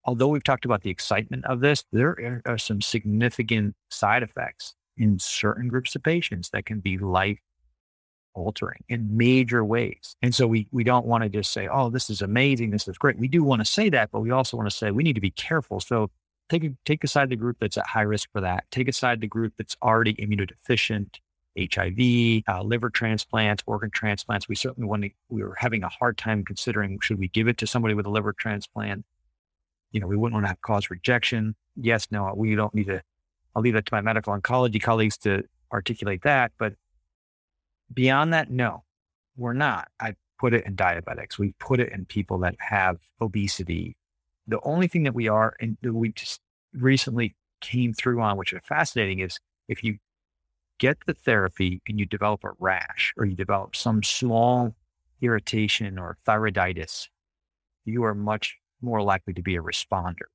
Although 0.05 0.27
we've 0.27 0.43
talked 0.43 0.65
about 0.65 0.83
the 0.83 0.91
excitement 0.91 1.43
of 1.45 1.59
this, 1.59 1.83
there 1.91 2.43
are 2.45 2.59
some 2.59 2.81
significant 2.81 3.75
side 3.89 4.21
effects 4.21 4.75
in 4.95 5.17
certain 5.17 5.69
groups 5.69 5.95
of 5.95 6.03
patients 6.03 6.51
that 6.51 6.67
can 6.67 6.81
be 6.81 6.99
life 6.99 7.39
altering 8.37 8.83
in 8.87 9.17
major 9.17 9.65
ways. 9.65 10.15
And 10.21 10.33
so 10.33 10.47
we 10.47 10.67
we 10.71 10.83
don't 10.83 11.05
want 11.05 11.23
to 11.23 11.29
just 11.29 11.51
say, 11.51 11.67
"Oh, 11.67 11.89
this 11.89 12.09
is 12.09 12.21
amazing, 12.21 12.69
this 12.69 12.87
is 12.87 12.97
great." 12.97 13.17
We 13.17 13.27
do 13.27 13.43
want 13.43 13.61
to 13.61 13.65
say 13.65 13.89
that, 13.89 14.11
but 14.11 14.21
we 14.21 14.31
also 14.31 14.55
want 14.55 14.69
to 14.69 14.75
say 14.75 14.91
we 14.91 15.03
need 15.03 15.15
to 15.15 15.21
be 15.21 15.31
careful. 15.31 15.79
So 15.79 16.11
take 16.49 16.71
take 16.85 17.03
aside 17.03 17.29
the 17.29 17.35
group 17.35 17.57
that's 17.59 17.77
at 17.77 17.87
high 17.87 18.03
risk 18.03 18.29
for 18.31 18.41
that. 18.41 18.65
Take 18.71 18.87
aside 18.87 19.21
the 19.21 19.27
group 19.27 19.53
that's 19.57 19.75
already 19.81 20.13
immunodeficient, 20.15 21.19
HIV, 21.57 22.43
uh, 22.47 22.63
liver 22.63 22.89
transplants, 22.89 23.63
organ 23.65 23.89
transplants. 23.89 24.47
We 24.47 24.55
certainly 24.55 24.87
want 24.87 25.03
to. 25.03 25.09
We 25.29 25.43
were 25.43 25.55
having 25.57 25.83
a 25.83 25.89
hard 25.89 26.17
time 26.17 26.45
considering 26.45 26.99
should 27.01 27.19
we 27.19 27.27
give 27.29 27.47
it 27.47 27.57
to 27.57 27.67
somebody 27.67 27.95
with 27.95 28.05
a 28.05 28.11
liver 28.11 28.33
transplant. 28.33 29.05
You 29.91 29.99
know, 29.99 30.07
we 30.07 30.17
wouldn't 30.17 30.33
want 30.33 30.45
to 30.45 30.49
have 30.49 30.61
cause 30.61 30.89
rejection. 30.89 31.55
Yes, 31.75 32.07
no, 32.11 32.31
we 32.35 32.55
don't 32.55 32.75
need 32.75 32.87
to. 32.87 33.01
I'll 33.55 33.63
leave 33.63 33.73
that 33.73 33.87
to 33.87 33.93
my 33.93 34.01
medical 34.01 34.37
oncology 34.37 34.81
colleagues 34.81 35.17
to 35.19 35.43
articulate 35.71 36.21
that. 36.23 36.51
But 36.59 36.73
Beyond 37.93 38.33
that, 38.33 38.51
no, 38.51 38.83
we're 39.35 39.53
not. 39.53 39.87
I 39.99 40.15
put 40.39 40.53
it 40.53 40.65
in 40.65 40.75
diabetics. 40.75 41.37
We 41.37 41.53
put 41.59 41.79
it 41.79 41.91
in 41.91 42.05
people 42.05 42.37
that 42.39 42.55
have 42.59 42.97
obesity. 43.21 43.97
The 44.47 44.59
only 44.63 44.87
thing 44.87 45.03
that 45.03 45.15
we 45.15 45.27
are, 45.27 45.55
and 45.59 45.77
we 45.83 46.11
just 46.11 46.41
recently 46.73 47.35
came 47.61 47.93
through 47.93 48.21
on, 48.21 48.37
which 48.37 48.53
is 48.53 48.61
fascinating, 48.63 49.19
is 49.19 49.39
if 49.67 49.83
you 49.83 49.97
get 50.79 50.97
the 51.07 51.13
therapy 51.13 51.81
and 51.87 51.99
you 51.99 52.05
develop 52.05 52.43
a 52.43 52.51
rash 52.59 53.13
or 53.17 53.25
you 53.25 53.35
develop 53.35 53.75
some 53.75 54.03
small 54.03 54.75
irritation 55.21 55.97
or 55.97 56.17
thyroiditis, 56.27 57.07
you 57.85 58.03
are 58.03 58.13
much 58.13 58.57
more 58.81 59.01
likely 59.01 59.33
to 59.33 59.41
be 59.41 59.55
a 59.55 59.61
responder 59.61 60.27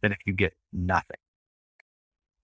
than 0.00 0.12
if 0.12 0.18
you 0.24 0.32
get 0.32 0.54
nothing. 0.72 1.18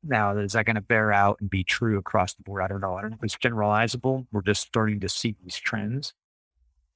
Now, 0.03 0.37
is 0.37 0.53
that 0.53 0.65
going 0.65 0.77
to 0.77 0.81
bear 0.81 1.13
out 1.13 1.39
and 1.41 1.51
be 1.51 1.63
true 1.63 1.99
across 1.99 2.35
the 2.35 2.43
board? 2.43 2.63
I 2.63 2.69
don't 2.69 2.81
know. 2.81 2.97
I 2.97 3.03
don't 3.03 3.11
know 3.11 3.17
if 3.21 3.25
it's 3.25 3.37
generalizable. 3.37 4.27
We're 4.33 4.43
just 4.43 4.63
starting 4.63 5.01
to 5.01 5.09
see 5.09 5.37
these 5.43 5.57
trends. 5.57 6.15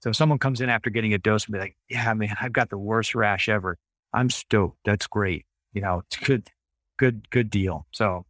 So 0.01 0.11
if 0.11 0.17
someone 0.17 0.39
comes 0.39 0.61
in 0.61 0.69
after 0.69 0.91
getting 0.91 1.15
a 1.15 1.19
dose 1.19 1.47
and 1.47 1.53
be 1.53 1.59
like, 1.59 1.77
yeah, 1.89 2.13
man, 2.15 2.37
I've 2.41 2.53
got 2.53 2.71
the 2.71 2.79
worst 2.79 3.15
rash 3.15 3.49
ever. 3.49 3.79
I'm 4.13 4.31
stoked. 4.31 4.79
That's 4.85 5.07
great. 5.07 5.45
You 5.73 5.83
know, 5.83 6.03
it's 6.07 6.17
good, 6.17 6.49
good, 6.99 7.29
good 7.31 7.51
deal. 7.51 7.87
So 7.91 8.27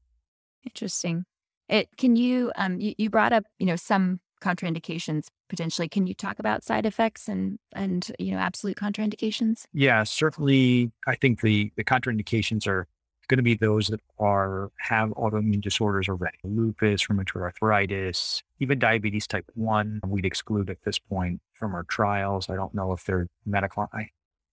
interesting. 0.64 1.24
It 1.68 1.88
can 1.96 2.16
you 2.16 2.52
um 2.56 2.80
you, 2.80 2.94
you 2.98 3.10
brought 3.10 3.32
up, 3.32 3.44
you 3.58 3.66
know, 3.66 3.76
some 3.76 4.20
contraindications 4.42 5.26
potentially. 5.48 5.88
Can 5.88 6.06
you 6.06 6.14
talk 6.14 6.38
about 6.38 6.62
side 6.64 6.86
effects 6.86 7.28
and 7.28 7.58
and 7.74 8.10
you 8.18 8.32
know 8.32 8.38
absolute 8.38 8.76
contraindications? 8.76 9.64
Yeah, 9.72 10.04
certainly 10.04 10.92
I 11.06 11.16
think 11.16 11.40
the 11.40 11.72
the 11.76 11.84
contraindications 11.84 12.66
are 12.66 12.86
going 13.26 13.38
to 13.38 13.42
be 13.42 13.54
those 13.54 13.88
that 13.88 14.00
are 14.18 14.70
have 14.78 15.10
autoimmune 15.10 15.60
disorders 15.60 16.08
already, 16.08 16.38
lupus, 16.44 17.06
rheumatoid 17.06 17.42
arthritis, 17.42 18.42
even 18.60 18.78
diabetes 18.78 19.26
type 19.26 19.50
one. 19.54 20.00
We'd 20.06 20.26
exclude 20.26 20.70
at 20.70 20.82
this 20.84 20.98
point 20.98 21.40
from 21.52 21.74
our 21.74 21.84
trials. 21.84 22.48
I 22.48 22.54
don't 22.54 22.74
know 22.74 22.92
if 22.92 23.04
they're 23.04 23.28
medical. 23.46 23.88
I, 23.92 24.08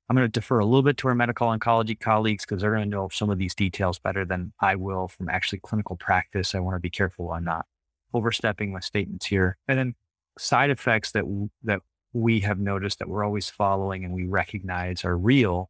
I'm 0.10 0.16
going 0.16 0.28
to 0.28 0.32
defer 0.32 0.60
a 0.60 0.66
little 0.66 0.84
bit 0.84 0.98
to 0.98 1.08
our 1.08 1.16
medical 1.16 1.48
oncology 1.48 2.00
colleagues 2.00 2.46
because 2.46 2.62
they're 2.62 2.76
going 2.76 2.84
to 2.84 2.90
know 2.90 3.10
some 3.10 3.30
of 3.30 3.38
these 3.38 3.56
details 3.56 3.98
better 4.00 4.26
than 4.26 4.54
I 4.60 4.76
will 4.76 5.08
from 5.08 5.30
actually 5.30 5.60
clinical 5.60 5.96
practice. 5.96 6.54
I 6.54 6.60
want 6.60 6.76
to 6.76 6.80
be 6.80 6.90
careful 6.90 7.30
on 7.30 7.46
not 7.46 7.66
overstepping 8.14 8.74
my 8.74 8.82
statements 8.82 9.28
here. 9.28 9.58
And 9.68 9.80
then 9.80 9.96
side 10.38 10.70
effects 10.70 11.12
that 11.12 11.24
that 11.64 11.82
we 12.14 12.42
have 12.42 12.60
noticed 12.60 13.00
that 13.00 13.08
we're 13.08 13.24
always 13.24 13.50
following 13.50 14.04
and 14.04 14.14
we 14.14 14.26
recognize 14.26 15.06
are 15.06 15.18
real 15.18 15.70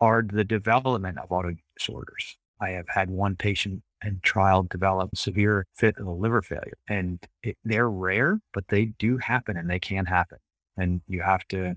are 0.00 0.22
the 0.22 0.44
development 0.44 1.18
of 1.18 1.28
autoimmune 1.28 1.58
disorders. 1.76 2.36
I 2.60 2.70
have 2.70 2.88
had 2.88 3.10
one 3.10 3.36
patient 3.36 3.82
and 4.02 4.22
trial 4.22 4.62
develop 4.62 5.16
severe 5.16 5.66
fit 5.74 5.98
of 5.98 6.06
liver 6.06 6.42
failure, 6.42 6.76
and 6.88 7.18
it, 7.42 7.56
they're 7.64 7.90
rare, 7.90 8.40
but 8.52 8.68
they 8.68 8.86
do 8.86 9.18
happen 9.18 9.56
and 9.56 9.68
they 9.68 9.78
can 9.78 10.06
happen. 10.06 10.38
And 10.76 11.02
you 11.06 11.22
have 11.22 11.46
to, 11.48 11.76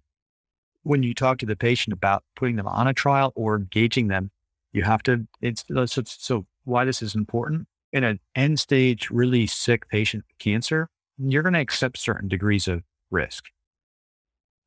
when 0.84 1.03
you 1.03 1.13
talk 1.13 1.38
to 1.39 1.45
the 1.45 1.55
patient 1.55 1.93
about 1.93 2.23
putting 2.36 2.55
them 2.55 2.67
on 2.67 2.88
a 2.88 2.93
trial 2.93 3.34
or 3.36 3.55
engaging 3.55 4.07
them, 4.07 4.31
you 4.71 4.84
have 4.84 5.03
to. 5.03 5.27
It's 5.41 5.63
uh, 5.75 5.86
so, 5.86 6.01
so 6.05 6.45
why 6.63 6.86
this 6.86 7.01
is 7.01 7.15
important. 7.15 7.67
In 7.91 8.03
an 8.03 8.19
end 8.36 8.59
stage, 8.59 9.09
really 9.09 9.45
sick 9.45 9.88
patient 9.88 10.23
with 10.27 10.38
cancer, 10.39 10.89
you're 11.17 11.43
going 11.43 11.53
to 11.53 11.59
accept 11.59 11.97
certain 11.99 12.27
degrees 12.27 12.67
of 12.67 12.81
risk. 13.11 13.45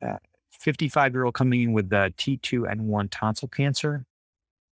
Uh, 0.00 0.18
55 0.50 1.12
year 1.12 1.24
old 1.24 1.34
coming 1.34 1.62
in 1.62 1.72
with 1.72 1.90
the 1.90 2.12
T2N1 2.16 3.08
tonsil 3.10 3.48
cancer, 3.48 4.04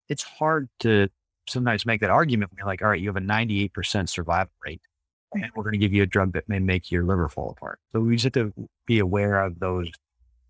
it's 0.08 0.22
hard 0.22 0.68
to 0.80 1.08
sometimes 1.52 1.86
make 1.86 2.00
that 2.00 2.10
argument 2.10 2.52
you're 2.56 2.66
like, 2.66 2.82
all 2.82 2.88
right, 2.88 3.00
you 3.00 3.08
have 3.08 3.16
a 3.16 3.20
98% 3.20 4.08
survival 4.08 4.52
rate 4.64 4.80
and 5.34 5.50
we're 5.54 5.62
going 5.62 5.72
to 5.72 5.78
give 5.78 5.92
you 5.92 6.02
a 6.02 6.06
drug 6.06 6.32
that 6.32 6.48
may 6.48 6.58
make 6.58 6.90
your 6.90 7.04
liver 7.04 7.28
fall 7.28 7.50
apart. 7.50 7.78
So 7.92 8.00
we 8.00 8.16
just 8.16 8.34
have 8.34 8.54
to 8.54 8.68
be 8.86 8.98
aware 8.98 9.42
of 9.42 9.58
those, 9.60 9.90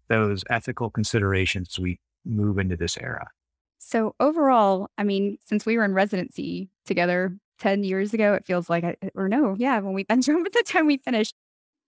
those 0.09 0.45
ethical 0.51 0.91
considerations 0.91 1.75
as 1.75 1.79
we 1.79 2.01
move 2.25 2.59
into 2.59 2.77
this 2.77 2.97
era. 2.99 3.29
So 3.79 4.15
overall, 4.21 4.89
I 4.97 5.05
mean, 5.05 5.39
since 5.45 5.67
we 5.67 5.77
were 5.77 5.85
in 5.85 5.95
residency 5.95 6.71
together 6.87 7.37
10 7.59 7.85
years 7.85 8.15
ago, 8.15 8.35
it 8.35 8.47
feels 8.47 8.71
like, 8.71 8.85
I, 8.85 8.97
or 9.15 9.29
no, 9.29 9.57
yeah, 9.59 9.79
when 9.81 9.93
we, 9.93 10.07
sure 10.23 10.43
the 10.43 10.65
time 10.67 10.87
we 10.87 10.99
finished, 10.99 11.35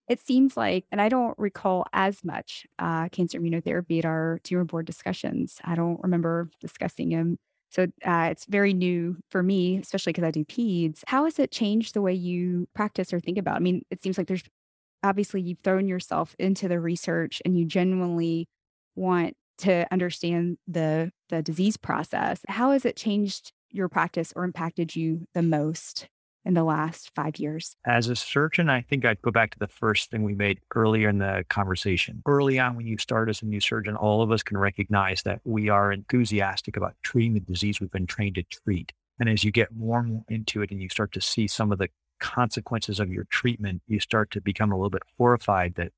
it 0.07 0.19
seems 0.19 0.55
like, 0.55 0.85
and 0.91 1.01
I 1.01 1.09
don't 1.09 1.37
recall 1.37 1.85
as 1.91 2.23
much 2.23 2.67
uh, 2.77 3.09
cancer 3.09 3.39
immunotherapy 3.39 3.99
at 3.99 4.05
our 4.05 4.39
tumor 4.43 4.63
board 4.63 4.85
discussions. 4.85 5.59
I 5.63 5.75
don't 5.75 5.99
remember 6.03 6.49
discussing 6.59 7.09
them. 7.09 7.37
So 7.75 7.87
uh, 8.05 8.29
it's 8.31 8.45
very 8.45 8.73
new 8.73 9.17
for 9.29 9.43
me, 9.43 9.77
especially 9.77 10.13
because 10.13 10.23
I 10.23 10.31
do 10.31 10.45
peds. 10.45 11.01
How 11.07 11.25
has 11.25 11.39
it 11.39 11.51
changed 11.51 11.93
the 11.93 12.01
way 12.01 12.13
you 12.13 12.67
practice 12.73 13.11
or 13.11 13.19
think 13.19 13.37
about? 13.37 13.57
I 13.57 13.59
mean, 13.59 13.81
it 13.91 14.01
seems 14.01 14.17
like 14.17 14.27
there's 14.27 14.43
obviously 15.03 15.41
you've 15.41 15.59
thrown 15.63 15.87
yourself 15.87 16.35
into 16.39 16.67
the 16.67 16.79
research 16.79 17.41
and 17.45 17.57
you 17.57 17.65
genuinely 17.65 18.47
want 18.95 19.35
to 19.59 19.85
understand 19.91 20.57
the 20.67 21.11
the 21.29 21.41
disease 21.41 21.77
process. 21.77 22.41
How 22.47 22.71
has 22.71 22.85
it 22.85 22.95
changed 22.95 23.51
your 23.71 23.89
practice 23.89 24.31
or 24.35 24.45
impacted 24.45 24.95
you 24.95 25.25
the 25.33 25.41
most? 25.43 26.07
In 26.45 26.53
the 26.53 26.63
last 26.63 27.11
five 27.15 27.37
years? 27.37 27.75
As 27.85 28.07
a 28.07 28.15
surgeon, 28.15 28.69
I 28.69 28.81
think 28.81 29.03
I'd 29.03 29.21
go 29.21 29.31
back 29.31 29.51
to 29.51 29.59
the 29.59 29.67
first 29.67 30.11
thing 30.11 30.23
we 30.23 30.35
made 30.35 30.59
earlier 30.75 31.09
in 31.09 31.17
the 31.17 31.43
conversation. 31.49 32.21
Early 32.25 32.59
on, 32.59 32.75
when 32.75 32.85
you 32.85 32.97
start 32.97 33.29
as 33.29 33.41
a 33.41 33.45
new 33.45 33.59
surgeon, 33.59 33.95
all 33.95 34.21
of 34.21 34.31
us 34.31 34.43
can 34.43 34.57
recognize 34.57 35.23
that 35.23 35.41
we 35.43 35.69
are 35.69 35.91
enthusiastic 35.91 36.77
about 36.77 36.95
treating 37.03 37.33
the 37.33 37.39
disease 37.39 37.81
we've 37.81 37.91
been 37.91 38.07
trained 38.07 38.35
to 38.35 38.43
treat. 38.43 38.93
And 39.19 39.29
as 39.29 39.43
you 39.43 39.51
get 39.51 39.75
more 39.75 39.99
and 39.99 40.09
more 40.09 40.25
into 40.29 40.61
it 40.61 40.71
and 40.71 40.81
you 40.81 40.89
start 40.89 41.11
to 41.13 41.21
see 41.21 41.47
some 41.47 41.71
of 41.71 41.79
the 41.79 41.89
consequences 42.19 42.99
of 42.99 43.11
your 43.11 43.25
treatment, 43.25 43.81
you 43.87 43.99
start 43.99 44.31
to 44.31 44.41
become 44.41 44.71
a 44.71 44.75
little 44.75 44.89
bit 44.89 45.03
horrified 45.17 45.75
that 45.75 45.91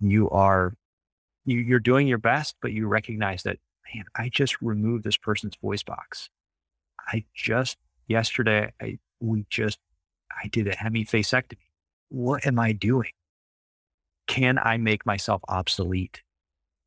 you 0.00 0.28
are 0.30 0.74
you, 1.44 1.58
you're 1.58 1.78
doing 1.78 2.08
your 2.08 2.18
best, 2.18 2.56
but 2.60 2.72
you 2.72 2.88
recognize 2.88 3.44
that, 3.44 3.58
man, 3.94 4.04
I 4.16 4.28
just 4.28 4.60
removed 4.60 5.04
this 5.04 5.16
person's 5.16 5.54
voice 5.62 5.82
box. 5.82 6.28
I 7.06 7.24
just 7.34 7.76
yesterday 8.08 8.72
I 8.80 8.98
we 9.20 9.46
just, 9.50 9.78
I 10.30 10.48
did 10.48 10.68
a 10.68 10.74
hemi 10.74 11.04
hemiphasectomy. 11.04 11.58
What 12.08 12.46
am 12.46 12.58
I 12.58 12.72
doing? 12.72 13.10
Can 14.26 14.58
I 14.58 14.76
make 14.76 15.06
myself 15.06 15.42
obsolete? 15.48 16.22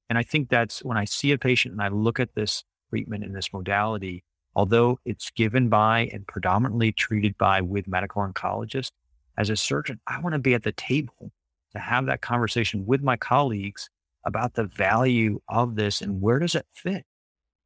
And 0.10 0.18
I 0.18 0.24
think 0.24 0.50
that's 0.50 0.84
when 0.84 0.98
I 0.98 1.06
see 1.06 1.32
a 1.32 1.38
patient 1.38 1.74
and 1.74 1.82
I 1.82 1.90
look 1.90 2.20
at 2.20 2.36
this 2.36 2.64
treatment 2.90 3.24
in 3.24 3.34
this 3.34 3.54
modality, 3.54 4.24
although 4.56 5.00
it's 5.06 5.30
given 5.32 5.70
by 5.70 6.10
and 6.12 6.26
predominantly 6.28 6.92
treated 6.92 7.38
by 7.38 7.62
with 7.62 7.88
medical 7.88 8.22
oncologists, 8.22 8.92
as 9.38 9.50
a 9.50 9.56
surgeon, 9.56 10.00
I 10.06 10.20
want 10.20 10.34
to 10.34 10.40
be 10.40 10.54
at 10.54 10.64
the 10.64 10.74
table 10.74 11.32
to 11.72 11.80
have 11.80 12.08
that 12.08 12.22
conversation 12.22 12.86
with 12.86 13.02
my 13.02 13.16
colleagues 13.16 13.90
about 14.26 14.56
the 14.56 14.66
value 14.66 15.40
of 15.48 15.76
this 15.76 16.02
and 16.02 16.22
where 16.22 16.40
does 16.40 16.56
it 16.56 16.66
fit? 16.74 17.06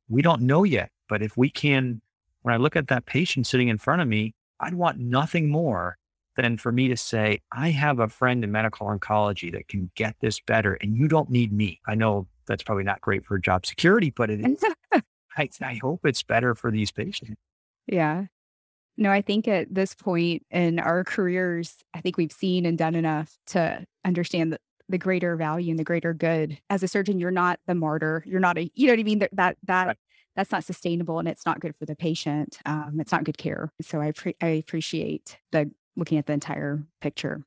We 0.07 0.21
don't 0.21 0.41
know 0.41 0.63
yet, 0.63 0.91
but 1.09 1.23
if 1.23 1.35
we 1.35 1.49
can, 1.49 2.01
when 2.41 2.53
I 2.53 2.57
look 2.57 2.75
at 2.75 2.89
that 2.89 3.05
patient 3.05 3.47
sitting 3.47 3.69
in 3.69 3.77
front 3.77 4.01
of 4.01 4.07
me, 4.07 4.35
I'd 4.63 4.73
want 4.73 4.99
nothing 4.99 5.49
more 5.49 5.97
than 6.35 6.57
for 6.57 6.71
me 6.71 6.87
to 6.87 6.97
say, 6.97 7.41
I 7.51 7.69
have 7.69 7.99
a 7.99 8.07
friend 8.07 8.43
in 8.43 8.51
medical 8.51 8.87
oncology 8.87 9.51
that 9.51 9.67
can 9.67 9.91
get 9.95 10.15
this 10.19 10.39
better 10.39 10.73
and 10.75 10.97
you 10.97 11.07
don't 11.07 11.29
need 11.29 11.51
me. 11.53 11.79
I 11.87 11.95
know 11.95 12.27
that's 12.47 12.63
probably 12.63 12.83
not 12.83 13.01
great 13.01 13.25
for 13.25 13.37
job 13.37 13.65
security, 13.65 14.11
but 14.15 14.29
it 14.29 14.45
is. 14.45 14.63
I, 15.37 15.49
I 15.61 15.79
hope 15.81 16.05
it's 16.05 16.23
better 16.23 16.55
for 16.55 16.71
these 16.71 16.91
patients. 16.91 17.35
Yeah. 17.87 18.25
No, 18.97 19.11
I 19.11 19.21
think 19.21 19.47
at 19.47 19.73
this 19.73 19.95
point 19.95 20.45
in 20.51 20.79
our 20.79 21.03
careers, 21.03 21.77
I 21.93 22.01
think 22.01 22.17
we've 22.17 22.31
seen 22.31 22.65
and 22.65 22.77
done 22.77 22.95
enough 22.95 23.37
to 23.47 23.85
understand 24.05 24.53
the, 24.53 24.59
the 24.87 24.99
greater 24.99 25.35
value 25.35 25.71
and 25.71 25.79
the 25.79 25.83
greater 25.83 26.13
good. 26.13 26.59
As 26.69 26.83
a 26.83 26.87
surgeon, 26.87 27.19
you're 27.19 27.31
not 27.31 27.59
the 27.65 27.73
martyr. 27.73 28.23
You're 28.27 28.39
not 28.39 28.57
a, 28.57 28.69
you 28.75 28.87
know 28.87 28.93
what 28.93 28.99
I 28.99 29.03
mean? 29.03 29.19
That 29.19 29.31
that, 29.33 29.57
that 29.63 29.87
right 29.87 29.97
that's 30.35 30.51
not 30.51 30.63
sustainable 30.63 31.19
and 31.19 31.27
it's 31.27 31.45
not 31.45 31.59
good 31.59 31.75
for 31.77 31.85
the 31.85 31.95
patient. 31.95 32.57
Um, 32.65 32.97
it's 32.99 33.11
not 33.11 33.23
good 33.23 33.37
care. 33.37 33.71
So 33.81 34.01
I, 34.01 34.11
pre- 34.11 34.35
I 34.41 34.47
appreciate 34.47 35.37
the 35.51 35.71
looking 35.95 36.17
at 36.17 36.25
the 36.25 36.33
entire 36.33 36.83
picture. 37.01 37.43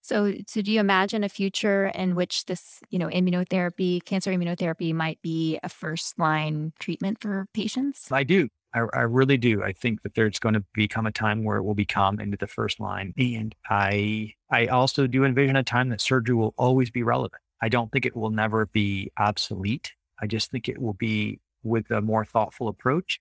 So, 0.00 0.34
so 0.48 0.62
do 0.62 0.72
you 0.72 0.80
imagine 0.80 1.22
a 1.22 1.28
future 1.28 1.86
in 1.86 2.16
which 2.16 2.46
this, 2.46 2.80
you 2.90 2.98
know, 2.98 3.06
immunotherapy, 3.06 4.04
cancer 4.04 4.32
immunotherapy 4.32 4.92
might 4.92 5.22
be 5.22 5.60
a 5.62 5.68
first 5.68 6.18
line 6.18 6.72
treatment 6.80 7.20
for 7.20 7.46
patients? 7.54 8.10
I 8.10 8.24
do. 8.24 8.48
I, 8.74 8.80
I, 8.94 9.00
really 9.02 9.36
do. 9.36 9.62
I 9.62 9.72
think 9.72 10.02
that 10.02 10.14
there's 10.14 10.38
going 10.38 10.54
to 10.54 10.64
become 10.74 11.06
a 11.06 11.12
time 11.12 11.44
where 11.44 11.58
it 11.58 11.62
will 11.62 11.74
become 11.74 12.18
into 12.18 12.36
the 12.36 12.46
first 12.46 12.80
line. 12.80 13.12
And 13.16 13.54
I, 13.68 14.32
I 14.50 14.66
also 14.66 15.06
do 15.06 15.24
envision 15.24 15.56
a 15.56 15.62
time 15.62 15.90
that 15.90 16.00
surgery 16.00 16.34
will 16.34 16.54
always 16.56 16.90
be 16.90 17.02
relevant. 17.02 17.40
I 17.60 17.68
don't 17.68 17.92
think 17.92 18.06
it 18.06 18.16
will 18.16 18.30
never 18.30 18.66
be 18.66 19.12
obsolete. 19.18 19.92
I 20.20 20.26
just 20.26 20.50
think 20.50 20.68
it 20.68 20.80
will 20.80 20.94
be 20.94 21.40
with 21.62 21.90
a 21.90 22.00
more 22.00 22.24
thoughtful 22.24 22.68
approach 22.68 23.20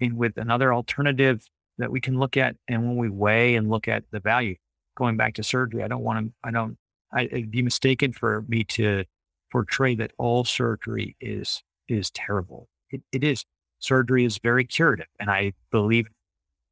and 0.00 0.16
with 0.16 0.36
another 0.36 0.72
alternative 0.72 1.44
that 1.78 1.90
we 1.90 2.00
can 2.00 2.18
look 2.18 2.36
at. 2.36 2.56
And 2.68 2.86
when 2.86 2.96
we 2.96 3.08
weigh 3.08 3.54
and 3.54 3.68
look 3.70 3.88
at 3.88 4.04
the 4.10 4.20
value, 4.20 4.56
going 4.96 5.16
back 5.16 5.34
to 5.34 5.42
surgery, 5.42 5.82
I 5.82 5.88
don't 5.88 6.02
want 6.02 6.26
to, 6.26 6.32
I 6.44 6.50
don't, 6.50 6.76
I, 7.12 7.22
it'd 7.24 7.50
be 7.50 7.62
mistaken 7.62 8.12
for 8.12 8.44
me 8.48 8.64
to 8.64 9.04
portray 9.50 9.94
that 9.94 10.12
all 10.18 10.44
surgery 10.44 11.16
is, 11.20 11.62
is 11.88 12.10
terrible. 12.10 12.68
It, 12.90 13.02
it 13.12 13.24
is. 13.24 13.44
Surgery 13.78 14.24
is 14.24 14.38
very 14.38 14.64
curative. 14.64 15.06
And 15.20 15.30
I 15.30 15.52
believe 15.70 16.06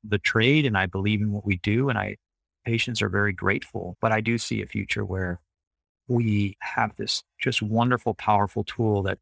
the 0.03 0.19
trade 0.19 0.67
and 0.67 0.77
I 0.77 0.87
believe 0.87 1.21
in 1.21 1.33
what 1.33 1.47
we 1.47 1.57
do. 1.59 1.89
And 1.89 1.99
I, 1.99 2.17
patients 2.65 3.01
are 3.01 3.09
very 3.09 3.33
grateful, 3.33 3.97
but 4.01 4.13
I 4.13 4.21
do 4.21 4.39
see 4.39 4.61
a 4.61 4.67
future 4.67 5.05
where 5.05 5.41
we 6.09 6.57
have 6.61 6.95
this 6.97 7.23
just 7.41 7.63
wonderful, 7.63 8.15
powerful 8.15 8.65
tool 8.65 9.03
that 9.05 9.19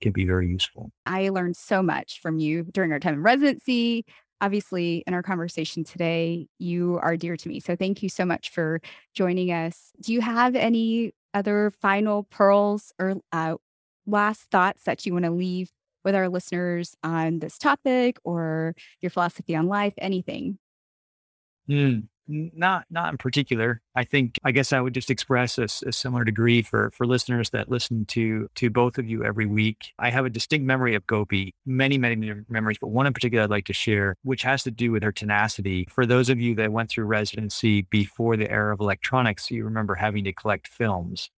can 0.00 0.12
be 0.12 0.24
very 0.24 0.48
useful. 0.48 0.92
I 1.06 1.28
learned 1.30 1.56
so 1.56 1.82
much 1.82 2.20
from 2.20 2.38
you 2.38 2.64
during 2.72 2.92
our 2.92 3.00
time 3.00 3.14
in 3.14 3.22
residency. 3.22 4.04
Obviously, 4.40 5.02
in 5.06 5.14
our 5.14 5.22
conversation 5.22 5.82
today, 5.82 6.46
you 6.58 6.98
are 7.02 7.16
dear 7.16 7.36
to 7.36 7.48
me. 7.48 7.60
So 7.60 7.74
thank 7.74 8.02
you 8.02 8.08
so 8.08 8.24
much 8.24 8.50
for 8.50 8.80
joining 9.14 9.50
us. 9.50 9.90
Do 10.00 10.12
you 10.12 10.20
have 10.20 10.54
any 10.54 11.12
other 11.34 11.72
final 11.80 12.24
pearls 12.24 12.92
or 12.98 13.16
uh, 13.32 13.56
last 14.06 14.50
thoughts 14.50 14.84
that 14.84 15.04
you 15.04 15.12
want 15.12 15.24
to 15.24 15.30
leave 15.30 15.70
with 16.04 16.14
our 16.14 16.28
listeners 16.28 16.94
on 17.02 17.40
this 17.40 17.58
topic 17.58 18.18
or 18.22 18.74
your 19.00 19.10
philosophy 19.10 19.56
on 19.56 19.66
life? 19.66 19.94
Anything? 19.98 20.58
Mm, 21.68 22.08
not 22.28 22.84
not 22.90 23.12
in 23.12 23.18
particular. 23.18 23.80
I 23.94 24.04
think 24.04 24.38
I 24.44 24.52
guess 24.52 24.72
I 24.72 24.80
would 24.80 24.94
just 24.94 25.10
express 25.10 25.58
a, 25.58 25.64
a, 25.64 25.92
similar 25.92 26.24
degree 26.24 26.62
for 26.62 26.90
for 26.94 27.06
listeners 27.06 27.50
that 27.50 27.70
listen 27.70 28.04
to 28.06 28.48
to 28.56 28.70
both 28.70 28.98
of 28.98 29.08
you 29.08 29.24
every 29.24 29.46
week. 29.46 29.92
I 29.98 30.10
have 30.10 30.26
a 30.26 30.30
distinct 30.30 30.66
memory 30.66 30.94
of 30.94 31.06
Gopi, 31.06 31.54
many 31.64 31.96
many 31.98 32.34
memories, 32.48 32.78
but 32.80 32.88
one 32.88 33.06
in 33.06 33.12
particular 33.12 33.44
I'd 33.44 33.50
like 33.50 33.64
to 33.66 33.72
share, 33.72 34.14
which 34.22 34.42
has 34.42 34.62
to 34.64 34.70
do 34.70 34.92
with 34.92 35.02
her 35.02 35.12
tenacity. 35.12 35.88
For 35.90 36.04
those 36.04 36.28
of 36.28 36.38
you 36.38 36.54
that 36.56 36.70
went 36.70 36.90
through 36.90 37.06
residency 37.06 37.82
before 37.82 38.36
the 38.36 38.50
era 38.50 38.74
of 38.74 38.80
electronics, 38.80 39.50
you 39.50 39.64
remember 39.64 39.94
having 39.94 40.24
to 40.24 40.32
collect 40.32 40.68
films. 40.68 41.30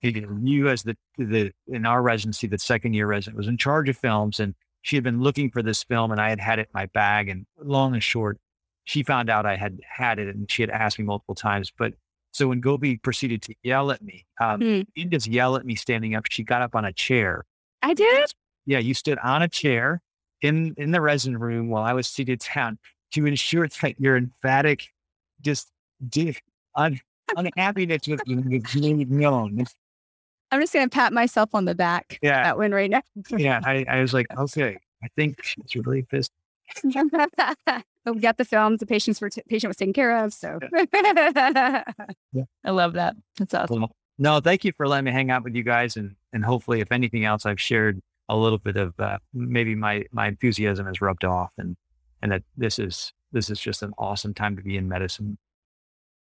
You, 0.00 0.68
as 0.68 0.84
the 0.84 0.96
the 1.18 1.52
in 1.66 1.84
our 1.84 2.02
residency, 2.02 2.46
the 2.46 2.58
second 2.58 2.94
year 2.94 3.06
resident 3.06 3.36
was 3.36 3.48
in 3.48 3.58
charge 3.58 3.88
of 3.88 3.98
films, 3.98 4.40
and 4.40 4.54
she 4.82 4.96
had 4.96 5.04
been 5.04 5.20
looking 5.20 5.50
for 5.50 5.62
this 5.62 5.82
film, 5.82 6.12
and 6.12 6.20
I 6.20 6.30
had 6.30 6.40
had 6.40 6.58
it 6.58 6.68
in 6.72 6.80
my 6.80 6.86
bag. 6.86 7.28
And 7.28 7.46
long 7.60 7.94
and 7.94 8.02
short, 8.02 8.38
she 8.88 9.02
found 9.02 9.28
out 9.28 9.44
I 9.44 9.54
had 9.54 9.80
had 9.86 10.18
it 10.18 10.34
and 10.34 10.50
she 10.50 10.62
had 10.62 10.70
asked 10.70 10.98
me 10.98 11.04
multiple 11.04 11.34
times. 11.34 11.70
But 11.76 11.92
so 12.32 12.48
when 12.48 12.60
Gopi 12.60 12.96
proceeded 12.96 13.42
to 13.42 13.54
yell 13.62 13.90
at 13.90 14.00
me, 14.00 14.24
um, 14.40 14.60
mm. 14.60 14.86
she 14.96 15.02
didn't 15.02 15.12
just 15.12 15.26
yell 15.26 15.56
at 15.56 15.66
me 15.66 15.74
standing 15.74 16.14
up. 16.14 16.24
She 16.30 16.42
got 16.42 16.62
up 16.62 16.74
on 16.74 16.86
a 16.86 16.92
chair. 16.94 17.44
I 17.82 17.92
did. 17.92 18.32
Yeah, 18.64 18.78
you 18.78 18.94
stood 18.94 19.18
on 19.18 19.42
a 19.42 19.48
chair 19.48 20.00
in 20.40 20.74
in 20.78 20.92
the 20.92 21.02
resident 21.02 21.42
room 21.42 21.68
while 21.68 21.84
I 21.84 21.92
was 21.92 22.08
seated 22.08 22.42
down 22.54 22.78
to 23.12 23.26
ensure 23.26 23.68
that 23.68 24.00
your 24.00 24.16
emphatic, 24.16 24.88
just 25.42 25.70
un, 26.74 26.98
unhappiness 27.36 28.08
with 28.08 28.24
being 28.24 29.06
known. 29.10 29.66
I'm 30.50 30.60
just 30.62 30.72
gonna 30.72 30.88
pat 30.88 31.12
myself 31.12 31.50
on 31.52 31.66
the 31.66 31.74
back. 31.74 32.18
Yeah, 32.22 32.42
that 32.42 32.56
win 32.56 32.72
right 32.72 32.88
now. 32.88 33.02
yeah, 33.36 33.60
I, 33.62 33.84
I 33.86 34.00
was 34.00 34.14
like, 34.14 34.28
okay, 34.34 34.78
I 35.04 35.08
think 35.14 35.44
she's 35.44 35.76
really 35.76 36.04
pissed 36.04 36.32
we 38.12 38.20
got 38.20 38.36
the 38.36 38.44
films. 38.44 38.80
The 38.80 38.86
patients 38.86 39.20
were 39.20 39.30
t- 39.30 39.42
patient 39.48 39.68
was 39.68 39.76
taken 39.76 39.92
care 39.92 40.24
of. 40.24 40.32
So 40.32 40.58
yeah. 40.72 41.82
I 42.64 42.70
love 42.70 42.94
that. 42.94 43.16
That's 43.38 43.54
awesome. 43.54 43.80
Well, 43.80 43.92
no, 44.18 44.40
thank 44.40 44.64
you 44.64 44.72
for 44.76 44.88
letting 44.88 45.04
me 45.04 45.12
hang 45.12 45.30
out 45.30 45.44
with 45.44 45.54
you 45.54 45.62
guys, 45.62 45.96
and 45.96 46.16
and 46.32 46.44
hopefully, 46.44 46.80
if 46.80 46.90
anything 46.90 47.24
else, 47.24 47.46
I've 47.46 47.60
shared 47.60 48.00
a 48.28 48.36
little 48.36 48.58
bit 48.58 48.76
of 48.76 48.98
uh, 48.98 49.18
maybe 49.32 49.74
my 49.74 50.04
my 50.12 50.26
enthusiasm 50.28 50.86
has 50.86 51.00
rubbed 51.00 51.24
off, 51.24 51.50
and 51.56 51.76
and 52.20 52.32
that 52.32 52.42
this 52.56 52.78
is 52.78 53.12
this 53.32 53.48
is 53.48 53.60
just 53.60 53.82
an 53.82 53.92
awesome 53.98 54.34
time 54.34 54.56
to 54.56 54.62
be 54.62 54.76
in 54.76 54.88
medicine. 54.88 55.38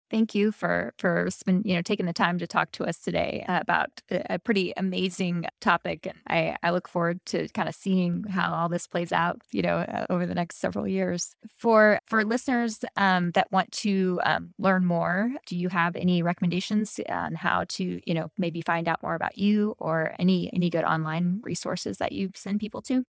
Thank 0.10 0.34
you 0.34 0.54
for 0.54 0.94
for 0.98 1.28
spend, 1.30 1.66
you 1.66 1.76
know 1.76 1.82
taking 1.82 2.06
the 2.06 2.14
time 2.14 2.38
to 2.40 2.48
talk 2.48 2.72
to 2.74 2.86
us 2.86 2.98
today 3.00 3.44
about 3.50 3.90
a 4.10 4.40
pretty 4.40 4.72
amazing 4.78 5.46
topic, 5.60 6.06
and 6.08 6.16
I, 6.30 6.56
I 6.64 6.72
look 6.72 6.88
forward 6.88 7.20
to 7.28 7.50
kind 7.50 7.68
of 7.68 7.76
seeing 7.76 8.24
how 8.24 8.54
all 8.54 8.70
this 8.70 8.88
plays 8.88 9.12
out, 9.12 9.42
you 9.52 9.62
know, 9.62 9.80
uh, 9.80 10.06
over 10.10 10.26
the 10.26 10.34
next 10.34 10.60
several 10.60 10.88
years. 10.88 11.36
For 11.58 12.00
for 12.08 12.24
listeners 12.24 12.86
um, 12.96 13.32
that 13.32 13.52
want 13.52 13.70
to 13.84 14.22
um, 14.24 14.54
learn 14.58 14.86
more, 14.86 15.30
do 15.46 15.58
you 15.58 15.68
have 15.70 15.98
any 15.98 16.22
recommendations 16.24 17.02
on 17.10 17.36
how 17.36 17.66
to 17.70 18.00
you 18.06 18.14
know 18.14 18.32
maybe 18.38 18.62
find 18.62 18.88
out 18.88 19.04
more 19.04 19.16
about 19.16 19.38
you 19.38 19.76
or 19.78 20.16
any 20.20 20.50
any 20.54 20.70
good 20.70 20.86
online 20.86 21.42
resources 21.44 21.98
that 21.98 22.14
you 22.14 22.32
send 22.34 22.62
people 22.62 22.82
to? 22.84 23.04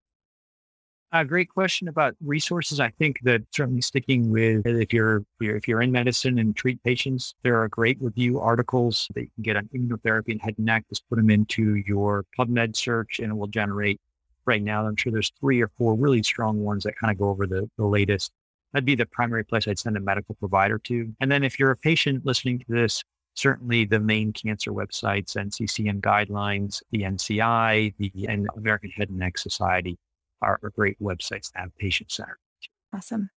A 1.10 1.24
great 1.24 1.48
question 1.48 1.88
about 1.88 2.16
resources. 2.20 2.80
I 2.80 2.90
think 2.90 3.20
that 3.22 3.40
certainly 3.50 3.80
sticking 3.80 4.28
with 4.30 4.66
if 4.66 4.92
you're 4.92 5.24
if 5.40 5.66
you're 5.66 5.80
in 5.80 5.90
medicine 5.90 6.38
and 6.38 6.54
treat 6.54 6.82
patients, 6.82 7.34
there 7.42 7.62
are 7.62 7.66
great 7.68 7.96
review 7.98 8.38
articles 8.40 9.08
that 9.14 9.22
you 9.22 9.30
can 9.34 9.42
get 9.42 9.56
on 9.56 9.70
immunotherapy 9.74 10.32
and 10.32 10.42
head 10.42 10.56
and 10.58 10.66
neck. 10.66 10.84
Just 10.90 11.08
put 11.08 11.16
them 11.16 11.30
into 11.30 11.76
your 11.76 12.26
PubMed 12.38 12.76
search, 12.76 13.20
and 13.20 13.30
it 13.30 13.34
will 13.34 13.46
generate. 13.46 14.02
Right 14.44 14.62
now, 14.62 14.86
I'm 14.86 14.96
sure 14.96 15.10
there's 15.10 15.32
three 15.40 15.62
or 15.62 15.68
four 15.78 15.94
really 15.94 16.22
strong 16.22 16.62
ones 16.62 16.84
that 16.84 16.98
kind 16.98 17.10
of 17.10 17.18
go 17.18 17.30
over 17.30 17.46
the 17.46 17.70
the 17.78 17.86
latest. 17.86 18.30
That'd 18.74 18.84
be 18.84 18.94
the 18.94 19.06
primary 19.06 19.44
place 19.44 19.66
I'd 19.66 19.78
send 19.78 19.96
a 19.96 20.00
medical 20.00 20.34
provider 20.34 20.78
to. 20.78 21.10
And 21.20 21.32
then 21.32 21.42
if 21.42 21.58
you're 21.58 21.70
a 21.70 21.76
patient 21.76 22.26
listening 22.26 22.58
to 22.58 22.66
this, 22.68 23.02
certainly 23.32 23.86
the 23.86 23.98
main 23.98 24.34
cancer 24.34 24.72
websites, 24.72 25.36
NCCN 25.36 26.02
guidelines, 26.02 26.82
the 26.90 27.04
NCI, 27.04 27.94
the 27.96 28.28
American 28.58 28.90
Head 28.90 29.08
and 29.08 29.18
Neck 29.18 29.38
Society 29.38 29.96
are, 30.42 30.58
are 30.62 30.70
great 30.70 31.00
websites 31.00 31.52
to 31.52 31.58
have 31.58 31.76
patient 31.78 32.10
centered. 32.10 32.38
Awesome. 32.94 33.30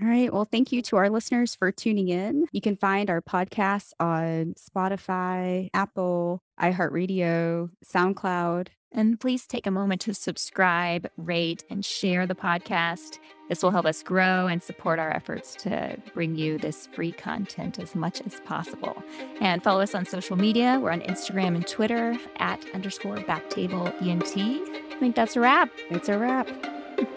All 0.00 0.06
right. 0.06 0.32
Well, 0.32 0.44
thank 0.44 0.70
you 0.70 0.82
to 0.82 0.96
our 0.96 1.08
listeners 1.08 1.54
for 1.54 1.72
tuning 1.72 2.08
in. 2.08 2.46
You 2.52 2.60
can 2.60 2.76
find 2.76 3.08
our 3.08 3.22
podcasts 3.22 3.92
on 3.98 4.54
Spotify, 4.58 5.70
Apple, 5.72 6.42
iHeartRadio, 6.60 7.70
SoundCloud. 7.84 8.68
And 8.92 9.20
please 9.20 9.46
take 9.46 9.66
a 9.66 9.70
moment 9.70 10.00
to 10.02 10.14
subscribe, 10.14 11.08
rate, 11.16 11.64
and 11.70 11.84
share 11.84 12.26
the 12.26 12.34
podcast. 12.34 13.18
This 13.48 13.62
will 13.62 13.70
help 13.70 13.86
us 13.86 14.02
grow 14.02 14.46
and 14.46 14.62
support 14.62 14.98
our 14.98 15.10
efforts 15.10 15.54
to 15.56 15.96
bring 16.14 16.36
you 16.36 16.58
this 16.58 16.86
free 16.86 17.12
content 17.12 17.78
as 17.78 17.94
much 17.94 18.20
as 18.22 18.40
possible. 18.40 19.02
And 19.40 19.62
follow 19.62 19.80
us 19.80 19.94
on 19.94 20.06
social 20.06 20.36
media. 20.36 20.78
We're 20.80 20.92
on 20.92 21.00
Instagram 21.02 21.54
and 21.54 21.66
Twitter 21.66 22.16
at 22.38 22.64
underscore 22.74 23.16
backtable 23.16 23.92
ENT. 24.02 24.87
I 24.98 25.00
think 25.00 25.14
that's 25.14 25.36
a 25.36 25.40
wrap. 25.40 25.70
It's 25.90 26.08
a 26.08 26.18
wrap. 26.18 26.48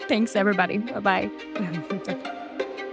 Thanks, 0.06 0.36
everybody. 0.36 0.78
Bye 0.78 1.00
bye. 1.00 1.30